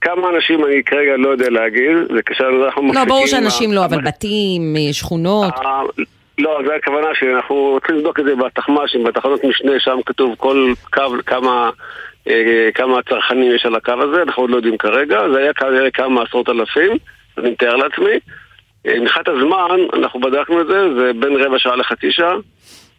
[0.00, 2.94] כמה אנשים אני כרגע לא יודע להגיד, זה כשאנחנו מפסיקים...
[2.94, 5.54] לא, ברור שאנשים לא, אבל בתים, אה, שכונות.
[6.38, 10.72] לא, זו הכוונה שלי, אנחנו רוצים לבדוק את זה בתחמ"שים, בתחנות משנה, שם כתוב כל
[10.92, 11.70] קו, כמה,
[12.74, 16.22] כמה צרכנים יש על הקו הזה, אנחנו עוד לא יודעים כרגע, זה היה כנראה כמה
[16.22, 16.96] עשרות אלפים,
[17.38, 18.18] אני מתאר לעצמי.
[18.86, 22.34] אה, מבחינת הזמן, אנחנו בדקנו את זה, זה בין רבע שעה לחצי שעה.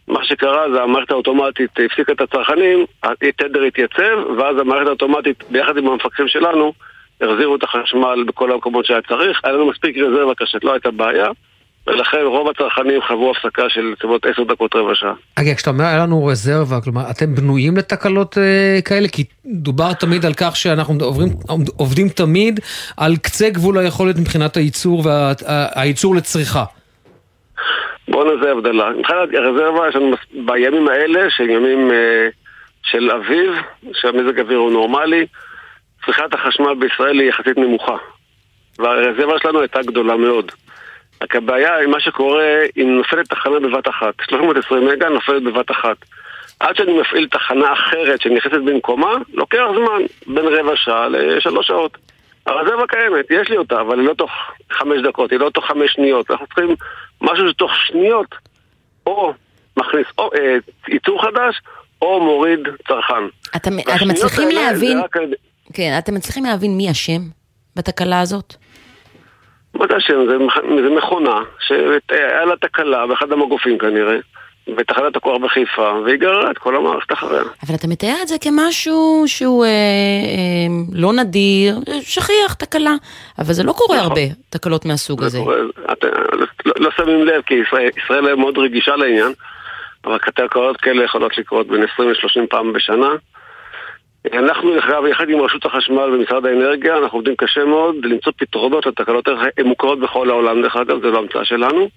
[0.08, 5.88] מה שקרה זה המערכת האוטומטית הפסיקה את הצרכנים, התדר התייצב, ואז המערכת האוטומטית, ביחד עם
[5.88, 6.72] המפקחים שלנו,
[7.20, 9.40] החזירו את החשמל בכל המקומות שהיה צריך.
[9.44, 11.28] היה לנו מספיק רזרבה קשת, לא הייתה בעיה.
[11.86, 15.12] ולכן רוב הצרכנים חוו הפסקה של בסביבות עשר דקות רבע שעה.
[15.34, 19.08] אגב, כשאתה אומר היה לנו רזרבה, כלומר, אתם בנויים לתקלות אה, כאלה?
[19.08, 21.28] כי דובר תמיד על כך שאנחנו עוברים,
[21.76, 22.60] עובדים תמיד
[22.96, 26.64] על קצה גבול היכולת מבחינת הייצור והייצור לצריכה.
[28.08, 28.90] בואו נעשה הבדלה.
[28.90, 30.16] מבחינת הרזרבה יש לנו
[30.46, 32.28] בימים האלה, שהם ימים אה,
[32.82, 33.50] של אביב,
[33.92, 35.26] שהמזג האוויר הוא נורמלי,
[36.06, 37.96] צריכת החשמל בישראל היא יחסית נמוכה.
[38.78, 40.52] והרזרבה שלנו הייתה גדולה מאוד.
[41.22, 44.14] רק הבעיה היא מה שקורה אם נופלת תחנה בבת אחת.
[44.28, 45.96] 320 מגה נופלת בבת אחת.
[46.60, 51.98] עד שאני מפעיל תחנה אחרת שנכנסת במקומה, לוקח זמן בין רבע שעה לשלוש שעות.
[52.46, 54.30] הרזרבה קיימת, יש לי אותה, אבל היא לא תוך
[54.70, 56.30] חמש דקות, היא לא תוך חמש שניות.
[56.30, 56.76] אנחנו צריכים
[57.20, 58.34] משהו שתוך שניות
[59.06, 59.32] או
[59.76, 60.56] מכניס או אה,
[60.88, 61.60] ייצור חדש,
[62.02, 63.24] או מוריד צרכן.
[63.56, 65.16] אתם, אתם מצליחים להבין, רק...
[65.72, 67.20] כן, אתם מצליחים להבין מי אשם
[67.76, 68.54] בתקלה הזאת?
[69.78, 70.26] זה השם?
[70.26, 70.36] זה,
[70.82, 74.16] זה מכונה שהיה לה תקלה באחד המגופים כנראה,
[74.76, 77.42] בתחנת הכוח בחיפה, והיא גררה את כל המערכת אחריה.
[77.66, 82.94] אבל אתה מתאר את זה כמשהו שהוא אה, אה, לא נדיר, שכיח, תקלה,
[83.38, 84.08] אבל זה לא קורה נכון.
[84.08, 85.38] הרבה, תקלות מהסוג הזה.
[85.38, 85.56] קורה,
[85.92, 86.04] את,
[86.64, 89.32] לא, לא שמים לב, כי ישראל, ישראל מאוד רגישה לעניין,
[90.04, 93.08] אבל תקלות כאלה יכולות לקרות בין 20 ל-30 פעם בשנה.
[94.26, 99.28] אנחנו, אגב, יחד עם רשות החשמל ומשרד האנרגיה, אנחנו עובדים קשה מאוד למצוא פתרונות לתקלות
[99.28, 101.88] האלה, הן מוכרות בכל העולם, דרך אגב, זה לא המצאה שלנו.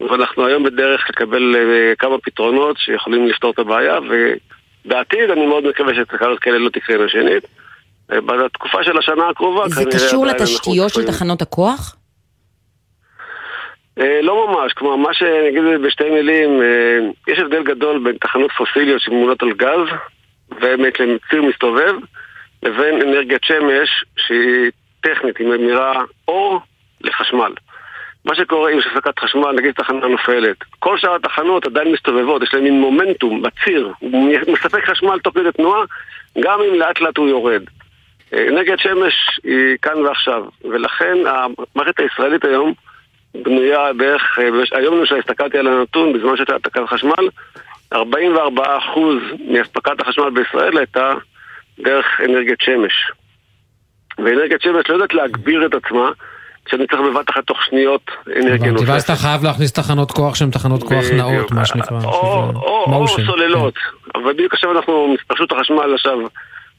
[0.00, 5.94] ואנחנו היום בדרך לקבל uh, כמה פתרונות שיכולים לפתור את הבעיה, ובעתיד אני מאוד מקווה
[5.94, 7.44] שתקלות כאלה לא תקרה שנית.
[7.44, 11.96] Uh, בתקופה של השנה הקרובה, זה קשור לתשתיות של תחנות הכוח?
[14.00, 16.62] Uh, לא ממש, כלומר, מה שאני אגיד בשתי מילים,
[17.28, 19.88] יש הבדל גדול בין תחנות פוסיליות שמונות על גז,
[20.58, 21.94] ובאמת לציר מסתובב,
[22.62, 26.60] לבין אנרגיית שמש שהיא טכנית, היא ממירה אור
[27.00, 27.52] לחשמל.
[28.24, 32.64] מה שקורה יש הפסקת חשמל, נגיד תחנה נופלת, כל שאר התחנות עדיין מסתובבות, יש להן
[32.64, 35.84] מין מומנטום בציר, הוא מספק חשמל תוך כדי תנועה,
[36.40, 37.62] גם אם לאט לאט הוא יורד.
[38.32, 42.72] אנרגיית שמש היא כאן ועכשיו, ולכן המערכת הישראלית היום
[43.34, 44.38] בנויה בערך,
[44.72, 47.28] היום למשל הסתכלתי על הנתון בזמן שהייתה תקלת חשמל,
[47.94, 47.98] 44%
[49.48, 51.12] מאספקת החשמל בישראל הייתה
[51.78, 53.12] דרך אנרגיית שמש.
[54.18, 56.10] ואנרגיית שמש לא יודעת להגביר את עצמה,
[56.64, 58.88] כשאני צריך בבת אחת תוך שניות אנרגיה נוספת.
[58.88, 61.98] ואז אתה חייב להכניס תחנות כוח שהן תחנות כוח נאות, מה שנקרא.
[62.04, 63.74] או סוללות.
[64.14, 66.18] אבל בדיוק עכשיו אנחנו, רשות החשמל עכשיו,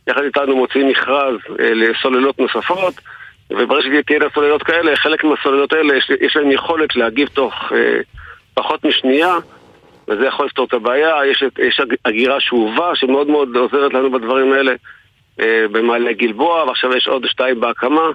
[0.07, 2.93] יחד איתנו מוציאים מכרז אה, לסוללות נוספות,
[3.49, 7.99] וברגע שתהיינה סוללות כאלה, חלק מהסוללות האלה יש להם יכולת להגיב תוך אה,
[8.53, 9.35] פחות משנייה.
[10.09, 11.15] וזה יכול לפתור את הבעיה.
[11.31, 14.71] יש, יש הגירה שאובה שמאוד מאוד עוזרת לנו בדברים האלה
[15.41, 18.09] אה, במעלה גלבוע, ועכשיו יש עוד שתיים בהקמה.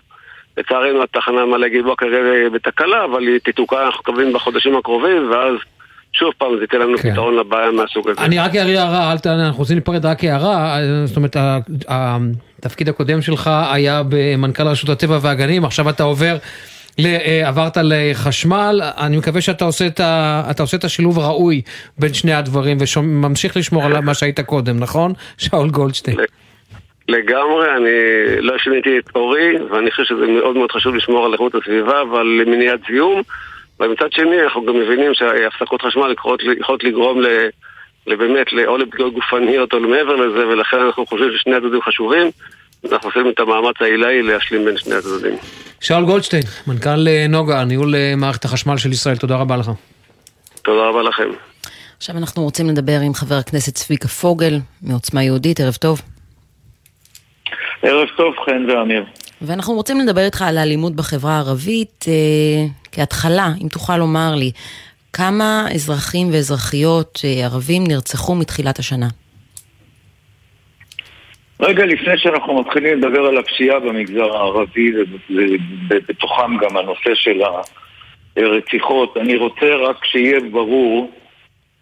[0.56, 5.54] לצערנו התחנה מעלה גלבוע כרגע בתקלה, אבל היא תתוקה, אנחנו מקווים בחודשים הקרובים, ואז
[6.12, 7.12] שוב פעם זה ייתן לנו כן.
[7.12, 8.20] פתרון לבעיה מהסוג הזה.
[8.20, 11.36] אני רק אעיר הערה, אל תענה, אנחנו רוצים להיפרד רק הערה, זאת אומרת,
[12.58, 16.73] התפקיד הקודם שלך היה במנכ"ל רשות הטבע והגנים, עכשיו אתה עובר אה,
[17.44, 21.62] עברת לחשמל, אני מקווה שאתה עושה את, ה, עושה את השילוב הראוי
[21.98, 25.12] בין שני הדברים וממשיך לשמור על מה שהיית קודם, נכון?
[25.38, 26.16] שאול גולדשטיין.
[27.08, 27.90] לגמרי, אני
[28.40, 32.26] לא שיניתי את אורי, ואני חושב שזה מאוד מאוד חשוב לשמור על איכות הסביבה ועל
[32.46, 33.22] מניעת זיהום.
[33.80, 36.14] ומצד שני, אנחנו גם מבינים שהפסקות חשמל
[36.58, 37.26] יכולות לגרום ל...
[38.06, 42.30] לבאמת, או לפגיעות גופניות או למעבר לזה, ולכן אנחנו חושבים ששני הצדדים חשובים.
[42.92, 45.36] אנחנו עושים את המאמץ העילאי להשלים בין שני הצדדים.
[45.80, 49.70] שאול גולדשטיין, מנכ"ל אה, נוגה, ניהול אה, מערכת החשמל של ישראל, תודה רבה לך.
[50.62, 51.28] תודה רבה לכם.
[51.96, 56.00] עכשיו אנחנו רוצים לדבר עם חבר הכנסת צביקה פוגל מעוצמה יהודית, ערב טוב.
[57.82, 59.04] ערב טוב, חן ואמיר.
[59.42, 62.04] ואנחנו רוצים לדבר איתך על האלימות בחברה הערבית.
[62.08, 64.50] אה, כהתחלה, אם תוכל לומר לי,
[65.12, 69.08] כמה אזרחים ואזרחיות אה, ערבים נרצחו מתחילת השנה?
[71.60, 74.92] רגע לפני שאנחנו מתחילים לדבר על הפשיעה במגזר הערבי
[75.88, 77.42] ובתוכם גם הנושא של
[78.36, 81.10] הרציחות, אני רוצה רק שיהיה ברור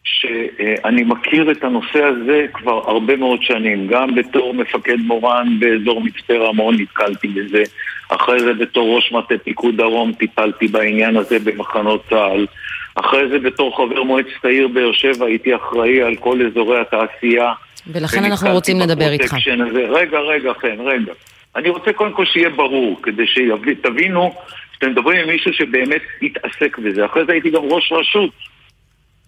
[0.04, 3.86] שאני מכיר את הנושא הזה כבר הרבה מאוד שנים.
[3.86, 7.62] גם בתור מפקד מורן באזור מצפה רמון נתקלתי בזה.
[8.08, 12.46] אחרי זה בתור ראש מטה פיקוד דרום טיפלתי בעניין הזה במחנות צה"ל.
[12.94, 17.52] אחרי זה בתור חבר מועצת העיר באר שבע הייתי אחראי על כל אזורי התעשייה.
[17.86, 19.34] ולכן אנחנו רוצים לדבר איתך.
[19.34, 19.80] הזה.
[19.88, 21.12] רגע, רגע, כן, רגע.
[21.56, 24.34] אני רוצה קודם כל שיהיה ברור, כדי שתבינו
[24.74, 27.04] שאתם מדברים עם מישהו שבאמת התעסק בזה.
[27.04, 28.30] אחרי זה הייתי גם ראש רשות.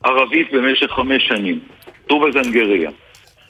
[0.05, 1.59] ערבית במשך חמש שנים,
[2.07, 2.91] טובה זנגריה.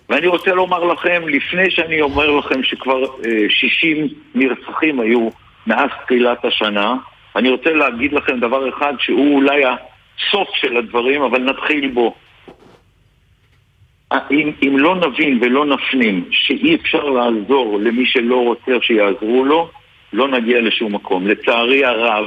[0.08, 5.28] ואני רוצה לומר לכם, לפני שאני אומר לכם שכבר אה, 60 נרצחים היו
[5.66, 6.94] מאז תחילת השנה,
[7.36, 12.14] אני רוצה להגיד לכם דבר אחד שהוא אולי הסוף של הדברים, אבל נתחיל בו.
[14.30, 19.70] אם, אם לא נבין ולא נפנים שאי אפשר לעזור למי שלא רוצה שיעזרו לו,
[20.12, 21.26] לא נגיע לשום מקום.
[21.26, 22.26] לצערי הרב,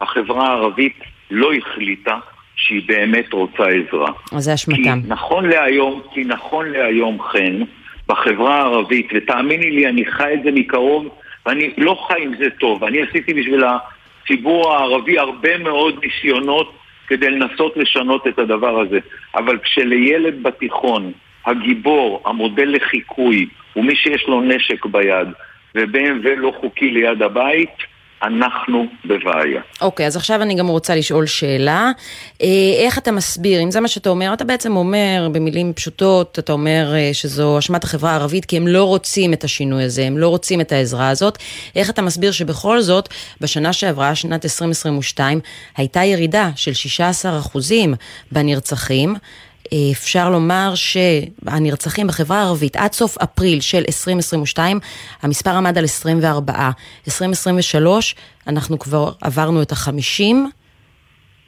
[0.00, 0.98] החברה הערבית
[1.30, 2.18] לא החליטה
[2.56, 4.12] שהיא באמת רוצה עזרה.
[4.32, 4.82] אז זה אשמתם.
[5.02, 7.60] כי נכון להיום, כי נכון להיום, חן,
[8.08, 11.08] בחברה הערבית, ותאמיני לי, אני חי את זה מקרוב,
[11.46, 12.84] ואני לא חי עם זה טוב.
[12.84, 16.72] אני עשיתי בשביל הציבור הערבי הרבה מאוד ניסיונות
[17.06, 18.98] כדי לנסות לשנות את הדבר הזה.
[19.34, 21.12] אבל כשלילד בתיכון,
[21.46, 25.28] הגיבור, המודל לחיקוי, הוא מי שיש לו נשק ביד,
[25.74, 27.93] ו-BMW לא חוקי ליד הבית,
[28.26, 29.60] אנחנו בבעיה.
[29.80, 31.90] אוקיי, okay, אז עכשיו אני גם רוצה לשאול שאלה.
[32.42, 32.48] אה,
[32.78, 36.94] איך אתה מסביר, אם זה מה שאתה אומר, אתה בעצם אומר במילים פשוטות, אתה אומר
[36.94, 40.60] אה, שזו אשמת החברה הערבית כי הם לא רוצים את השינוי הזה, הם לא רוצים
[40.60, 41.38] את העזרה הזאת.
[41.76, 43.08] איך אתה מסביר שבכל זאת,
[43.40, 45.40] בשנה שעברה, שנת 2022,
[45.76, 46.72] הייתה ירידה של
[47.54, 47.58] 16%
[48.32, 49.14] בנרצחים.
[49.92, 54.78] אפשר לומר שהנרצחים בחברה הערבית עד סוף אפריל של 2022,
[55.22, 56.52] המספר עמד על 24.
[57.06, 58.14] 2023,
[58.48, 60.34] אנחנו כבר עברנו את ה-50,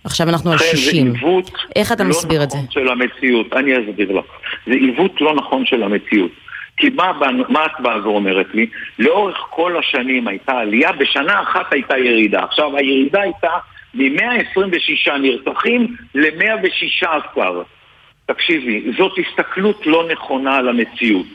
[0.05, 1.13] עכשיו אנחנו על 60.
[1.13, 2.59] זה עיוות איך אתה לא מסביר נכון את זה?
[2.71, 4.25] של המציאות, אני אסביר לך.
[4.67, 6.31] זה עיוות לא נכון של המציאות.
[6.77, 7.13] כי מה,
[7.49, 8.67] מה את באה ואומרת לי?
[8.99, 12.45] לאורך כל השנים הייתה עלייה, בשנה אחת הייתה ירידה.
[12.45, 13.51] עכשיו, הירידה הייתה
[13.95, 17.39] מ-126 נרצחים ל-116.
[18.27, 21.27] תקשיבי, זאת הסתכלות לא נכונה על המציאות.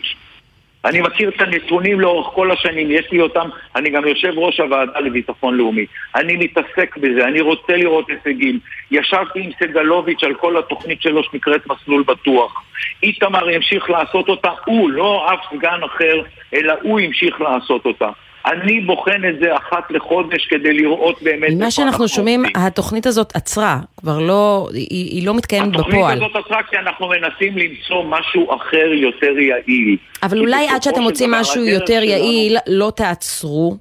[0.85, 4.99] אני מכיר את הנתונים לאורך כל השנים, יש לי אותם, אני גם יושב ראש הוועדה
[4.99, 5.85] לביטחון לאומי.
[6.15, 8.59] אני מתעסק בזה, אני רוצה לראות הישגים.
[8.91, 12.63] ישבתי עם סגלוביץ' על כל התוכנית שלו שנקראת מסלול בטוח.
[13.03, 16.22] איתמר ימשיך לעשות אותה, הוא, לא אף סגן אחר,
[16.53, 18.09] אלא הוא ימשיך לעשות אותה.
[18.45, 21.49] אני בוחן את זה אחת לחודש כדי לראות באמת...
[21.51, 25.85] ממה שאנחנו שומעים, התוכנית הזאת עצרה, כבר לא, היא, היא לא מתקיימת בפועל.
[25.88, 29.97] התוכנית הזאת עצרה כי אנחנו מנסים למצוא משהו אחר יותר יעיל.
[30.23, 33.77] אבל אולי עד שאתם מוצאים משהו יותר יעיל, לא תעצרו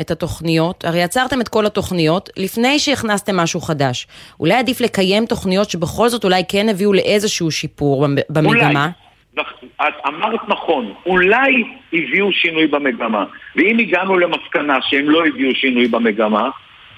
[0.00, 0.84] את התוכניות.
[0.84, 4.06] הרי עצרתם את כל התוכניות לפני שהכנסתם משהו חדש.
[4.40, 8.84] אולי עדיף לקיים תוכניות שבכל זאת אולי כן הביאו לאיזשהו שיפור במגמה.
[8.84, 9.03] אולי.
[9.40, 13.24] את אמרת נכון, אולי הביאו שינוי במגמה.
[13.56, 16.50] ואם הגענו למסקנה שהם לא הביאו שינוי במגמה,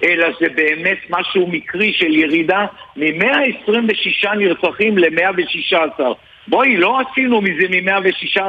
[0.04, 6.00] אלא זה באמת משהו מקרי של ירידה מ-126 נרצחים ל-116.
[6.48, 8.42] בואי, לא עשינו מזה מ-126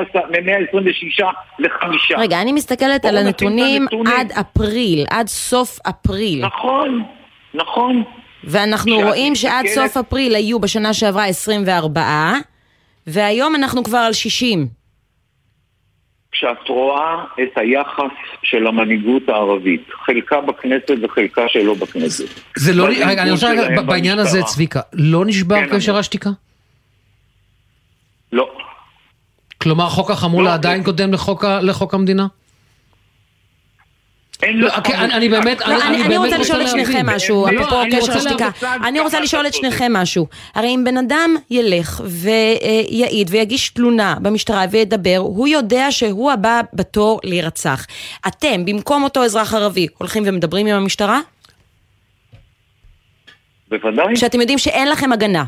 [1.60, 1.86] ל-5.
[2.18, 3.86] רגע, אני מסתכלת על הנתונים
[4.18, 6.46] עד אפריל, עד סוף אפריל.
[6.46, 7.04] נכון,
[7.54, 8.04] נכון.
[8.44, 12.02] ואנחנו רואים שעד סוף אפריל היו בשנה שעברה 24.
[13.08, 14.68] והיום אנחנו כבר על 60.
[16.32, 22.26] כשאת רואה את היחס של המנהיגות הערבית, חלקה בכנסת וחלקה שלא בכנסת.
[22.58, 26.30] זה לא, רגע, אני רוצה רגע, בעניין הזה, צביקה, לא נשבר כן, קשר השתיקה?
[28.32, 28.50] לא.
[29.62, 32.28] כלומר, חוק החמולה עדיין קודם לחוק, לחוק המדינה?
[34.44, 34.70] לא,
[35.00, 38.50] אני באמת, אני רוצה לשאול את שניכם משהו, אפרופו קשר השתיקה.
[38.88, 40.28] אני רוצה לשאול את שניכם משהו.
[40.56, 47.20] הרי אם בן אדם ילך ויעיד ויגיש תלונה במשטרה וידבר, הוא יודע שהוא הבא בתור
[47.24, 47.86] להירצח.
[48.28, 51.20] אתם, במקום אותו אזרח ערבי, הולכים ומדברים עם המשטרה?
[53.70, 54.16] בוודאי.
[54.16, 55.44] כשאתם יודעים שאין לכם הגנה.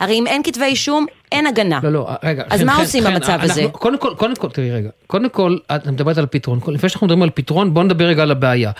[0.00, 1.80] הרי אם אין כתבי אישום, אין הגנה.
[1.82, 2.42] לא, לא, רגע.
[2.50, 3.64] אז חן, מה חן, עושים חן, במצב אנחנו- הזה?
[3.72, 4.88] קודם כל, קודם כל, תראי רגע.
[5.06, 6.60] קודם כל, את מדברת על פתרון.
[6.68, 8.70] לפני שאנחנו מדברים על פתרון, בוא נדבר רגע על הבעיה.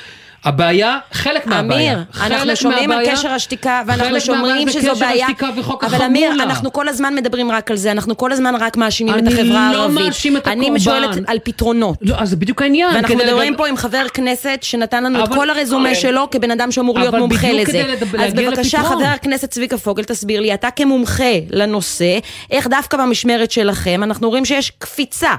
[0.45, 1.93] הבעיה, חלק מהבעיה.
[1.95, 5.07] אמיר, חלק אנחנו שומעים על מהבעיה- קשר השתיקה, ואנחנו חלק שומעים מהבעיה זה שזו קשר
[5.07, 5.27] בעיה.
[5.27, 6.45] השתיקה וחוק אבל אמיר, החמולה.
[6.45, 9.71] אנחנו כל הזמן מדברים רק על זה, אנחנו כל הזמן רק מאשימים את אני החברה
[9.73, 9.99] לא הערבית.
[10.07, 10.79] מאשים את אני הקורבן.
[10.79, 11.97] שואלת על פתרונות.
[12.03, 12.95] לא, אז זה בדיוק העניין.
[12.95, 16.31] ואנחנו מדברים לדבר- פה עם חבר כנסת שנתן לנו את אבל- כל הרזומה אבל- שלו
[16.31, 17.85] כבן אדם שאמור להיות מומחה לזה.
[18.19, 18.83] אז בבקשה.
[18.83, 22.19] חבר הכנסת צביקה פוגל, תסביר לי, אתה כמומחה לנושא,
[22.51, 25.35] איך דווקא במשמרת שלכם אנחנו רואים שיש קפיצה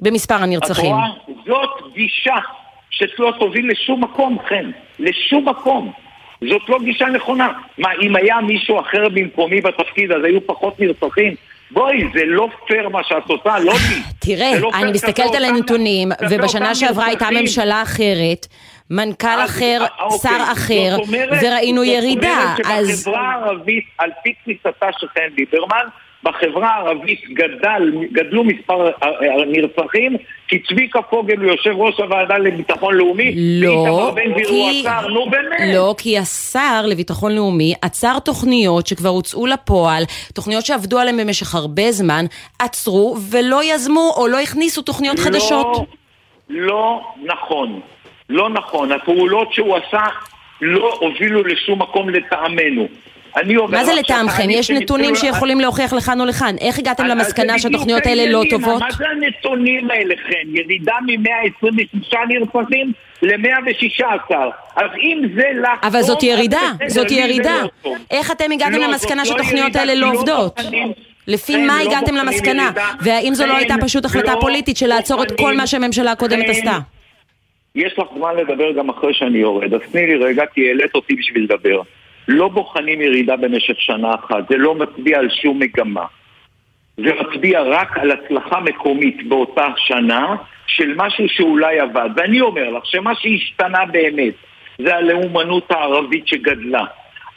[0.00, 0.94] במספר את הנרצחים.
[0.94, 1.06] רואה?
[1.46, 2.36] זאת גישה
[2.90, 4.70] שלא תוביל לשום מקום, חן.
[4.98, 5.92] לשום מקום.
[6.40, 7.48] זאת לא גישה נכונה.
[7.78, 11.34] מה, אם היה מישהו אחר במקומי בתפקיד, אז היו פחות נרצחים?
[11.70, 14.02] בואי, זה לא פייר מה שאת עושה, לא לי.
[14.18, 17.28] תראה, לא אני מסתכלת על הנתונים, כלפי ובשנה שעברה הייתה.
[17.40, 18.46] ממשלה אחרת,
[18.90, 20.52] מנכ"ל אז- אחר, אה, שר אוקיי.
[20.52, 23.00] אחר, זאת אומרת- וראינו זאת ירידה, אומרת אז...
[23.02, 25.84] שבחברה הערבית, על פי תפיסתה של חן ליברמן,
[26.22, 28.90] בחברה הערבית גדל, גדלו מספר
[29.42, 30.16] הנרצחים,
[30.48, 34.12] כי צביקה פוגל הוא יושב ראש הוועדה לביטחון לאומי, לא,
[34.46, 34.80] כי...
[34.88, 35.74] השר, נו באמת.
[35.74, 40.02] לא, כי השר לביטחון לאומי עצר תוכניות שכבר הוצאו לפועל,
[40.34, 42.24] תוכניות שעבדו עליהן במשך הרבה זמן,
[42.58, 45.66] עצרו ולא יזמו או לא הכניסו תוכניות חדשות.
[45.76, 45.86] לא,
[46.48, 47.00] לא
[47.34, 47.80] נכון.
[48.30, 48.92] לא נכון.
[48.92, 50.02] הפעולות שהוא עשה
[50.60, 52.88] לא הובילו לשום מקום לטעמנו.
[53.36, 54.50] אני אומר מה זה לטעמכם?
[54.50, 56.54] יש נתונים שיכולים להוכיח לכאן או לכאן.
[56.60, 58.42] איך הגעתם למסקנה שהתוכניות האלה לא.
[58.50, 58.80] טובות?
[58.80, 60.56] מה זה הנתונים האלה, חן?
[60.56, 62.92] ירידה מ-126 נרצחים
[63.22, 64.34] ל-116.
[64.76, 65.68] אז אם זה לך...
[65.82, 67.62] אבל זאת ירידה, זאת ירידה.
[67.84, 67.94] לא.
[68.10, 70.60] איך אתם הגעתם לא, למסקנה לא שהתוכניות האלה לא עובדות?
[71.26, 72.70] לפי מה הגעתם למסקנה?
[73.00, 75.56] והאם זו לא הייתה פשוט החלטה פוליטית של לעצור את כל.
[75.56, 76.78] מה שהממשלה הקודמת עשתה?
[77.74, 81.14] יש לך זמן לדבר גם אחרי שאני יורד, אז תני לי רגע, כי העלית אותי
[81.14, 81.80] בשביל לדבר.
[82.28, 86.04] לא בוחנים ירידה במשך שנה אחת, זה לא מצביע על שום מגמה.
[86.96, 90.36] זה מצביע רק על הצלחה מקומית באותה שנה
[90.66, 92.08] של משהו שאולי עבד.
[92.16, 94.34] ואני אומר לך שמה שהשתנה באמת
[94.78, 96.84] זה הלאומנות הערבית שגדלה,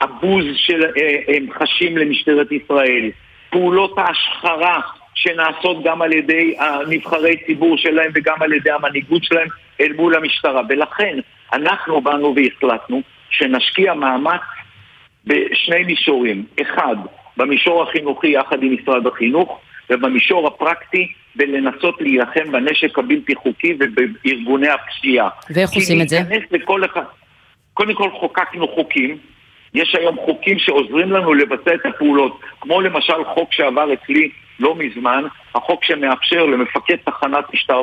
[0.02, 3.10] הבוז שהם חשים למשטרת ישראל,
[3.50, 4.82] פעולות ההשחרה
[5.16, 9.48] שנעשות גם על ידי הנבחרי ציבור שלהם וגם על ידי המנהיגות שלהם
[9.82, 10.62] אל מול המשטרה.
[10.70, 11.18] ולכן
[11.54, 14.42] אנחנו באנו והחלטנו שנשקיע מאמץ
[15.26, 16.46] בשני מישורים.
[16.62, 16.96] אחד,
[17.38, 19.60] במישור החינוכי יחד עם משרד החינוך,
[19.90, 25.30] ובמישור הפרקטי בלנסות להילחם בנשק הבלתי חוקי ובארגוני הפשיעה.
[25.50, 26.18] ואיך עושים את זה?
[26.18, 27.02] כי להיכנס לכל אחד...
[27.74, 29.18] קודם כל חוקקנו חוקים,
[29.74, 35.24] יש היום חוקים שעוזרים לנו לבצע את הפעולות, כמו למשל חוק שעבר אצלי לא מזמן,
[35.56, 37.82] החוק שמאפשר למפקד תחנת משטר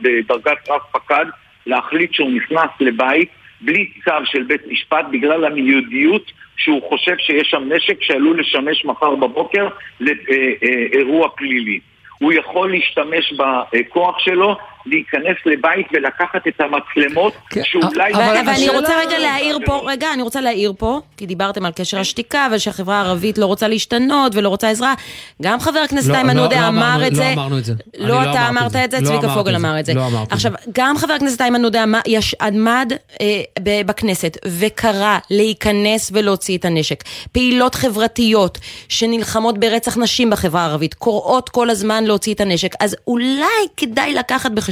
[0.00, 1.24] בדרגת רב פקד
[1.66, 3.28] להחליט שהוא נכנס לבית
[3.60, 9.14] בלי צו של בית משפט בגלל המיידיות שהוא חושב שיש שם נשק שעלול לשמש מחר
[9.14, 9.68] בבוקר
[10.00, 11.80] לאירוע פלילי.
[12.18, 14.56] הוא יכול להשתמש בכוח שלו
[14.86, 17.32] להיכנס לבית ולקחת את המצלמות
[17.62, 18.14] שאולי...
[18.14, 21.72] אבל אבל אני רוצה רגע להעיר פה, רגע, אני רוצה להעיר פה, כי דיברתם על
[21.76, 24.94] קשר השתיקה ושהחברה הערבית לא רוצה להשתנות ולא רוצה עזרה.
[25.42, 27.22] גם חבר הכנסת לא, איימן לא, עודה לא אמר את זה.
[27.22, 27.72] לא אמרנו את זה.
[27.98, 29.54] לא אתה אמרת את זה, לא צביקה פוגל.
[29.54, 29.94] אמר את זה.
[29.94, 33.26] לא עכשיו, גם חבר הכנסת איימן עודה אמר- יש- עמד אה,
[33.86, 37.02] בכנסת וקרא להיכנס ולהוציא את הנשק.
[37.32, 38.58] פעילות חברתיות
[38.88, 42.72] שנלחמות ברצח נשים בחברה הערבית, קוראות כל הזמן להוציא את הנשק.
[42.80, 43.44] אז אולי
[43.76, 44.69] כדאי לקחת בחשבון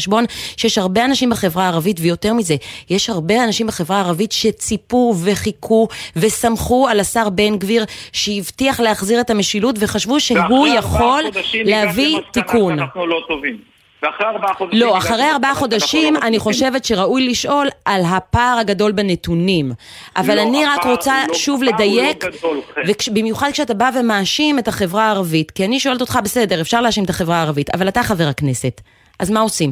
[0.57, 2.57] שיש הרבה אנשים בחברה הערבית, ויותר מזה,
[2.91, 9.31] יש הרבה אנשים בחברה הערבית שציפו וחיכו וסמכו על השר בן גביר שהבטיח להחזיר את
[9.31, 11.23] המשילות וחשבו שהוא יכול
[11.65, 12.79] להביא תיקון.
[12.79, 13.59] לא טובים.
[14.03, 14.81] ואחרי ארבעה חודשים...
[14.81, 16.39] לא, אחרי ארבעה חודשים לא אני.
[16.39, 19.73] חושבת שראוי לשאול על הפער הגדול בנתונים.
[20.17, 22.81] אבל לא, אני רק רוצה לא- שוב לדייק, גדול, חן.
[23.11, 27.11] ובמיוחד כשאתה בא ומאשים את החברה הערבית, כי אני שואלת אותך, בסדר, אפשר להאשים את
[27.11, 28.81] החברה הערבית, אבל אתה חבר הכנסת,
[29.19, 29.71] אז מה עושים?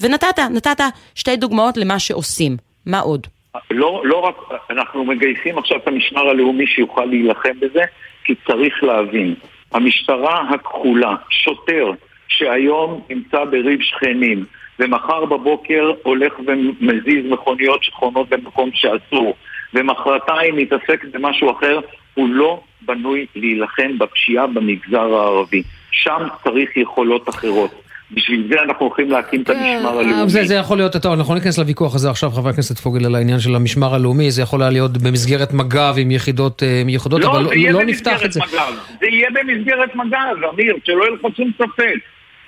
[0.00, 0.80] ונתת, נתת
[1.14, 2.56] שתי דוגמאות למה שעושים.
[2.86, 3.26] מה עוד?
[3.70, 4.36] לא, לא רק,
[4.70, 7.82] אנחנו מגייסים עכשיו את המשמר הלאומי שיוכל להילחם בזה,
[8.24, 9.34] כי צריך להבין,
[9.72, 11.90] המשטרה הכחולה, שוטר
[12.28, 14.44] שהיום נמצא בריב שכנים,
[14.78, 19.34] ומחר בבוקר הולך ומזיז מכוניות שחונות במקום שאסור,
[19.74, 21.80] ומחרתיים מתעסק במשהו אחר,
[22.14, 25.62] הוא לא בנוי להילחם בפשיעה במגזר הערבי.
[25.90, 27.83] שם צריך יכולות אחרות.
[28.10, 30.12] בשביל זה אנחנו הולכים להקים את המשמר הלאומי.
[30.12, 33.06] אה, זה, זה יכול להיות, טוב, אנחנו לא ניכנס לוויכוח הזה עכשיו, חבר הכנסת פוגל,
[33.06, 37.20] על העניין של המשמר הלאומי, זה יכול היה להיות במסגרת מג"ב עם יחידות אה, מיוחדות,
[37.20, 38.40] לא, אבל לא, לא נפתח את זה.
[38.40, 38.74] מג"ב.
[39.00, 41.98] זה יהיה במסגרת מג"ב, אמיר, שלא יהיה לך שום ספק.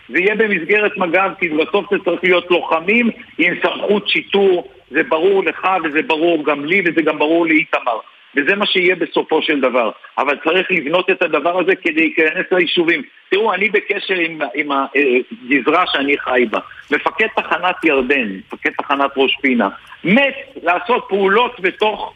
[0.08, 5.44] זה יהיה במסגרת מג"ב, כי בסוף זה צריך להיות לוחמים עם סמכות שיטור, זה ברור
[5.44, 7.98] לך וזה ברור גם לי וזה גם ברור לאיתמר.
[8.36, 9.90] וזה מה שיהיה בסופו של דבר.
[10.18, 13.02] אבל צריך לבנות את הדבר הזה כדי להיכנס ליישובים.
[13.30, 16.58] תראו, אני בקשר עם, עם הגזרה שאני חי בה.
[16.90, 19.68] מפקד תחנת ירדן, מפקד תחנת ראש פינה,
[20.04, 22.14] מת לעשות פעולות בתוך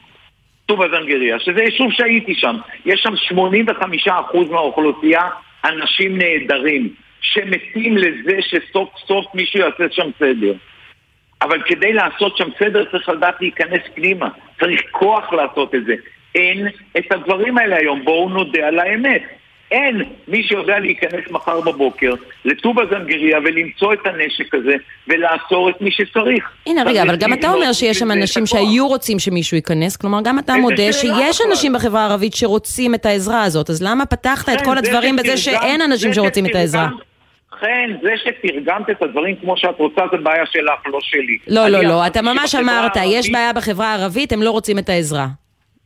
[0.67, 2.57] טובא זנגריה, שזה יישוב שהייתי שם.
[2.87, 4.11] יש שם 85%
[4.51, 5.23] מהאוכלוסייה
[5.65, 6.89] אנשים נהדרים,
[7.21, 10.53] שמתים לזה שסוף סוף מישהו יעשה שם סדר.
[11.43, 14.29] אבל כדי לעשות שם סדר צריך לדעת להיכנס פנימה,
[14.61, 15.95] צריך כוח לעשות את זה.
[16.35, 16.69] אין
[16.99, 19.23] את הדברים האלה היום, בואו נודה על האמת.
[19.71, 22.15] אין מי שיודע להיכנס מחר בבוקר
[22.45, 24.75] לטובא זנגריה ולמצוא את הנשק הזה
[25.09, 26.51] ולעצור את מי שצריך.
[26.67, 30.39] הנה רגע, אבל גם אתה אומר שיש שם אנשים שהיו רוצים שמישהו ייכנס, כלומר גם
[30.39, 34.79] אתה מודה שיש אנשים בחברה הערבית שרוצים את העזרה הזאת, אז למה פתחת את כל
[34.79, 36.89] הדברים בזה שאין אנשים שרוצים את העזרה?
[37.61, 41.39] לכן, זה שתרגמת את הדברים כמו שאת רוצה, זה בעיה שלך, לא שלי.
[41.49, 45.27] לא, לא, לא, אתה ממש אמרת, יש בעיה בחברה הערבית, הם לא רוצים את העזרה.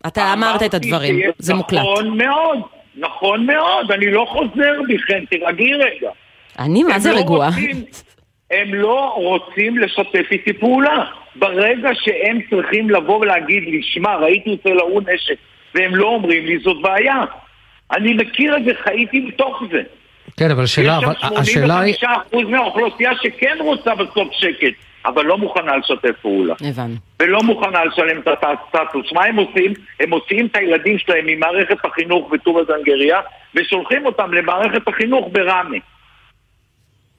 [0.06, 1.80] אתה אמרת את הדברים, זה מוקלט.
[1.80, 2.58] נכון מאוד,
[2.96, 4.72] נכון מאוד, אני לא חוזר
[5.08, 6.10] חן, תירגעי רגע.
[6.58, 7.48] אני מה זה לא רגועה?
[7.48, 7.84] רוצים-
[8.50, 11.04] הם לא רוצים לשתף איתי פעולה.
[11.36, 15.34] ברגע שהם צריכים לבוא ולהגיד לי, שמע, ראיתי אצל ההוא נשק,
[15.74, 17.20] והם לא אומרים לי, זאת בעיה.
[17.92, 19.82] אני מכיר את זה, חייתי בתוך זה.
[20.36, 21.94] כן, אבל השאלה, אבל יש שם השאלה היא...
[22.32, 24.74] 85% מהאוכלוסייה שכן רוצה בסוף שקט,
[25.06, 26.54] אבל לא מוכנה לשתף פעולה.
[26.60, 26.94] הבנו.
[27.20, 29.12] ולא מוכנה לשלם את הסטטוס.
[29.12, 29.72] מה הם עושים?
[30.00, 33.20] הם מוציאים את הילדים שלהם ממערכת החינוך בטובא זנגריה
[33.54, 35.76] ושולחים אותם למערכת החינוך בראמה.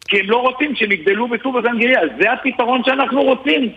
[0.07, 1.99] כי הם לא רוצים שהם יגדלו בטובא זנגריה.
[2.21, 3.71] זה הפתרון שאנחנו רוצים.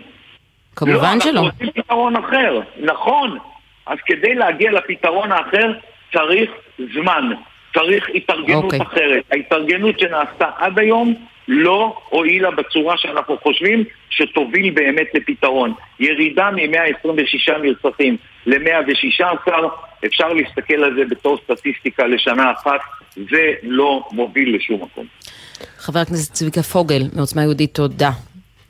[0.75, 1.29] כמובן לא, שלא.
[1.29, 2.59] אנחנו רוצים פתרון אחר.
[2.77, 3.37] נכון.
[3.85, 5.71] אז כדי להגיע לפתרון האחר
[6.13, 6.51] צריך
[6.93, 7.29] זמן.
[7.73, 8.81] צריך התארגנות אוקיי.
[8.81, 9.23] אחרת.
[9.31, 11.13] ההתארגנות שנעשתה עד היום
[11.47, 15.73] לא הועילה בצורה שאנחנו חושבים שתוביל באמת לפתרון.
[15.99, 19.43] ירידה מ-126 נרצחים ל-116,
[20.05, 22.79] אפשר להסתכל על זה בתור סטטיסטיקה לשנה אחת,
[23.15, 25.05] זה לא מוביל לשום מקום.
[25.77, 28.11] חבר הכנסת צביקה פוגל מעוצמה יהודית, תודה.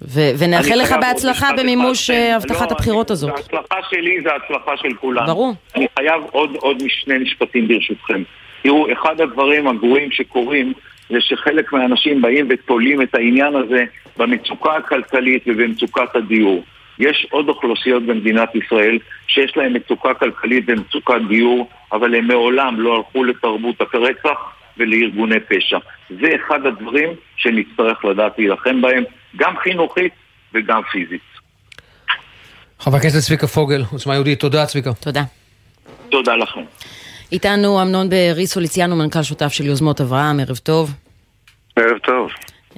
[0.02, 2.36] ו- ונאחל לך בהצלחה במימוש אה, כן.
[2.36, 3.32] הבטחת לא, הבחירות הזאת.
[3.36, 5.28] ההצלחה שלי זה ההצלחה של כולנו.
[5.28, 5.54] ברור.
[5.76, 8.24] אני חייב עוד, עוד שני משפטים ברשותכם.
[8.62, 10.74] תראו, אחד הדברים הגרועים שקורים
[11.10, 13.84] זה שחלק מהאנשים באים ותולים את העניין הזה
[14.18, 16.64] במצוקה הכלכלית ובמצוקת הדיור.
[17.00, 22.96] יש עוד אוכלוסיות במדינת ישראל שיש להן מצוקה כלכלית ומצוקת דיור, אבל הם מעולם לא
[22.98, 24.40] הלכו לתרבות הרצח
[24.78, 25.78] ולארגוני פשע.
[26.10, 29.04] זה אחד הדברים שנצטרך לדעת להילחם בהם,
[29.36, 30.14] גם חינוכית
[30.54, 31.22] וגם פיזית.
[32.80, 34.94] חבר הכנסת צביקה פוגל, עוצמה יהודית, תודה צביקה.
[34.94, 35.24] תודה.
[36.10, 36.62] תודה לכם.
[37.32, 40.94] איתנו אמנון בריסו ליציאנו, מנכ"ל שותף של יוזמות אברהם, ערב טוב.
[41.76, 42.30] ערב טוב.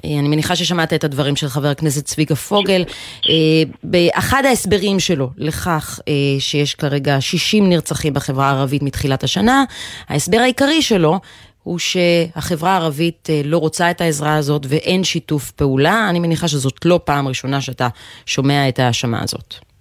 [0.04, 2.84] אה, אני מניחה ששמעת את הדברים של חבר הכנסת צביקה פוגל.
[3.28, 3.34] אה,
[3.82, 9.64] באחד ההסברים שלו לכך אה, שיש כרגע 60 נרצחים בחברה הערבית מתחילת השנה,
[10.08, 11.20] ההסבר העיקרי שלו
[11.62, 16.06] הוא שהחברה הערבית לא רוצה את העזרה הזאת ואין שיתוף פעולה.
[16.10, 17.88] אני מניחה שזאת לא פעם ראשונה שאתה
[18.26, 19.71] שומע את ההאשמה הזאת.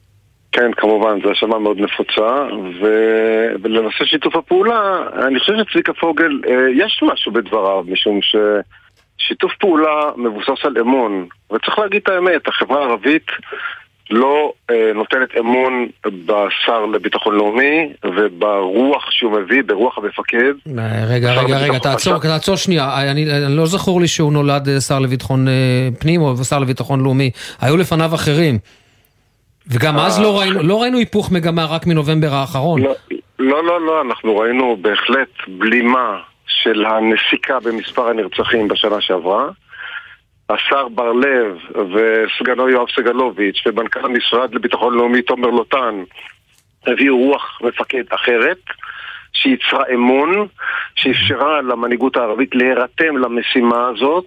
[0.52, 2.46] כן, כמובן, זו האשמה מאוד נפוצה,
[2.82, 2.86] ו...
[3.62, 10.66] ולנושא שיתוף הפעולה, אני חושב שצביקה פוגל, אה, יש משהו בדבריו, משום ששיתוף פעולה מבוסס
[10.66, 13.26] על אמון, וצריך להגיד את האמת, החברה הערבית
[14.12, 15.88] לא אה, נותנת אמון
[16.26, 20.54] בשר לביטחון לאומי וברוח שהוא מביא, ברוח המפקד.
[20.80, 22.32] אה, רגע, רגע, רגע, תעצור, עכשיו.
[22.32, 23.12] תעצור שנייה.
[23.12, 27.32] אני, אני לא זכור לי שהוא נולד שר לביטחון אה, פנים או שר לביטחון לאומי.
[27.62, 28.58] היו לפניו אחרים.
[29.68, 30.20] וגם אז.
[30.20, 32.82] לא ראינו, לא ראינו היפוך מגמה רק מנובמבר האחרון.
[33.40, 39.50] לא, לא, לא, אנחנו ראינו בהחלט בלימה של הנסיקה במספר הנרצחים בשנה שעברה.
[40.50, 46.04] השר בר לב וסגנו יואב סגלוביץ' ומנכ"ל המשרד לביטחון לאומי תומר לוטן
[46.88, 48.58] הביאו רוח מפקד אחרת
[49.34, 50.48] שייצרה אמון,
[50.96, 54.26] שאפשרה למנהיגות הערבית להירתם למשימה הזאת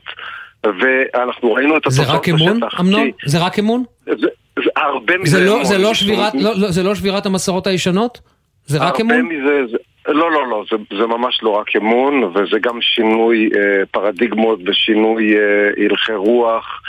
[0.64, 2.80] ואנחנו ראינו את זה התוצאות רק אמון, בשטח.
[2.80, 3.10] אמנון?
[3.26, 3.84] זה רק אמון?
[4.06, 4.26] זה,
[4.58, 5.64] זה הרבה מזה זה לא.
[5.64, 8.20] זה לא שבירת, לא, לא, זה לא שבירת המסורות הישנות?
[8.66, 9.32] זה רק הרבה אמון?
[9.32, 9.76] מזה, זה,
[10.12, 15.36] לא, לא, לא, זה, זה ממש לא רק אמון, וזה גם שינוי אה, פרדיגמות ושינוי
[15.36, 16.80] אה, הלכי רוח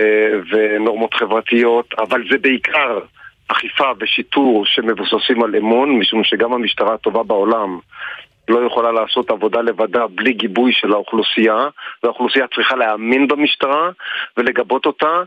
[0.00, 2.98] אה, ונורמות חברתיות, אבל זה בעיקר
[3.48, 7.78] אכיפה ושיטור שמבוססים על אמון, משום שגם המשטרה הטובה בעולם
[8.48, 11.68] לא יכולה לעשות עבודה לבדה בלי גיבוי של האוכלוסייה,
[12.02, 13.90] והאוכלוסייה צריכה להאמין במשטרה
[14.36, 15.22] ולגבות אותה,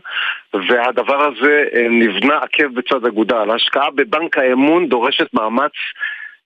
[0.54, 3.50] והדבר הזה אה, נבנה עקב בצד אגודל.
[3.50, 5.72] השקעה בבנק האמון דורשת מאמץ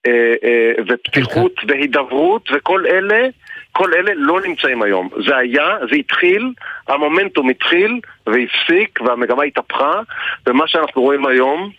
[0.06, 3.28] אה, אה, ופתיחות והידברות, וכל אלה,
[3.72, 5.08] כל אלה לא נמצאים היום.
[5.26, 6.52] זה היה, זה התחיל,
[6.88, 10.00] המומנטום התחיל והפסיק, והמגמה התהפכה,
[10.46, 11.70] ומה שאנחנו רואים היום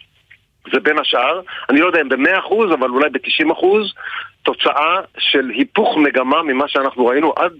[0.74, 3.66] זה בין השאר, אני לא יודע אם ב-100% אבל אולי ב-90%
[4.48, 7.52] תוצאה של היפוך מגמה ממה שאנחנו ראינו עד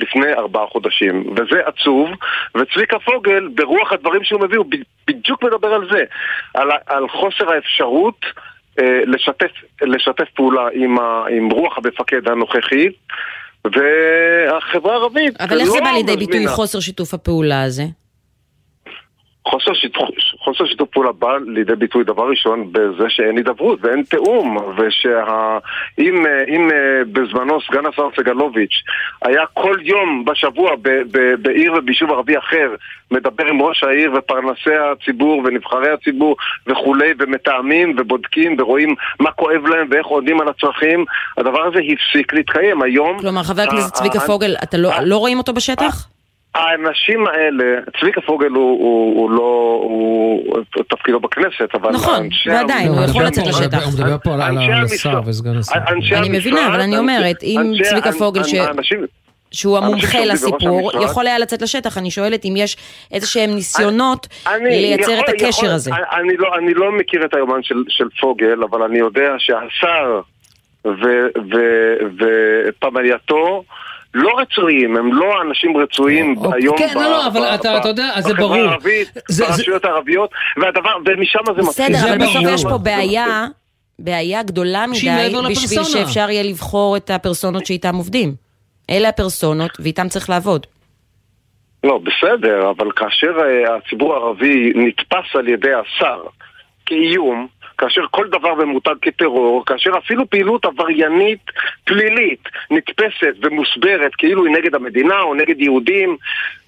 [0.00, 2.08] לפני ארבעה חודשים, וזה עצוב,
[2.56, 4.66] וצביקה פוגל, ברוח הדברים שהוא מביא, הוא
[5.08, 6.04] בדיוק מדבר על זה,
[6.54, 8.26] על, על חוסר האפשרות
[8.80, 9.50] אה, לשתף,
[9.82, 12.88] לשתף פעולה עם, ה, עם רוח המפקד הנוכחי,
[13.64, 16.48] והחברה הערבית אבל איך לא זה בא לידי ביטוי.
[16.48, 17.82] חוסר שיתוף הפעולה הזה?
[19.50, 20.08] חוסר שיתוף,
[20.38, 26.70] חוסר שיתוף פעולה בא לידי ביטוי דבר ראשון בזה שאין הידברות ואין תיאום ושאם אם
[26.70, 28.82] אה, בזמנו סגן השר סגלוביץ'
[29.22, 32.74] היה כל יום בשבוע ב, ב, בעיר וביישוב ערבי אחר
[33.10, 36.36] מדבר עם ראש העיר ופרנסי הציבור ונבחרי הציבור
[36.66, 41.04] וכולי ומתאמים ובודקים ורואים מה כואב להם ואיך עונים על הצרכים
[41.36, 45.52] הדבר הזה הפסיק להתקיים היום כלומר, חבר הכנסת צביקה פוגל, אתה לא- לא רואים אותו
[45.52, 46.15] בשטח?
[46.56, 47.64] האנשים האלה,
[48.00, 50.54] צביקה פוגל הוא, הוא, הוא לא, הוא
[50.88, 53.84] תפקידו בכנסת, אבל נכון, אנשי ועדיין, הוא יכול לצאת לשטח.
[53.84, 55.74] הוא מדבר פה על- השר וסגן השר.
[56.18, 58.54] אני מבינה, אבל אני אומרת, אם צביקה פוגל, ש-
[59.50, 61.98] שהוא המומחה לסיפור, יכול היה לצאת לשטח.
[61.98, 62.76] אני שואלת אם יש
[63.12, 65.90] איזה שהם ניסיונות אני לייצר יכול- את הקשר יכול- הזה.
[65.90, 70.20] אני, אני, לא, אני לא מכיר את היומן של, של פוגל, אבל אני יודע שהשר
[72.68, 73.64] ופמלייתו
[74.16, 77.76] לא רצויים, הם לא אנשים רצויים היום כן, ב- לא, לא, אבל ב- אתה- ב-
[77.76, 78.68] אתה יודע, אז זה בחברה ברור.
[78.68, 81.84] הערבית, זה- זה- ברשויות הערביות, והדבר, ומשם זה מתחיל.
[81.96, 83.46] בסדר, אבל בסוף יש פה זה בעיה,
[83.98, 85.10] בעיה גדולה מדי, בשביל
[85.52, 85.84] לפרסונה.
[85.84, 88.34] שאפשר יהיה לבחור את הפרסונות שאיתם עובדים.
[88.90, 90.66] אלה הפרסונות, ואיתם צריך לעבוד.
[91.84, 96.20] לא, בסדר, אבל כאשר אה, הציבור הערבי נתפס על ידי השר
[96.86, 97.46] כאיום,
[97.78, 101.40] כאשר כל דבר ממותג כטרור, כאשר אפילו פעילות עבריינית
[101.84, 106.16] פלילית נתפסת ומוסברת כאילו היא נגד המדינה או נגד יהודים,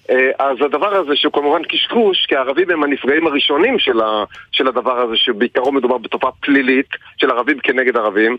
[0.09, 4.67] אה, אז הדבר הזה שהוא כמובן קשקוש, כי הערבים הם הנפגעים הראשונים של, ה, של
[4.67, 6.87] הדבר הזה, שבעיקרו מדובר בתופעה פלילית
[7.17, 8.37] של ערבים כנגד ערבים.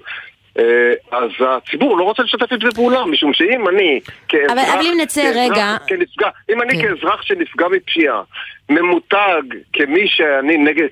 [0.58, 4.50] אה, אז הציבור לא רוצה לשתף עם זה פעולה, משום שאם אני כאזרח...
[4.50, 6.88] אבל- אבל אם נצא כאזרח- רגע- כנפגע, אם אני כן.
[6.88, 8.22] כאזרח שנפגע מפשיעה,
[8.70, 9.42] ממותג
[9.72, 10.86] כמי שאני נגד,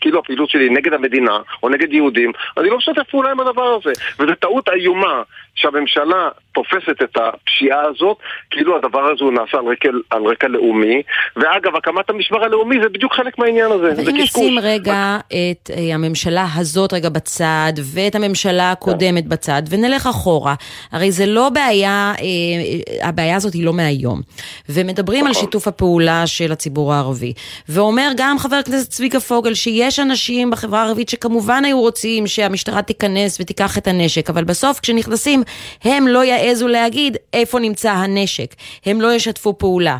[0.00, 3.92] כאילו הפעילות שלי נגד המדינה או נגד יהודים, אני לא משתף פעולה עם הדבר הזה.
[4.18, 5.22] וזו טעות איומה
[5.54, 8.16] שהממשלה תופסת את הפשיעה הזאת,
[8.50, 11.02] כאילו הדבר הזה הוא נעשה על רקע, על רקע לאומי.
[11.36, 13.92] ואגב, הקמת המשמר הלאומי זה בדיוק חלק מהעניין הזה.
[13.92, 14.16] אבל אם.
[14.16, 20.54] נשים רגע את אה, הממשלה הזאת רגע בצד, ואת הממשלה הקודמת בצד, ונלך אחורה,
[20.92, 24.20] הרי זה לא בעיה, אה, הבעיה הזאת היא לא מהיום.
[24.68, 27.32] ומדברים על שיתוף הפעולה של הציבור הערבי.
[27.68, 33.40] ואומר גם חבר הכנסת צביקה פוגל שיש אנשים בחברה הערבית שכמובן היו רוצים שהמשטרה תיכנס
[33.40, 35.41] ותיקח את הנשק, אבל בסוף כשנכנסים
[35.84, 38.54] הם לא יעזו להגיד איפה נמצא הנשק.
[38.86, 39.96] הם לא ישתפו פעולה.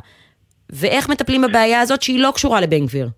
[0.71, 3.09] ואיך מטפלים בבעיה הזאת שהיא לא קשורה לבן גביר?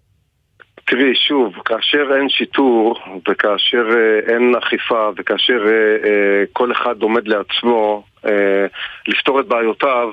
[0.87, 2.95] תראי, שוב, כאשר אין שיטור
[3.29, 8.67] וכאשר אה, אין אכיפה וכאשר אה, אה, כל אחד עומד לעצמו אה,
[9.09, 10.09] לפתור את בעיותיו,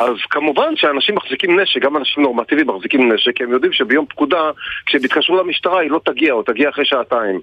[0.00, 4.50] אז כמובן שאנשים מחזיקים נשק, גם אנשים נורמטיביים מחזיקים נשק, כי הם יודעים שביום פקודה,
[4.86, 7.40] כשהם יתקשרו למשטרה היא לא תגיע, או תגיע אחרי שעתיים.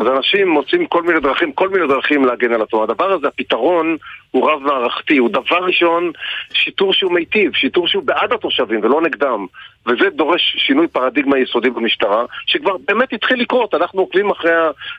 [0.00, 2.80] אז אנשים מוצאים כל מיני דרכים, כל מיני דרכים להגן על עצמם.
[2.80, 3.96] הדבר הזה, הפתרון
[4.30, 6.12] הוא רב מערכתי, הוא דבר ראשון,
[6.52, 9.46] שיטור שהוא מיטיב, שיטור שהוא בעד התושבים ולא נגדם.
[9.86, 14.52] וזה דורש שינוי פרדיגמה יסודי במשטרה, שכבר באמת התחיל לקרות, אנחנו עוקבים אחרי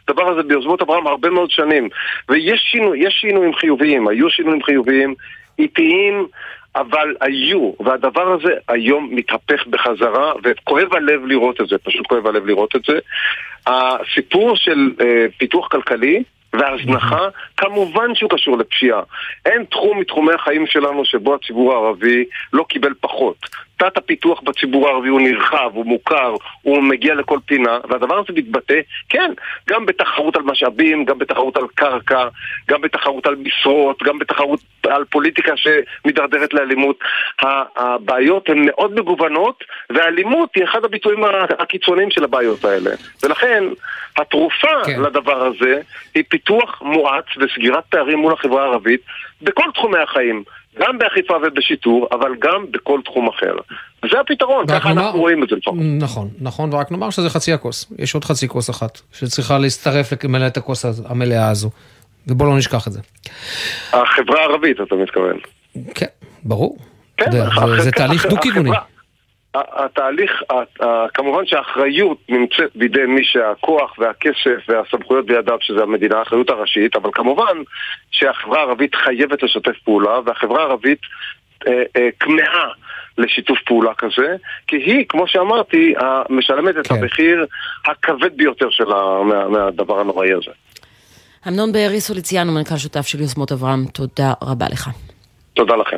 [0.08, 1.90] הדבר הזה ביוזמות אברהם הרבה מאוד שנים.
[2.30, 5.16] ויש שינוי, יש שינויים חיוביים, היו שינויים חיוביים,
[5.60, 6.28] איטיים,
[6.76, 12.46] אבל היו, והדבר הזה היום מתהפך בחזרה, וכואב הלב לראות את זה, פשוט כואב הלב
[12.46, 13.00] לראות את זה.
[13.68, 16.24] הסיפור של אה, פיתוח כלכלי
[16.54, 17.28] והזנחה,
[17.58, 19.02] כמובן שהוא קשור לפשיעה.
[19.46, 23.38] אין תחום מתחומי החיים שלנו שבו הציבור הערבי לא קיבל פחות.
[23.78, 28.80] תת הפיתוח בציבור הערבי הוא נרחב, הוא מוכר, הוא מגיע לכל פינה, והדבר הזה מתבטא,
[29.10, 29.32] כן,
[29.70, 32.28] גם בתחרות על משאבים, גם בתחרות על קרקע,
[32.70, 37.00] גם בתחרות על משרות, גם בתחרות על פוליטיקה שמידרדרת לאלימות.
[37.78, 41.24] הבעיות הן מאוד מגוונות, והאלימות היא אחד הביטויים
[41.60, 42.92] הקיצוניים של הבעיות האלה.
[43.24, 43.64] ולכן,
[44.18, 45.02] התרופה כן.
[45.02, 45.82] לדבר הזה
[46.16, 49.02] היא פיתוח מואץ וסגירת פערים מול החברה הערבית
[49.42, 50.44] בכל תחומי החיים.
[50.80, 53.54] גם באכיפה ובשיטור, אבל גם בכל תחום אחר.
[54.12, 55.76] זה הפתרון, ככה נאמר- אנחנו רואים את זה לפחות.
[56.00, 57.92] נכון, נכון, ורק נאמר שזה חצי הכוס.
[58.00, 61.70] יש עוד חצי כוס אחת, שצריכה להצטרף למלא את הכוס המלאה הזו.
[62.28, 63.00] ובוא לא נשכח את זה.
[63.94, 65.38] החברה הערבית, אתה מתכוון.
[65.96, 66.06] כן,
[66.44, 66.78] ברור.
[67.18, 68.70] כן, יודע, החברה- זה- זה תהליך החברה- דו-כיווני.
[69.72, 70.32] התהליך,
[71.14, 77.58] כמובן שהאחריות נמצאת בידי מי שהכוח והכסף והסמכויות בידיו, שזה המדינה, האחריות הראשית, אבל כמובן
[78.12, 81.00] שהחברה הערבית חייבת לשתף פעולה, והחברה הערבית
[81.68, 82.68] אה, אה, כמהה
[83.18, 84.36] לשיתוף פעולה כזה,
[84.68, 85.94] כי היא, כמו שאמרתי,
[86.30, 86.96] משלמת את כן.
[86.96, 87.46] המחיר
[87.86, 90.52] הכבד ביותר של ה- מה- מהדבר הנוראי הזה.
[91.48, 94.90] אמנון בארי סוליציאנו, מנכ"ל שותף של יוזמות אברהם, תודה רבה לך.
[95.54, 95.98] תודה לכם.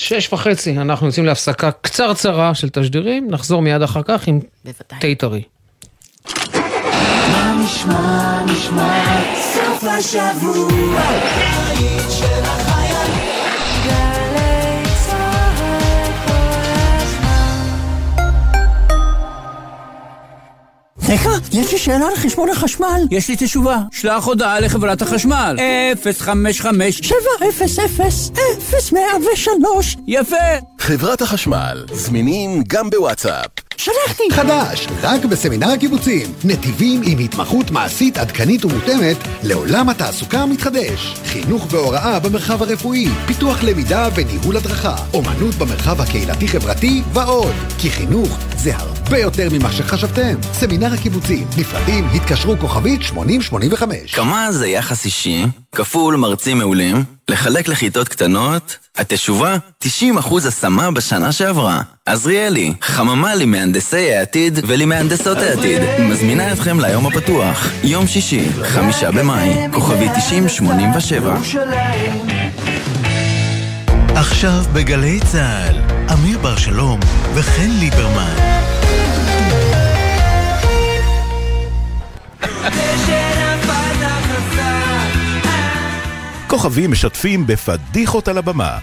[0.00, 4.40] שש וחצי, אנחנו יוצאים להפסקה קצרצרה של תשדירים, נחזור מיד אחר כך עם
[5.00, 5.42] תה טרי.
[7.32, 9.02] מה נשמע, נשמע,
[9.34, 11.00] סוף השבוע,
[21.10, 23.02] רגע, יש לי שאלה על חשבון החשמל.
[23.10, 23.78] יש לי תשובה.
[23.92, 25.56] שלח הודעה לחברת החשמל.
[26.02, 27.54] 055 700
[28.92, 30.36] 0103 יפה.
[30.78, 33.69] חברת החשמל, זמינים גם בוואטסאפ.
[33.80, 34.22] שלחתי.
[34.32, 36.32] חדש, רק בסמינר הקיבוצים.
[36.44, 41.14] נתיבים עם התמחות מעשית עדכנית ומותאמת לעולם התעסוקה המתחדש.
[41.24, 47.54] חינוך והוראה במרחב הרפואי, פיתוח למידה וניהול הדרכה, אומנות במרחב הקהילתי-חברתי ועוד.
[47.78, 50.34] כי חינוך זה הרבה יותר ממה שחשבתם.
[50.52, 54.14] סמינר הקיבוצים, נפרדים, התקשרו כוכבית 8085.
[54.14, 55.44] כמה זה יחס אישי,
[55.74, 59.88] כפול מרצים מעולים, לחלק לכיתות קטנות, התשובה, 90%
[60.48, 61.82] השמה בשנה שעברה.
[62.06, 70.08] עזריאלי, חממה למהנדסי העתיד ולמהנדסות העתיד, מזמינה אתכם ליום הפתוח, יום שישי, חמישה במאי, כוכבי
[70.16, 71.36] 9087.
[74.14, 75.76] עכשיו בגלי צה"ל,
[76.12, 77.00] אמיר בר שלום
[77.34, 78.59] וחן ליברמן.
[86.50, 88.78] כוכבים משתפים בפדיחות על הבמה.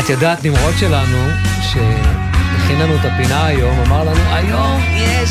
[0.00, 1.18] את יודעת, נמרוד שלנו,
[1.60, 5.30] שהכין לנו את הפינה היום, אמר לנו, היום יש...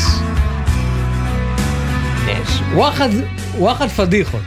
[2.26, 2.60] יש.
[2.74, 3.08] וואחד,
[3.58, 4.40] וואחד פדיחות.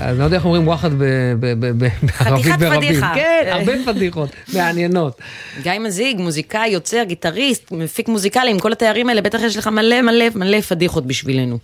[0.00, 1.04] אני לא יודע איך אומרים וואחד ב-
[1.40, 2.80] ב- ב- ב- בערבית חתיכת ברבים.
[2.80, 3.12] פדיחה.
[3.14, 5.20] כן, הרבה פדיחות מעניינות.
[5.62, 10.02] גיא מזיג, מוזיקאי, יוצר, גיטריסט, מפיק מוזיקלי, עם כל התארים האלה, בטח יש לך מלא
[10.02, 11.58] מלא מלא פדיחות בשבילנו.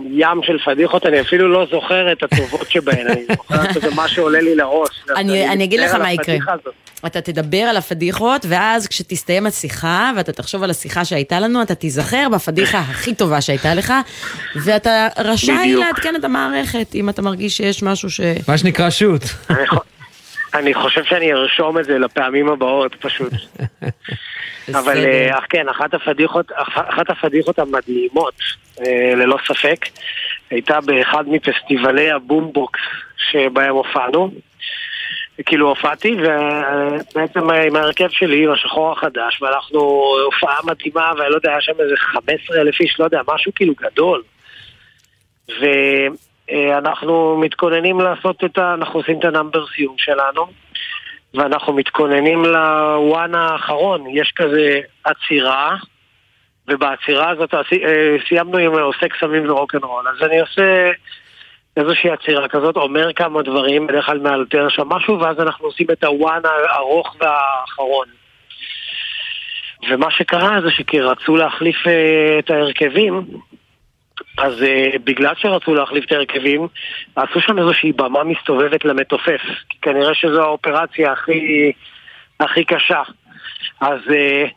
[0.00, 4.40] ים של פדיחות, אני אפילו לא זוכר את הטובות שבהן, אני זוכר שזה מה שעולה
[4.40, 4.90] לי לראש.
[5.16, 6.36] אני, אגיד לך מה יקרה.
[7.06, 12.26] אתה תדבר על הפדיחות, ואז כשתסתיים השיחה, ואתה תחשוב על השיחה שהייתה לנו, אתה תיזכר
[12.32, 13.92] בפדיחה הכי טובה שהייתה לך,
[14.64, 15.74] ואתה רשאי.
[15.74, 18.20] לעדכן את המערכת, אם אתה מרגיש שיש משהו ש...
[18.48, 19.22] מה שנקרא שוט.
[19.50, 19.80] אני חו-
[20.54, 23.32] אני חושב שאני ארשום את זה לפעמים הבאות פשוט.
[24.78, 28.34] אבל אה, אך כן, אחת הפדיחות, אח- אחת הפדיחות המדהימות,
[28.80, 29.86] אה, ללא ספק,
[30.50, 32.80] הייתה באחד מפסטיבלי הבום-בוקס
[33.30, 34.30] שבהם הופענו.
[35.46, 39.80] כאילו הופעתי, ובעצם עם ההרכב שלי, עם השחור החדש, ואנחנו
[40.24, 43.74] הופעה מדהימה, ואני לא יודע, היה שם איזה 15 אלף איש, לא יודע, משהו כאילו
[43.80, 44.22] גדול.
[46.50, 48.74] ואנחנו מתכוננים לעשות את ה...
[48.74, 50.46] אנחנו עושים את ה number סיום שלנו,
[51.34, 54.06] ואנחנו מתכוננים לוואן האחרון.
[54.06, 55.76] יש כזה עצירה,
[56.68, 60.08] ובעצירה הזאת אה, סיימנו עם סקס סמים ורוקנרול.
[60.08, 60.90] אז אני עושה
[61.76, 66.04] איזושהי עצירה כזאת, אומר כמה דברים, בדרך כלל מאלתר שם משהו, ואז אנחנו עושים את
[66.04, 68.06] הוואן הארוך והאחרון.
[69.90, 73.26] ומה שקרה זה שכי רצו להחליף אה, את ההרכבים,
[74.38, 76.68] אז uh, בגלל שרצו להחליף את ההרכבים,
[77.16, 79.40] עשו שם איזושהי במה מסתובבת למתופף.
[79.68, 81.72] כי כנראה שזו האופרציה הכי,
[82.40, 83.02] הכי קשה.
[83.80, 84.48] אז uh,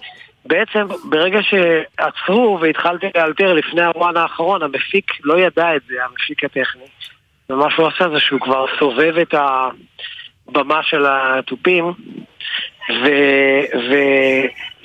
[0.46, 6.84] בעצם ברגע שעצרו והתחלתי לאלתר לפני הוואן האחרון, המפיק לא ידע את זה, המפיק הטכני.
[7.50, 9.34] ומה שהוא עשה זה שהוא כבר סובב את
[10.48, 11.94] הבמה של התופים,
[12.90, 13.66] ו-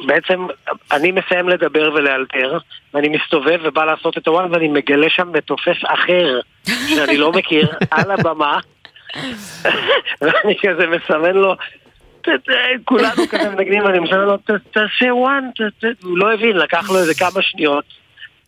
[0.05, 0.47] ובעצם
[0.93, 2.59] אני מסיים לדבר ולאלתר,
[2.95, 8.11] ואני מסתובב ובא לעשות את הוואן ואני מגלה שם מתופף אחר שאני לא מכיר על
[8.11, 8.59] הבמה,
[10.21, 11.55] ואני כזה מסמן לו,
[12.85, 16.91] כולנו כזה מנגנים, ואני מסמן לו, "ת- תעשה וואן, ת- ת-" הוא לא הבין, לקח
[16.91, 17.85] לו איזה כמה שניות.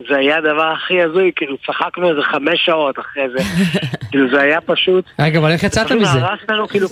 [0.09, 3.45] זה היה הדבר הכי הזוי, כאילו צחקנו איזה חמש שעות אחרי זה.
[4.11, 5.05] כאילו זה היה פשוט...
[5.21, 6.11] רגע, אבל איך יצאת מזה?
[6.11, 6.89] הרס לנו, כאילו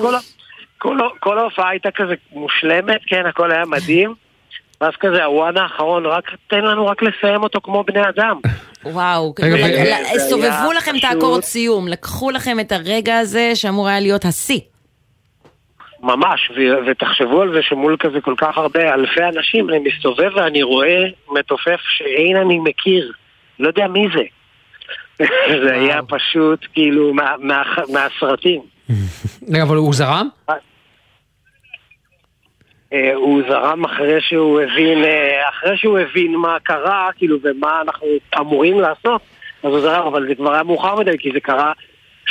[1.19, 4.15] כל, ההופעה הייתה כזה מושלמת, כן, הכל היה מדהים.
[4.81, 8.37] ואז כזה הוואן האחרון, רק תן לנו רק לסיים אותו כמו בני אדם.
[8.85, 13.19] וואו, רגע, ל- ו- ל- זה סובבו לכם את האקורד סיום, לקחו לכם את הרגע
[13.19, 14.61] הזה שאמור היה להיות השיא.
[16.03, 20.62] ממש, ו- ותחשבו על זה שמול כזה כל כך הרבה אלפי אנשים, אני מסתובב ואני
[20.62, 23.12] רואה מתופף שאין אני מכיר,
[23.59, 24.23] לא יודע מי זה.
[25.65, 27.62] זה היה פשוט כאילו מה- מה-
[27.93, 28.61] מהסרטים.
[29.53, 30.29] רגע, אבל הוא זרם?
[32.93, 38.07] אה, הוא זרם אחרי שהוא הבין, אה, אחרי שהוא הבין מה קרה, כאילו, ומה אנחנו
[38.39, 39.23] אמורים לעשות,
[39.62, 41.73] אז הוא זרם, אבל זה כבר היה מאוחר מדי, כי זה קרה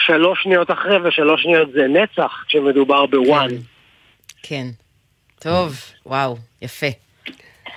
[0.06, 3.50] שלוש שניות אחרי, ושלוש שניות זה נצח כשמדובר בוואן.
[4.44, 4.68] כן.
[5.40, 6.88] טוב, וואו, יפה.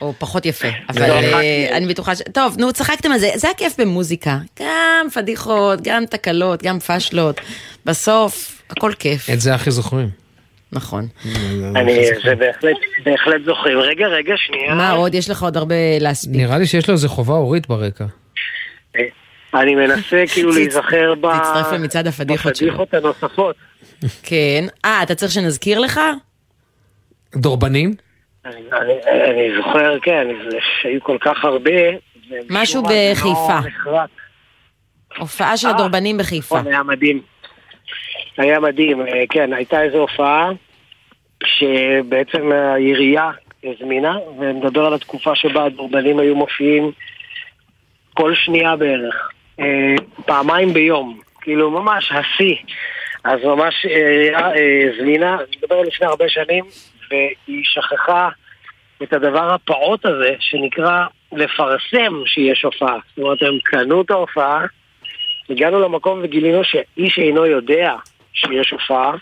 [0.01, 1.77] או פחות יפה, אבל לא, אה.
[1.77, 2.23] אני בטוחה ש...
[2.33, 4.39] טוב, נו, צחקתם על זה, זה הכיף במוזיקה.
[4.61, 7.41] גם פדיחות, גם תקלות, גם פשלות.
[7.87, 9.31] בסוף, הכל כיף.
[9.31, 10.09] את זה הכי זוכרים.
[10.73, 11.07] נכון.
[11.77, 13.79] אני, זה בהחלט, בהחלט זוכרים.
[13.79, 14.75] רגע, רגע, שנייה.
[14.75, 15.15] מה עוד?
[15.15, 16.37] יש לך עוד הרבה להספיק.
[16.37, 18.05] נראה לי שיש לו איזה חובה הורית ברקע.
[19.55, 21.39] אני מנסה כאילו להיזכר ב...
[21.39, 22.68] תצטרף למצעד הפדיחות שלו.
[22.68, 23.56] בפדיחות הנוספות.
[24.22, 24.64] כן.
[24.85, 26.01] אה, אתה צריך שנזכיר לך?
[27.36, 27.94] דורבנים?
[28.44, 28.93] אני, אני,
[29.31, 30.27] אני זוכר, כן,
[30.82, 31.70] שהיו כל כך הרבה.
[32.51, 33.60] משהו לא בחיפה.
[33.66, 34.10] נחרט.
[35.18, 36.60] הופעה של אה, הדורבנים בחיפה.
[36.66, 37.22] היה מדהים.
[38.39, 40.51] היה מדהים, אה, כן, הייתה איזו הופעה
[41.44, 43.31] שבעצם העירייה
[43.64, 46.93] הזמינה, ומדבר על התקופה שבה הדורבנים היו מופיעים
[48.14, 49.94] כל שנייה בערך, אה,
[50.27, 52.56] פעמיים ביום, כאילו ממש השיא.
[53.24, 56.64] אז ממש העירייה אה, הזמינה, אני מדבר על לפני הרבה שנים,
[57.10, 58.28] והיא שכחה
[59.02, 62.97] את הדבר הפעוט הזה שנקרא לפרסם שיש הופעה.
[63.09, 64.64] זאת אומרת, הם קנו את ההופעה,
[65.51, 67.94] הגענו למקום וגילינו שאיש אינו יודע
[68.32, 69.12] שיש הופעה,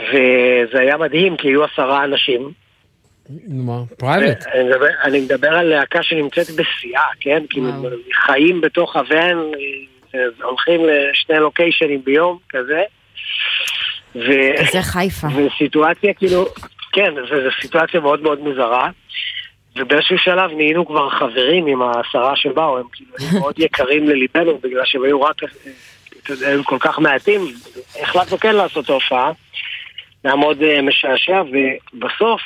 [0.00, 2.63] וזה היה מדהים, כי היו עשרה אנשים.
[3.48, 3.82] מה?
[3.98, 4.46] private.
[4.46, 7.42] אני מדבר, אני מדבר על להקה שנמצאת בשיאה, כן?
[7.50, 7.68] כאילו,
[8.26, 9.38] חיים בתוך הוואן,
[10.14, 12.82] אה, הולכים לשני לוקיישנים ביום, כזה.
[14.14, 14.30] ו...
[14.72, 15.26] זה חיפה.
[15.36, 16.46] וסיטואציה כאילו,
[16.92, 18.90] כן, זו סיטואציה מאוד מאוד מוזרה.
[19.76, 24.82] ובאיזשהו שלב נהיינו כבר חברים עם העשרה שבאו, הם כאילו היו מאוד יקרים לליבנו, בגלל
[24.84, 25.48] שהם היו רק, אה,
[26.22, 27.40] אתה יודע, הם כל כך מעטים,
[28.02, 29.32] החלטנו כן לעשות הופעה,
[30.24, 32.40] היה מאוד אה, משעשע, ובסוף,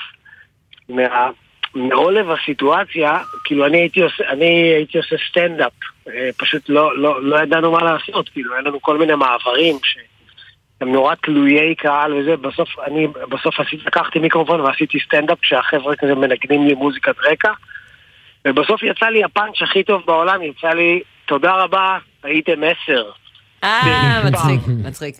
[0.88, 1.30] מה...
[1.74, 5.72] מעולב הסיטואציה, כאילו אני הייתי עושה, אני הייתי עושה סטנדאפ,
[6.08, 10.92] אה, פשוט לא, לא, לא ידענו מה לעשות, כאילו היה לנו כל מיני מעברים שהם
[10.92, 16.66] נורא תלויי קהל וזה, בסוף אני, בסוף עשיתי, לקחתי מיקרופון ועשיתי סטנדאפ כשהחבר'ה כזה מנגנים
[16.66, 17.52] לי מוזיקת רקע,
[18.44, 23.10] ובסוף יצא לי הפאנץ' הכי טוב בעולם, יצא לי, תודה רבה, הייתם עשר.
[23.64, 25.14] אה, מצחיק, מצחיק.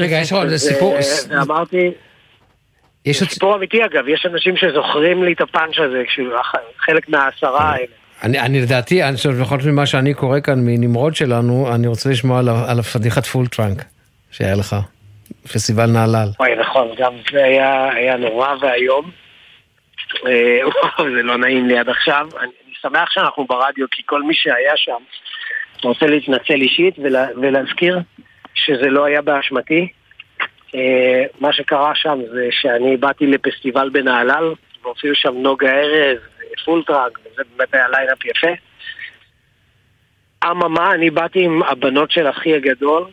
[0.00, 0.92] רגע, יש לך עוד סיפור?
[0.94, 1.90] ו- ואמרתי,
[3.06, 3.30] יש עוד...
[3.30, 6.02] סיפור אמיתי אגב, יש אנשים שזוכרים לי את הפאנץ' הזה,
[6.78, 7.86] חלק מהעשרה האלה.
[8.22, 12.38] אני, אני לדעתי, אני חושב, לפחות ממה שאני קורא כאן מנמרוד שלנו, אני רוצה לשמוע
[12.38, 13.84] על, על הפדיחת Full Trunk
[14.30, 14.76] שהיה לך,
[15.52, 16.28] פסטיבל נהלל.
[16.38, 19.10] וואי, נכון, גם זה היה, היה נורא ואיום.
[20.26, 20.60] אה,
[21.16, 22.26] זה לא נעים לי עד עכשיו.
[22.40, 25.02] אני, אני שמח שאנחנו ברדיו, כי כל מי שהיה שם
[25.82, 27.98] רוצה להתנצל אישית ולה, ולהזכיר
[28.54, 29.88] שזה לא היה באשמתי.
[30.74, 36.18] אה, מה שקרה שם זה שאני באתי לפסטיבל בנהלל, והופיעו שם נוגה ארז,
[36.64, 38.52] Full Trunk, וזה באמת היה lineup יפה.
[40.44, 43.04] אממה, אני באתי עם הבנות של אחי הגדול,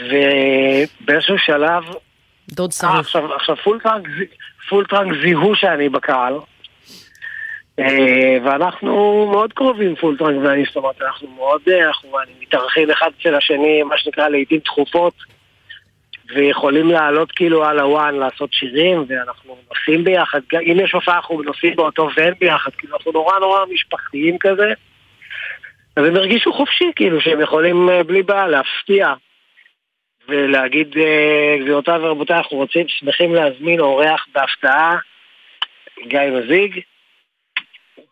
[0.00, 1.84] ובאיזשהו שלב...
[2.48, 2.94] דוד שרוף.
[2.94, 4.02] עכשיו, עכשיו Full Trunk,
[4.68, 6.34] Full Trunk זיהו שאני בקהל,
[7.78, 12.08] אה, ואנחנו מאוד קרובים Full Trunk ואני, זאת אומרת, אנחנו מאוד, אה, אנחנו
[12.40, 15.14] מתארחים אחד אצל השני, מה שנקרא לעיתים תכופות,
[16.34, 21.76] ויכולים לעלות כאילו על הוואן, לעשות שירים, ואנחנו נוסעים ביחד, אם יש הופעה אנחנו נוסעים
[21.76, 24.72] באותו ון ביחד, כאילו אנחנו נורא נורא משפחתיים כזה,
[25.96, 29.14] אז הם הרגישו חופשי, כאילו, שהם יכולים אה, בלי בעיה להפתיע.
[30.28, 34.96] ולהגיד, אה, גבירותיי ורבותיי, אנחנו רוצים, שמחים להזמין אורח בהפתעה,
[36.08, 36.80] גיא מזיג,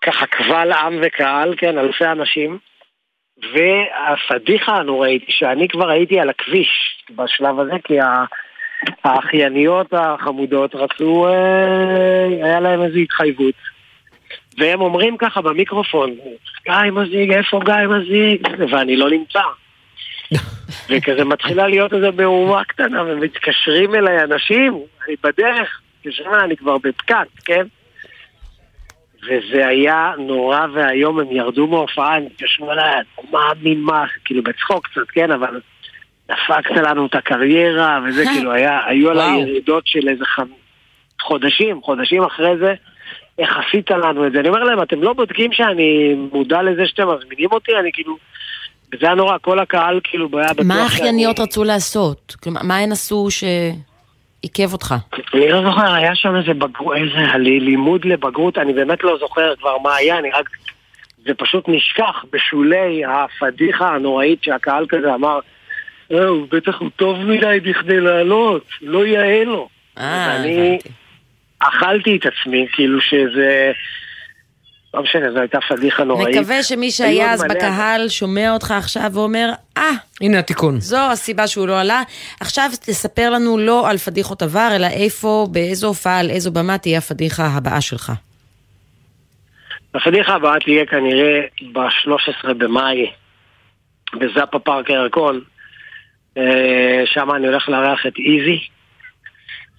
[0.01, 2.59] ככה קבל עם וקהל, כן, אלפי אנשים,
[3.53, 6.69] והפדיחה הנוראית, שאני כבר הייתי על הכביש
[7.11, 8.25] בשלב הזה, כי ה-
[9.05, 13.55] האחייניות החמודות רצו, אה, היה להם איזו התחייבות.
[14.59, 16.11] והם אומרים ככה במיקרופון,
[16.65, 18.49] גיא מזיג, איפה גיא מזיג?
[18.71, 19.43] ואני לא נמצא.
[20.91, 27.27] וכזה מתחילה להיות איזו מהומה קטנה, ומתקשרים אליי אנשים, אני בדרך, אליי, אני כבר בפקק,
[27.45, 27.67] כן?
[29.25, 34.87] וזה היה נורא ואיום, הם ירדו מההופעה, הם התקשרו אליי, "לא מאמין מה, כאילו בצחוק
[34.87, 35.61] קצת, כן, אבל
[36.29, 39.41] דפקת לנו את הקריירה, וזה כאילו היה, היו עליי.
[39.41, 40.47] ירידות של איזה חמ...
[41.23, 42.75] חודשים, חודשים אחרי זה,
[43.39, 44.41] איך עשית לנו את זה?
[44.41, 47.73] אני אומר להם, אתם לא בודקים שאני מודע לזה שאתם מזמינים אותי?
[47.81, 48.17] אני כאילו...
[48.93, 52.37] וזה היה נורא, כל הקהל כאילו היה בטוח מה האחייניות רצו לעשות?
[52.43, 53.29] כלומר, מה הן עשו
[54.45, 54.95] שעיכב אותך?
[55.35, 59.79] אני לא זוכר, היה שם איזה בגרות, איזה לימוד לבגרות, אני באמת לא זוכר כבר
[59.79, 60.51] מה היה, אני רק...
[61.27, 65.39] זה פשוט נשכח בשולי הפדיחה הנוראית שהקהל כזה אמר,
[66.13, 69.69] אה, הוא בטח הוא טוב מדי בכדי לעלות, לא יאה לו.
[69.99, 70.79] אה, ואני
[71.59, 73.73] אכלתי את עצמי, כאילו שזה...
[74.95, 76.37] לא משנה, זו הייתה פדיחה נוראית.
[76.37, 79.91] נקווה שמי שהיה אז בקהל שומע אותך עכשיו ואומר, אה,
[80.21, 80.81] הנה התיקון.
[80.81, 82.03] זו הסיבה שהוא לא עלה.
[82.41, 86.99] עכשיו תספר לנו לא על פדיחות עבר, אלא איפה, באיזו הופעה, על איזו במה תהיה
[86.99, 88.13] הפדיחה הבאה שלך.
[89.95, 91.41] הפדיחה הבאה תהיה כנראה
[91.73, 93.11] ב-13 במאי
[94.15, 95.41] בזאפה פארק הירקון.
[96.39, 98.59] אה, שם אני הולך לארח את איזי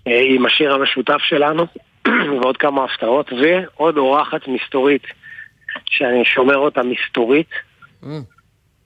[0.08, 1.66] אה, עם השיר המשותף שלנו
[2.42, 5.04] ועוד כמה הפתעות ועוד אורחת מסתורית
[5.86, 7.50] שאני שומר אותה מסתורית.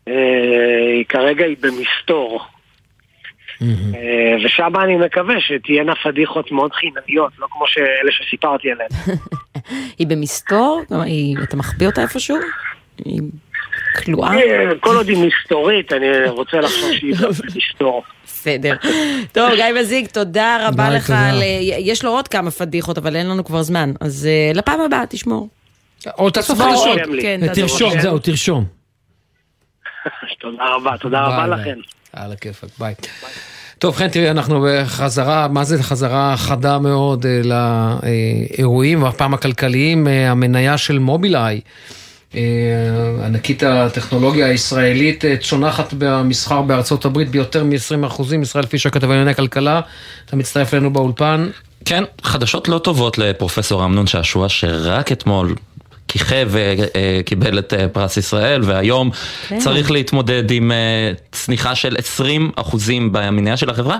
[0.07, 2.45] אה, היא כרגע היא במסתור.
[3.61, 8.89] אה, ושם אני מקווה שתהיינה פדיחות מאוד חינניות, לא כמו שאלה שסיפרתי עליהן.
[9.99, 10.83] היא במסתור?
[11.43, 12.37] אתה מחביא אותה איפשהו?
[13.05, 13.21] היא
[14.03, 14.35] כלואה?
[14.35, 17.15] אה, כל עוד היא מסתורית, אני רוצה לחשוב שהיא
[17.53, 18.03] במסתור.
[18.41, 18.73] בסדר.
[19.31, 21.09] טוב, גיא מזיג, תודה רבה לך.
[21.15, 21.41] על-
[21.79, 23.91] יש לו עוד כמה פדיחות, אבל אין לנו כבר זמן.
[23.99, 25.49] אז אה, לפעם הבאה, תשמור.
[26.17, 26.99] או תעשו חדשות.
[27.21, 28.01] כן, תרשום, תעשו.
[28.01, 28.65] זהו, תרשום.
[30.41, 31.75] תודה רבה, תודה רבה לכם.
[32.13, 32.93] על הכיפאק, ביי.
[33.77, 37.41] טוב, חן, תראי, אנחנו בחזרה, מה זה חזרה חדה מאוד אה,
[38.53, 41.61] לאירועים, והפעם הכלכליים, אה, המניה של מובילאיי, אה,
[43.25, 48.41] ענקית הטכנולוגיה הישראלית, אה, צונחת במסחר בארצות הברית ביותר מ-20 אחוזים.
[48.41, 49.81] ישראל פישר כתב לענייני כלכלה,
[50.25, 51.49] אתה מצטרף אלינו באולפן.
[51.85, 55.55] כן, חדשות לא טובות לפרופסור אמנון שעשוע, שרק אתמול
[56.09, 59.11] כיכב וקיבל את אה, פרס ישראל, והיום
[59.47, 59.59] כן.
[59.59, 63.97] צריך להתמודד עם אה, צניחה של 20 אחוזים במניה של החברה,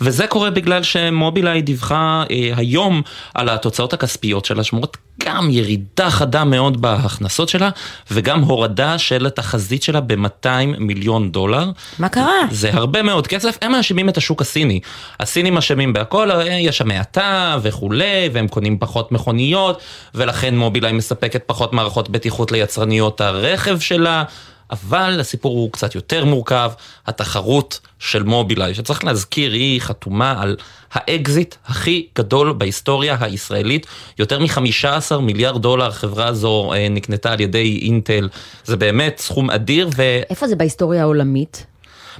[0.00, 3.02] וזה קורה בגלל שמובילאיי דיווחה אה, היום
[3.34, 7.70] על התוצאות הכספיות שלה, שמורות גם ירידה חדה מאוד בהכנסות שלה,
[8.10, 11.70] וגם הורדה של התחזית שלה ב-200 מיליון דולר.
[11.98, 12.32] מה קרה?
[12.50, 14.80] זה הרבה מאוד כסף, הם מאשימים את השוק הסיני.
[15.20, 19.80] הסינים אשמים בהכל, יש שם האטה וכולי, והם קונים פחות מכוניות,
[20.14, 24.24] ולכן מובילאיי מספקת פחות מערכות בטיחות ליצרניות הרכב שלה.
[24.72, 26.70] אבל הסיפור הוא קצת יותר מורכב,
[27.06, 30.56] התחרות של מובילאיי, שצריך להזכיר, היא חתומה על
[30.92, 33.86] האקזיט הכי גדול בהיסטוריה הישראלית,
[34.18, 38.28] יותר מ-15 מיליארד דולר, החברה הזו אה, נקנתה על ידי אינטל,
[38.64, 40.02] זה באמת סכום אדיר, ו...
[40.30, 41.66] איפה זה בהיסטוריה העולמית?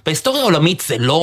[0.07, 1.21] בהיסטוריה העולמית זה לא...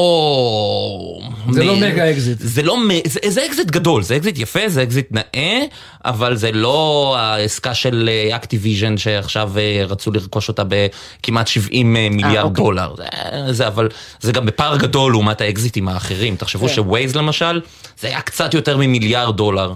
[1.52, 2.38] זה לא מ- מגה אקזיט.
[2.42, 2.78] זה לא...
[2.78, 5.60] מ- זה, זה אקזיט גדול, זה אקזיט יפה, זה אקזיט נאה,
[6.06, 12.50] אבל זה לא העסקה של אקטיביז'ן שעכשיו אה, רצו לרכוש אותה בכמעט 70 אה, מיליארד
[12.50, 12.64] אוקיי.
[12.64, 12.94] דולר.
[12.98, 13.88] זה, זה, אבל
[14.20, 16.36] זה גם בפער גדול לעומת האקזיטים האחרים.
[16.36, 16.74] תחשבו כן.
[16.74, 17.62] שווייז למשל,
[18.00, 19.74] זה היה קצת יותר ממיליארד דולר.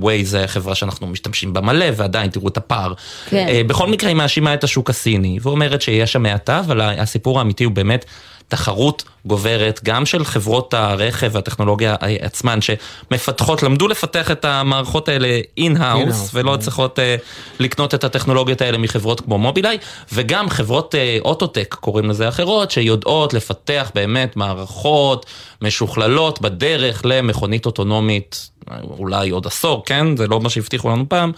[0.00, 2.92] ווייז זה חברה שאנחנו משתמשים בה מלא, ועדיין תראו את הפער.
[3.26, 3.46] כן.
[3.48, 7.64] אה, בכל מקרה היא מאשימה את השוק הסיני, ואומרת שיש שם האטה, אבל הסיפור האמיתי
[7.64, 8.04] הוא באמת
[8.48, 16.30] תחרות גוברת, גם של חברות הרכב והטכנולוגיה עצמן, שמפתחות, למדו לפתח את המערכות האלה in-house,
[16.34, 17.16] ולא צריכות אה,
[17.60, 19.78] לקנות את הטכנולוגיות האלה מחברות כמו מובילאיי,
[20.12, 25.26] וגם חברות אה, אוטוטק, קוראים לזה אחרות, שיודעות לפתח באמת מערכות
[25.62, 28.50] משוכללות בדרך למכונית אוטונומית.
[28.98, 30.16] אולי עוד עשור, כן?
[30.16, 31.32] זה לא מה שהבטיחו לנו פעם,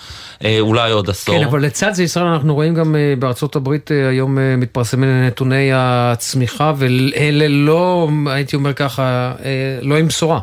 [0.44, 1.38] אה, אולי עוד עשור.
[1.38, 7.48] כן, אבל לצד זה ישראל אנחנו רואים גם בארצות הברית היום מתפרסמים נתוני הצמיחה, ואלה
[7.48, 7.75] לא,
[8.26, 10.40] הייתי אומר ככה, אה, לא עם בשורה.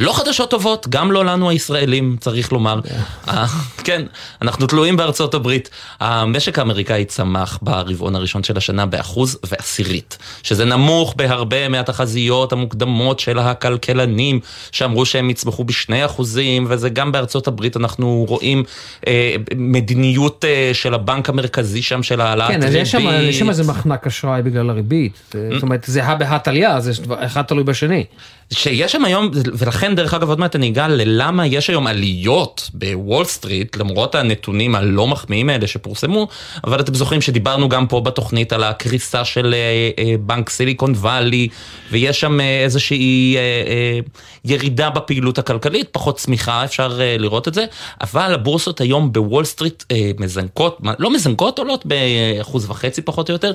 [0.00, 2.80] לא חדשות טובות, גם לא לנו הישראלים, צריך לומר.
[3.28, 3.46] אה,
[3.84, 4.02] כן,
[4.42, 5.70] אנחנו תלויים בארצות הברית.
[6.00, 13.38] המשק האמריקאי צמח ברבעון הראשון של השנה באחוז ועשירית, שזה נמוך בהרבה מהתחזיות המוקדמות של
[13.38, 14.40] הכלכלנים,
[14.72, 18.64] שאמרו שהם יצמחו בשני אחוזים, וזה גם בארצות הברית אנחנו רואים
[19.06, 22.86] אה, מדיניות אה, של הבנק המרכזי שם, של העלאת כן, ריבית.
[22.86, 25.12] שם- יש שם איזה מחנק אשראי בגלל הריבית.
[25.54, 28.04] זאת אומרת, זה הא בהא תליא, זה אחד תלוי בשני.
[28.52, 33.24] שיש שם היום, ולכן דרך אגב עוד מעט אני אגע ללמה יש היום עליות בוול
[33.24, 36.28] סטריט, למרות הנתונים הלא מחמיאים האלה שפורסמו,
[36.64, 41.48] אבל אתם זוכרים שדיברנו גם פה בתוכנית על הקריסה של אה, אה, בנק סיליקון וואלי,
[41.90, 43.98] ויש שם אה, איזושהי אה, אה,
[44.44, 47.64] ירידה בפעילות הכלכלית, פחות צמיחה, אפשר אה, לראות את זה,
[48.00, 53.52] אבל הבורסות היום בוול סטריט אה, מזנקות, לא מזנקות, עולות באחוז וחצי פחות או יותר.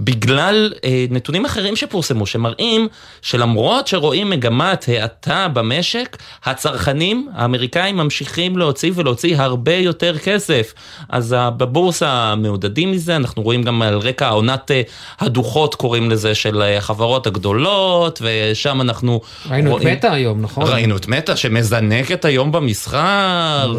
[0.00, 2.88] בגלל אה, נתונים אחרים שפורסמו, שמראים
[3.22, 10.74] שלמרות שרואים מגמת האטה במשק, הצרכנים האמריקאים ממשיכים להוציא ולהוציא הרבה יותר כסף.
[11.08, 14.82] אז אה, בבורסה מעודדים מזה, אנחנו רואים גם על רקע עונת אה,
[15.20, 19.20] הדוחות, קוראים לזה, של אה, החברות הגדולות, ושם אנחנו
[19.50, 19.96] ראינו את רואים...
[19.96, 20.64] מטא היום, נכון?
[20.66, 23.74] ראינו את מטא שמזנקת היום במסחר,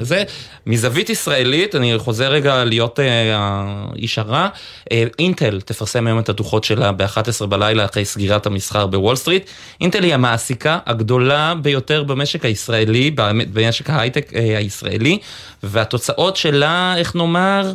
[0.00, 0.22] זה,
[0.68, 4.48] מזווית ישראלית, אני חוזר רגע להיות אה, האיש הרע,
[4.92, 9.50] אה, אינטל תפרסם היום את הדוחות שלה ב-11 בלילה אחרי סגירת המסחר בוול סטריט,
[9.80, 13.10] אינטל היא המעסיקה הגדולה הגדולה ביותר במשק הישראלי,
[13.52, 15.18] במשק ההייטק אה, הישראלי,
[15.62, 17.72] והתוצאות שלה, איך נאמר,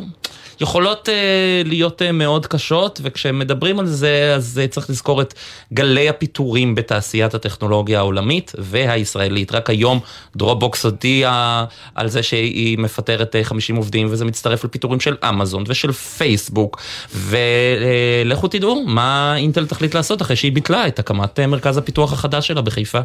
[0.60, 5.34] יכולות אה, להיות אה, מאוד קשות, וכשמדברים על זה, אז אה, צריך לזכור את
[5.72, 9.52] גלי הפיטורים בתעשיית הטכנולוגיה העולמית והישראלית.
[9.52, 10.00] רק היום
[10.36, 11.64] דרופבוקס הודיעה
[11.94, 16.82] על זה שהיא מפטרת אה, 50 עובדים, וזה מצטרף לפיטורים של אמזון ושל פייסבוק,
[17.14, 22.46] ולכו תדעו מה אינטל תחליט לעשות אחרי שהיא ביטלה את הקמת אה, מרכז הפיתוח החדש
[22.46, 23.00] שלה בחיפה.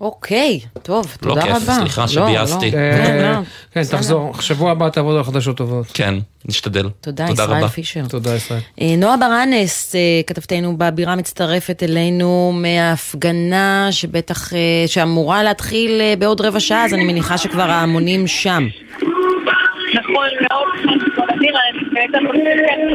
[0.00, 1.74] אוקיי, טוב, לא תודה כיף, רבה.
[1.74, 2.70] סליחה לא, שביאסתי.
[2.70, 2.76] לא.
[2.76, 3.38] אה, כן, לא.
[3.72, 5.86] כן, תחזור, שבוע הבא תעבוד על חדשות טובות.
[5.94, 6.14] כן,
[6.44, 6.88] נשתדל.
[7.00, 8.02] תודה, ישראל פישר.
[8.08, 8.60] תודה, ישראל.
[8.80, 16.40] אה, נועה ברנס, אה, כתבתנו בבירה, מצטרפת אלינו מההפגנה שבטח, אה, שאמורה להתחיל אה, בעוד
[16.40, 18.68] רבע שעה, אז אני מניחה שכבר ההמונים שם.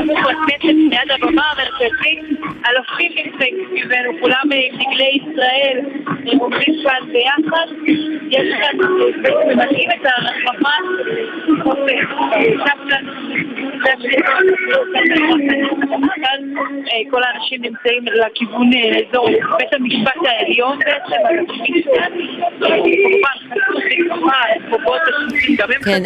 [0.04, 2.20] סמוך לכנסת ליד הבמה המרכזית,
[2.68, 5.80] אלפים נמצאים סביבנו, כולם אה, דגלי ישראל,
[6.32, 7.68] הם עומדים כאן ביחד,
[8.30, 10.06] יש כאן, אה, בעצם את
[16.94, 21.16] אה, כל האנשים נמצאים לכיוון אה, אזור בית המשפט העליון בעצם,
[25.84, 26.04] כן,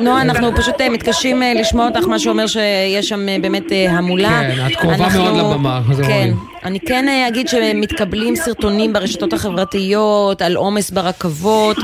[0.00, 4.28] נועה, אנחנו פשוט מתקשים לשמוע אותך, מה שאומר שיש שם אה, באמת אה, המולה.
[4.56, 6.30] כן, את קרובה אנחנו- מאוד לבמה, זה כן.
[6.64, 11.76] אני כן אה, אגיד שמתקבלים סרטונים ברשתות החברתיות על עומס ברכבות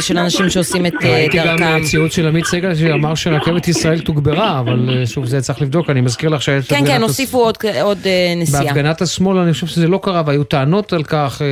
[0.00, 1.84] של אנשים שעושים את אה, ראיתי גם דרכם.
[1.84, 6.28] ציוץ של עמית סגל שאמר שרכבת ישראל תוגברה, אבל שוב, זה צריך לבדוק, אני מזכיר
[6.30, 6.68] לך שהייתה...
[6.68, 7.98] כן, כן, הוסיפו עוד- עוד
[8.36, 8.64] נסיעה.
[8.64, 11.42] בהפגנת השמאל אני חושב שזה לא קרה, והיו טענות על כך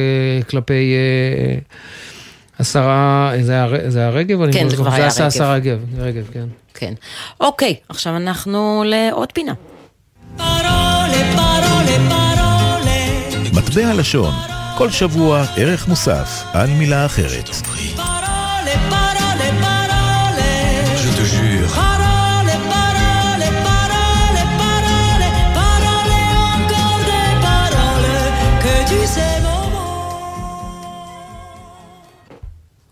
[0.51, 0.95] כלפי
[2.59, 4.53] השרה, זה היה היה רגב?
[4.53, 4.77] כן, לא זה.
[4.77, 5.79] כבר היה זה השרה רגב.
[5.99, 6.64] רגב, רגב, כן.
[6.75, 6.95] כן.
[7.41, 9.53] אוקיי, עכשיו אנחנו לעוד פינה.
[13.53, 14.35] מטבע לשון,
[14.79, 17.51] כל שבוע ערך מוסף על מילה אחרת.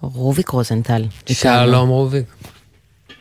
[0.00, 1.04] רוביק רוזנטל.
[1.26, 2.41] שלום רוביק.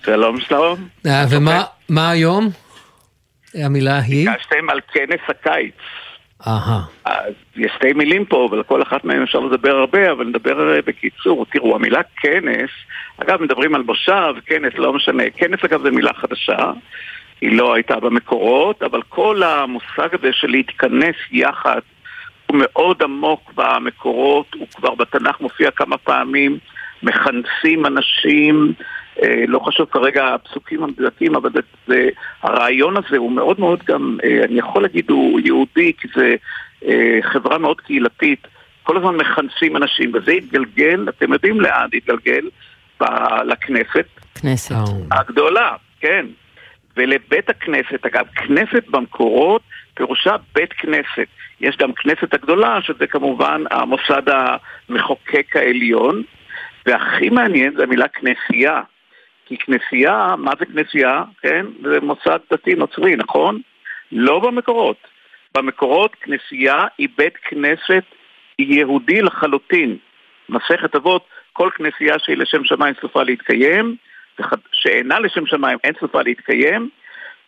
[0.06, 0.88] שלום שלום.
[1.08, 2.50] אה, ומה מה היום?
[3.56, 4.30] המילה היא?
[4.30, 5.74] ביקשתם על כנס הקיץ.
[6.48, 6.82] אהה.
[7.06, 11.46] אז יש שתי מילים פה, ולכל אחת מהן אפשר לדבר הרבה, אבל נדבר אה, בקיצור.
[11.52, 12.70] תראו, המילה כנס,
[13.18, 15.24] אגב, מדברים על מושב, כנס, לא משנה.
[15.38, 16.72] כנס, אגב, זו מילה חדשה.
[17.42, 21.80] היא לא הייתה במקורות, אבל כל המושג הזה של להתכנס יחד
[22.48, 26.58] הוא מאוד עמוק במקורות, הוא כבר בתנ"ך מופיע כמה פעמים,
[27.04, 28.74] מכנסים אנשים,
[29.48, 32.10] לא חשוב כרגע הפסוקים המדויקים, אבל זה, זה,
[32.42, 36.36] הרעיון הזה הוא מאוד מאוד גם, אה, אני יכול להגיד הוא יהודי, כי זה
[36.86, 38.48] אה, חברה מאוד קהילתית,
[38.84, 42.50] כל הזמן מכנסים אנשים, וזה התגלגל, אתם יודעים לאן התגלגל?
[43.02, 44.06] ב- לכנסת.
[44.42, 44.76] כנסת.
[45.12, 46.26] הגדולה, כן.
[46.98, 49.62] ולבית הכנסת, אגב, כנסת במקורות
[49.94, 51.28] פירושה בית כנסת.
[51.62, 56.24] יש גם כנסת הגדולה, שזה כמובן המוסד המחוקק העליון,
[56.86, 58.82] והכי מעניין זה המילה כנסייה.
[59.52, 61.24] כי כנסייה, מה זה כנסייה?
[61.42, 61.66] כן?
[61.84, 63.62] זה מוסד דתי נוצרי, נכון?
[64.12, 64.98] לא במקורות.
[65.56, 68.04] במקורות כנסייה היא בית כנסת
[68.60, 69.98] יהודי לחלוטין.
[70.50, 73.96] מסכת אבות, כל כנסייה שהיא לשם שמיים סופה להתקיים,
[74.72, 76.90] שאינה לשם שמיים אין סופה להתקיים,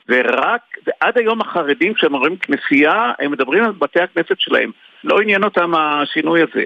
[0.09, 4.71] ורק, ועד היום החרדים כשהם אומרים כנסייה, הם מדברים על בתי הכנסת שלהם.
[5.03, 6.63] לא עניין אותם השינוי הזה.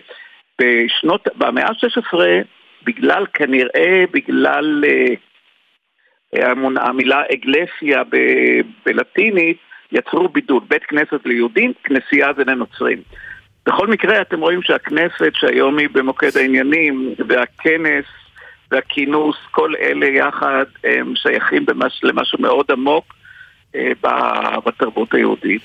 [0.61, 2.19] בשנות, במאה ה-16,
[2.84, 5.14] בגלל, כנראה בגלל אה,
[6.77, 8.01] המילה אגלסיה
[8.85, 9.57] בלטינית,
[9.91, 10.63] יצרו בידוד.
[10.69, 12.97] בית כנסת ליהודים, כנסייה זה לנוצרים.
[13.67, 18.05] בכל מקרה, אתם רואים שהכנסת, שהיום היא במוקד העניינים, והכנס
[18.71, 23.13] והכינוס, כל אלה יחד הם שייכים במש, למשהו מאוד עמוק
[23.75, 23.91] אה,
[24.65, 25.61] בתרבות היהודית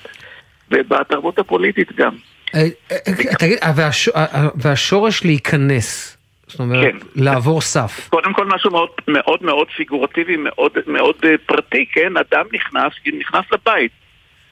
[0.71, 2.15] ובתרבות הפוליטית גם.
[2.55, 2.59] אה,
[2.91, 4.09] אה, אה, תגיד, והש-
[4.55, 6.17] והשורש להיכנס,
[6.53, 6.97] זאת אומרת, כן.
[7.15, 8.09] לעבור סף.
[8.09, 12.13] קודם כל משהו מאוד מאוד מאוד פיגורטיבי, מאוד, מאוד אה, פרטי, כן?
[12.17, 13.91] אדם נכנס, נכנס לבית.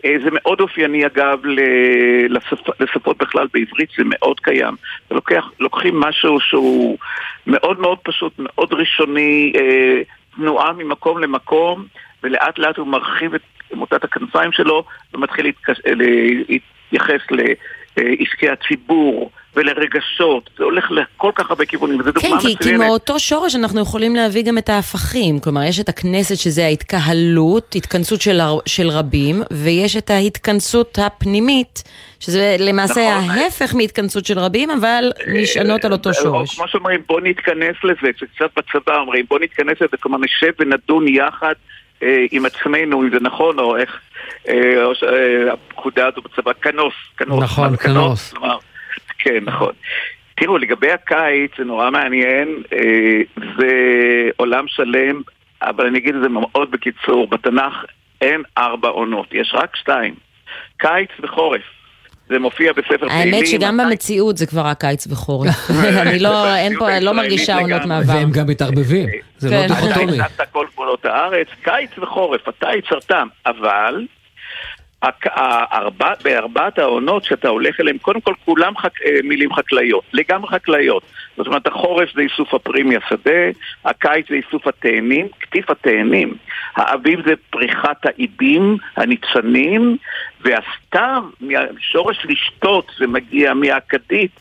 [0.06, 1.40] אה, זה מאוד אופייני אגב
[2.30, 4.76] לשפ- לשפות בכלל בעברית, זה מאוד קיים.
[5.12, 6.98] ולוקח, לוקחים משהו שהוא
[7.48, 10.02] מאוד מאוד פשוט, מאוד ראשוני, אה,
[10.36, 11.86] תנועה ממקום למקום,
[12.24, 13.42] ולאט לאט הוא מרחיב את
[13.74, 14.84] מוטת הכנפיים שלו
[15.14, 15.52] ומתחיל
[16.92, 17.22] להתייחס
[17.98, 22.80] לעסקי הציבור ולרגשות, זה הולך לכל כך הרבה כיוונים, וזו כן, דוגמה כי, כי מצוינת.
[22.80, 25.40] מאותו שורש אנחנו יכולים להביא גם את ההפכים.
[25.40, 31.84] כלומר, יש את הכנסת שזה ההתקהלות, התכנסות של, הר- של רבים, ויש את ההתכנסות הפנימית,
[32.20, 33.30] שזה למעשה נכון.
[33.30, 36.56] ההפך מהתכנסות של רבים, אבל נשענות על אותו או שורש.
[36.56, 41.54] כמו שאומרים, בוא נתכנס לזה, שקצת בצבא אומרים, בוא נתכנס לזה, כלומר נשב ונדון יחד
[42.04, 44.00] אה, עם עצמנו, אם זה נכון, או איך,
[44.48, 44.54] אה,
[45.04, 47.44] אה, הפקודה הזו בצבא, כנוס, כנוס.
[47.44, 48.34] נכון, כנוס.
[48.34, 48.58] כלומר,
[49.24, 49.74] כן, נכון.
[50.36, 53.22] תראו, לגבי הקיץ, זה נורא מעניין, אה,
[53.58, 53.70] זה
[54.38, 55.22] עולם שלם,
[55.62, 57.74] אבל אני אגיד את זה מאוד בקיצור, בתנ"ך
[58.22, 60.16] אין ארבע עונות, יש רק שתיים,
[60.78, 61.62] קיץ וחורף.
[62.30, 63.34] זה מופיע בספר תהילים.
[63.34, 65.70] האמת שגם במציאות זה כבר הקיץ וחורף.
[66.02, 68.14] אני לא, אין פה, לא מרגישה עונות מעבר.
[68.14, 69.68] והם גם מתערבבים, זה לא כן.
[69.68, 70.16] דיכוטומי.
[70.20, 74.06] אתה הכנסת כל גבולות הארץ, קיץ וחורף, אתה יצרתם, אבל
[75.24, 81.04] הארבע, בארבעת העונות שאתה הולך אליהם, קודם כל כולם חק, אה, מילים חקלאיות, לגמרי חקלאיות.
[81.38, 83.42] זאת אומרת, החורף זה איסוף הפרי מהשדה,
[83.86, 86.34] הקיץ זה איסוף התאנים, קטיף התאנים,
[86.76, 89.98] האביב זה פריחת האיבים, הניצנים,
[90.42, 94.32] והסתיו, מהשורש לשתות, זה מגיע מהכדית,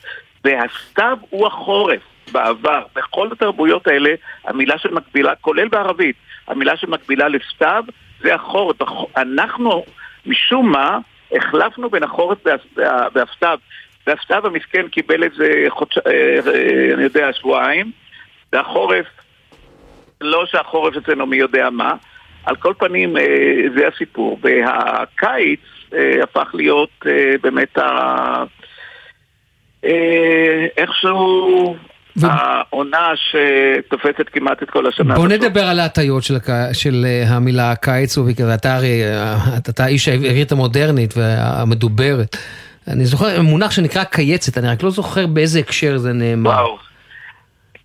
[0.45, 2.01] והסתיו הוא החורף.
[2.33, 4.11] בעבר, בכל התרבויות האלה,
[4.45, 6.17] המילה שמקבילה, כולל בערבית,
[6.49, 7.85] המילה שמקבילה לסתיו
[8.21, 8.83] זה החורף.
[8.83, 9.85] הח- אנחנו,
[10.27, 10.99] משום מה,
[11.33, 13.59] החלפנו בין החורף והס- וה- והסתיו.
[14.07, 15.99] והסתיו המסכן קיבל איזה חודש...
[15.99, 17.91] אה, אה, אני יודע, שבועיים,
[18.53, 19.07] והחורף,
[20.21, 21.95] לא שהחורף אצלנו מי יודע מה,
[22.45, 23.23] על כל פנים אה,
[23.77, 24.39] זה הסיפור.
[24.43, 25.61] והקיץ
[26.23, 26.91] הפך להיות
[27.43, 28.45] באמת ה...
[29.85, 30.67] אה,
[32.17, 35.15] איכשהו העונה שתופסת כמעט את כל השנה.
[35.15, 35.43] בוא הזאת.
[35.43, 36.35] נדבר על ההטיות של,
[36.73, 42.37] של אה, המילה קיץ, רוביק, ואתה הרי, אה, אתה האיש העברית המודרנית והמדוברת.
[42.89, 46.51] אני זוכר מונח שנקרא קייצת, אני רק לא זוכר באיזה הקשר זה נאמר.
[46.51, 46.79] וואו.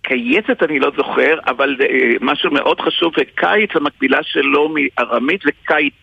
[0.02, 1.86] קייצת אני לא זוכר, אבל אה,
[2.20, 5.94] משהו מאוד חשוב, וקיץ המקבילה שלו מארמית זה קייט.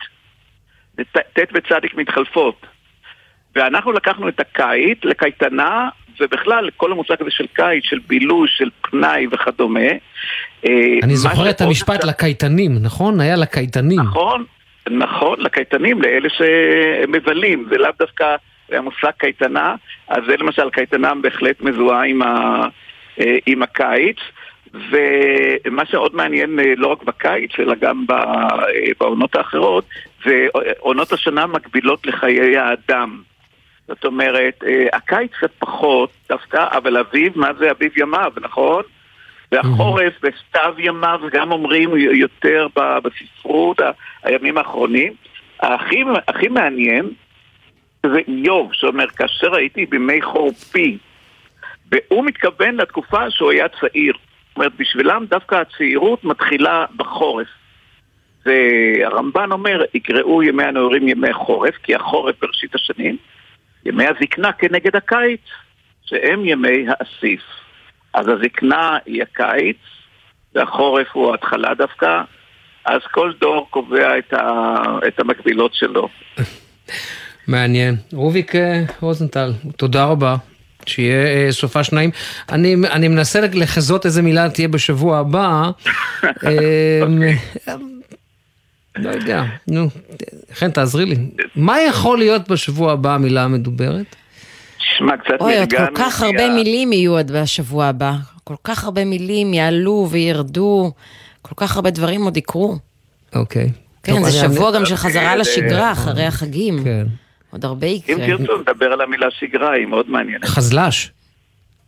[1.13, 2.65] ט- וצדיק מתחלפות.
[3.55, 9.27] ואנחנו לקחנו את הקיץ לקייטנה, ובכלל כל המושג הזה של קיץ, של בילוש, של פנאי
[9.31, 9.89] וכדומה.
[10.65, 13.19] אה, אני זוכר את המשפט לקייטנים, נכון?
[13.19, 13.99] היה לקייטנים.
[13.99, 14.43] נכון,
[14.89, 18.35] נכון, לקייטנים, לאלה שמבלים, זה לאו דווקא
[18.71, 19.75] המושג קייטנה,
[20.07, 22.63] אז זה למשל, קייטנה בהחלט מזוהה עם, ה,
[23.19, 24.17] אה, עם הקיץ,
[24.73, 28.05] ומה שעוד מעניין אה, לא רק בקיץ, אלא גם
[28.99, 29.85] בעונות האחרות,
[30.25, 30.47] זה
[30.79, 33.21] עונות השנה מקבילות לחיי האדם.
[33.87, 38.83] זאת אומרת, אה, הקיץ קצת פחות דווקא, אבל אביב, מה זה אביב ימיו, נכון?
[39.51, 43.79] והחורף וסתיו ימיו, גם אומרים יותר בספרות,
[44.23, 45.13] הימים האחרונים.
[45.59, 47.09] הכי, הכי מעניין
[48.05, 50.97] זה איוב, שאומר, כאשר הייתי בימי חורפי,
[51.91, 54.13] והוא מתכוון לתקופה שהוא היה צעיר.
[54.13, 57.47] זאת אומרת, בשבילם דווקא הצעירות מתחילה בחורף.
[58.45, 63.17] והרמב"ן אומר, יקראו ימי הנעורים ימי חורף, כי החורף בראשית השנים,
[63.85, 65.41] ימי הזקנה כנגד הקיץ,
[66.05, 67.41] שהם ימי האסיף.
[68.13, 69.77] אז הזקנה היא הקיץ,
[70.55, 72.21] והחורף הוא ההתחלה דווקא,
[72.85, 76.09] אז כל דור קובע את, ה, את המקבילות שלו.
[77.47, 77.95] מעניין.
[78.13, 80.35] רוביק אה, רוזנטל, תודה רבה.
[80.85, 82.09] שיהיה אה, סופה שניים.
[82.51, 85.69] אני, אני מנסה לחזות איזה מילה תהיה בשבוע הבא.
[88.97, 89.87] אה, לא יודע, נו,
[90.53, 91.15] חן תעזרי לי.
[91.55, 94.15] מה יכול להיות בשבוע הבא המילה המדוברת?
[94.77, 98.13] שמע, קצת אוי, עוד כל נרגענו כך הרבה מילים יהיו עד בשבוע הבא.
[98.43, 100.91] כל כך הרבה מילים יעלו וירדו,
[101.41, 102.77] כל כך הרבה דברים עוד יקרו.
[103.35, 103.71] אוקיי.
[104.03, 106.83] כן, זה שבוע גם של חזרה אה, לשגרה אחרי החגים.
[106.83, 107.07] כן.
[107.51, 108.37] עוד הרבה אם יקרה.
[108.37, 110.45] תרצו נדבר על המילה שגרה, היא מאוד מעניינת.
[110.45, 111.09] חזל"ש.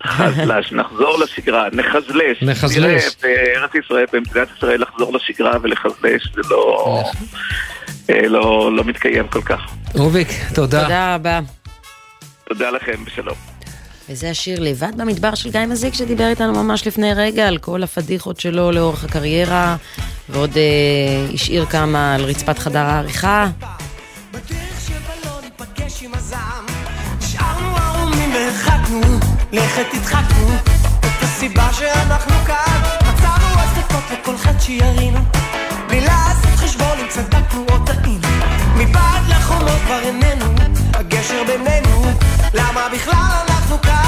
[0.04, 2.42] חזל"ש, נחזור לשגרה, נחזלש.
[2.42, 3.16] נחזלש.
[3.24, 7.04] נראה בארץ ישראל, במדינת ישראל, לחזור לשגרה ולחזלש, זה לא...
[8.10, 9.60] אה, לא לא מתקיים כל כך.
[9.94, 10.84] רוביק, תודה.
[10.84, 11.40] תודה רבה.
[12.50, 13.36] תודה לכם, בשלום.
[14.10, 18.40] וזה השיר לבד במדבר של גיא מזיק שדיבר איתנו ממש לפני רגע על כל הפדיחות
[18.40, 19.76] שלו לאורך הקריירה
[20.30, 23.48] ועוד אה, השאיר כמה על רצפת חדר העריכה.
[29.56, 30.48] לכת הדחקנו
[31.00, 32.82] את הסיבה שאנחנו כאן.
[33.02, 35.20] מצאנו הצדקות לכל חטא שירינו.
[35.88, 38.28] בלי לעשות חשבון אם צדקנו או טעינו
[38.78, 40.46] מבעד לחומות כבר איננו
[40.94, 42.06] הגשר בינינו.
[42.54, 44.05] למה בכלל אנחנו כאן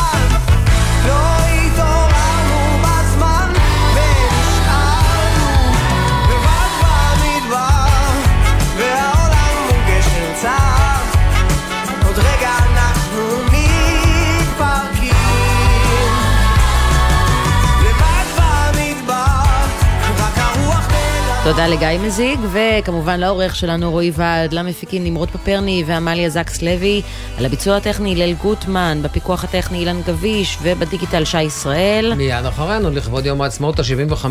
[21.50, 27.02] תודה לגיא מזיג, וכמובן לעורך שלנו רועי ועד, למפיקים נמרוד פפרני ועמליה זקס לוי,
[27.38, 32.14] על הביצוע הטכני ליל גוטמן, בפיקוח הטכני אילן גביש, ובדיגיטל שי ישראל.
[32.18, 34.26] מיד אחרינו, לכבוד יום העצמאות ה-75,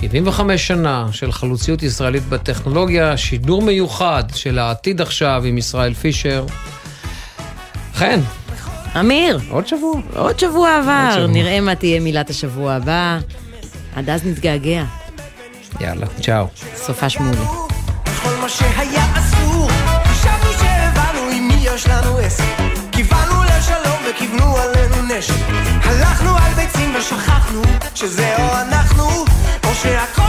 [0.00, 6.46] 75 שנה של חלוציות ישראלית בטכנולוגיה, שידור מיוחד של העתיד עכשיו עם ישראל פישר.
[7.94, 8.20] חן.
[9.00, 9.38] אמיר.
[9.50, 10.00] עוד שבוע.
[10.16, 13.18] עוד שבוע עבר, נראה מה תהיה מילת השבוע הבא.
[13.96, 14.84] עד אז נתגעגע.
[15.80, 16.46] יאללה, צ'או.
[16.76, 17.44] סופה שמולי.
[18.22, 19.68] כל מה שהיה אסור,
[20.04, 22.44] חשבנו שהבנו עם מי יש לנו עסק.
[22.92, 25.34] כיוונו לשלום וכיוונו עלינו נשק.
[25.84, 27.62] הלכנו על ביצים ושכחנו
[27.94, 29.04] שזה או אנחנו,
[29.64, 30.19] או שהכל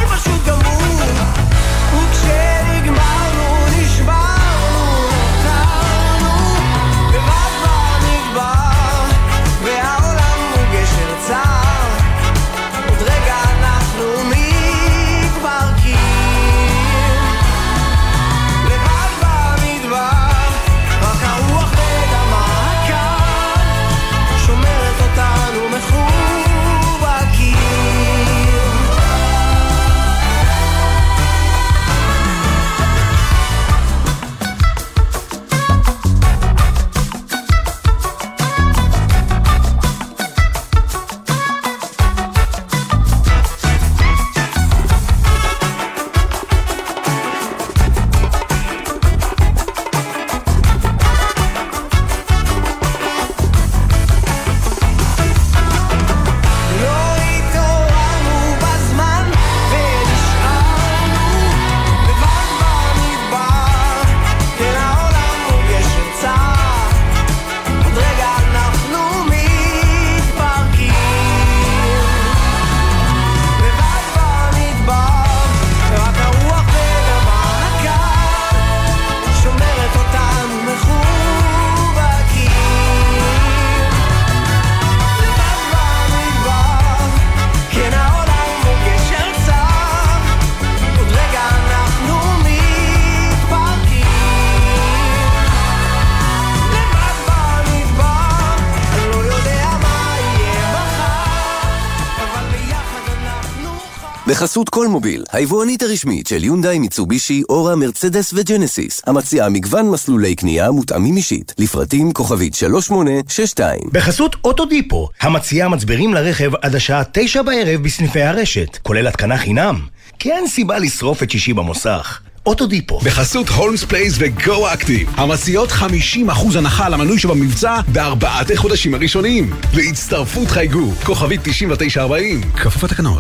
[104.42, 111.18] בחסות קולמוביל, היבואנית הרשמית של יונדאי, מיצובישי, אורה, מרצדס וג'נסיס, המציעה מגוון מסלולי קנייה מותאמים
[111.18, 113.80] אישית, לפרטים כוכבית 3862.
[113.92, 119.80] בחסות אוטודיפו, המציעה מצברים לרכב עד השעה תשע בערב בסניפי הרשת, כולל התקנה חינם.
[120.20, 122.20] כי אין סיבה לשרוף את שישי במוסך.
[122.46, 123.00] אוטודיפו.
[123.00, 129.54] בחסות הולמס פלייס וגו אקטיב, המציעות 50% הנחה על המנוי שבמבצע בארבעת החודשים הראשונים.
[129.74, 133.20] להצטרפות חייגו, כוכבית 9940, כפוף לתקנון.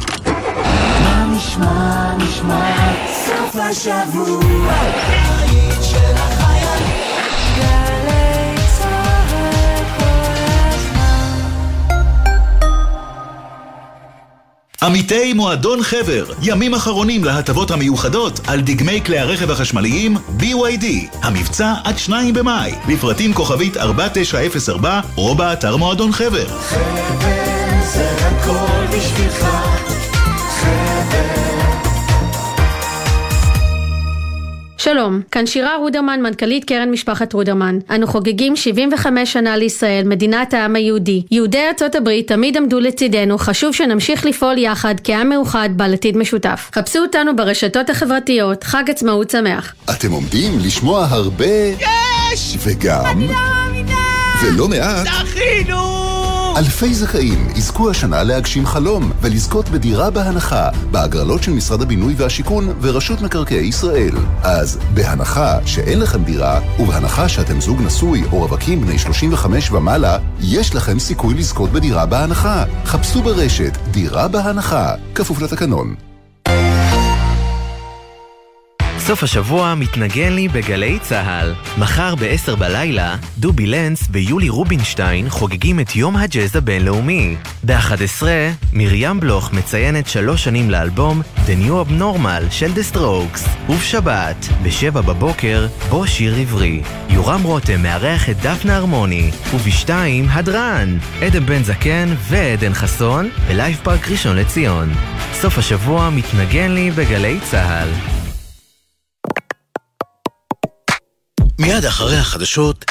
[1.35, 2.93] נשמע, נשמע,
[3.25, 4.73] סוף השבוע,
[5.39, 6.83] היית של החייל,
[7.55, 10.03] גלי צהל כל
[10.67, 11.41] הזמן.
[14.83, 20.85] עמיתי מועדון חבר, ימים אחרונים להטבות המיוחדות על דגמי כלי הרכב החשמליים BYD.
[21.23, 26.47] המבצע עד 2 במאי, לפרטים כוכבית 4904 או באתר מועדון חבר.
[26.47, 27.61] חבר
[27.93, 29.45] זה הכל בשבילך,
[34.83, 37.79] שלום, כאן שירה רודרמן, מנכ"לית קרן משפחת רודרמן.
[37.89, 41.23] אנו חוגגים 75 שנה לישראל, מדינת העם היהודי.
[41.31, 46.69] יהודי ארצות הברית תמיד עמדו לצידנו, חשוב שנמשיך לפעול יחד כעם מאוחד בעל עתיד משותף.
[46.75, 49.73] חפשו אותנו ברשתות החברתיות, חג עצמאות שמח.
[49.89, 51.45] אתם עומדים לשמוע הרבה...
[51.79, 52.57] יש!
[52.59, 53.29] וגם...
[54.43, 55.07] ולא מעט...
[55.07, 56.00] זכינו!
[56.57, 63.21] אלפי זכאים יזכו השנה להגשים חלום ולזכות בדירה בהנחה בהגרלות של משרד הבינוי והשיכון ורשות
[63.21, 64.15] מקרקעי ישראל.
[64.43, 70.75] אז בהנחה שאין לכם דירה ובהנחה שאתם זוג נשוי או רווקים בני 35 ומעלה, יש
[70.75, 72.63] לכם סיכוי לזכות בדירה בהנחה.
[72.85, 76.10] חפשו ברשת דירה בהנחה, כפוף לתקנון.
[79.07, 81.53] סוף השבוע מתנגן לי בגלי צהל.
[81.77, 87.35] מחר ב-10 בלילה, דובי לנס ויולי רובינשטיין חוגגים את יום הג'אז הבינלאומי.
[87.65, 88.23] ב-11,
[88.73, 93.49] מרים בלוך מציינת שלוש שנים לאלבום The New Abnormal של The Strokes.
[93.69, 96.81] ובשבת, ב-7 בבוקר, בוא שיר עברי.
[97.09, 99.31] יורם רותם מארח את דפנה הרמוני.
[99.53, 104.93] ובשתיים, הדרן, עדן בן זקן ועדן חסון, בלייב פארק ראשון לציון.
[105.33, 107.89] סוף השבוע מתנגן לי בגלי צהל.
[111.61, 112.85] מיד אחרי החדשות,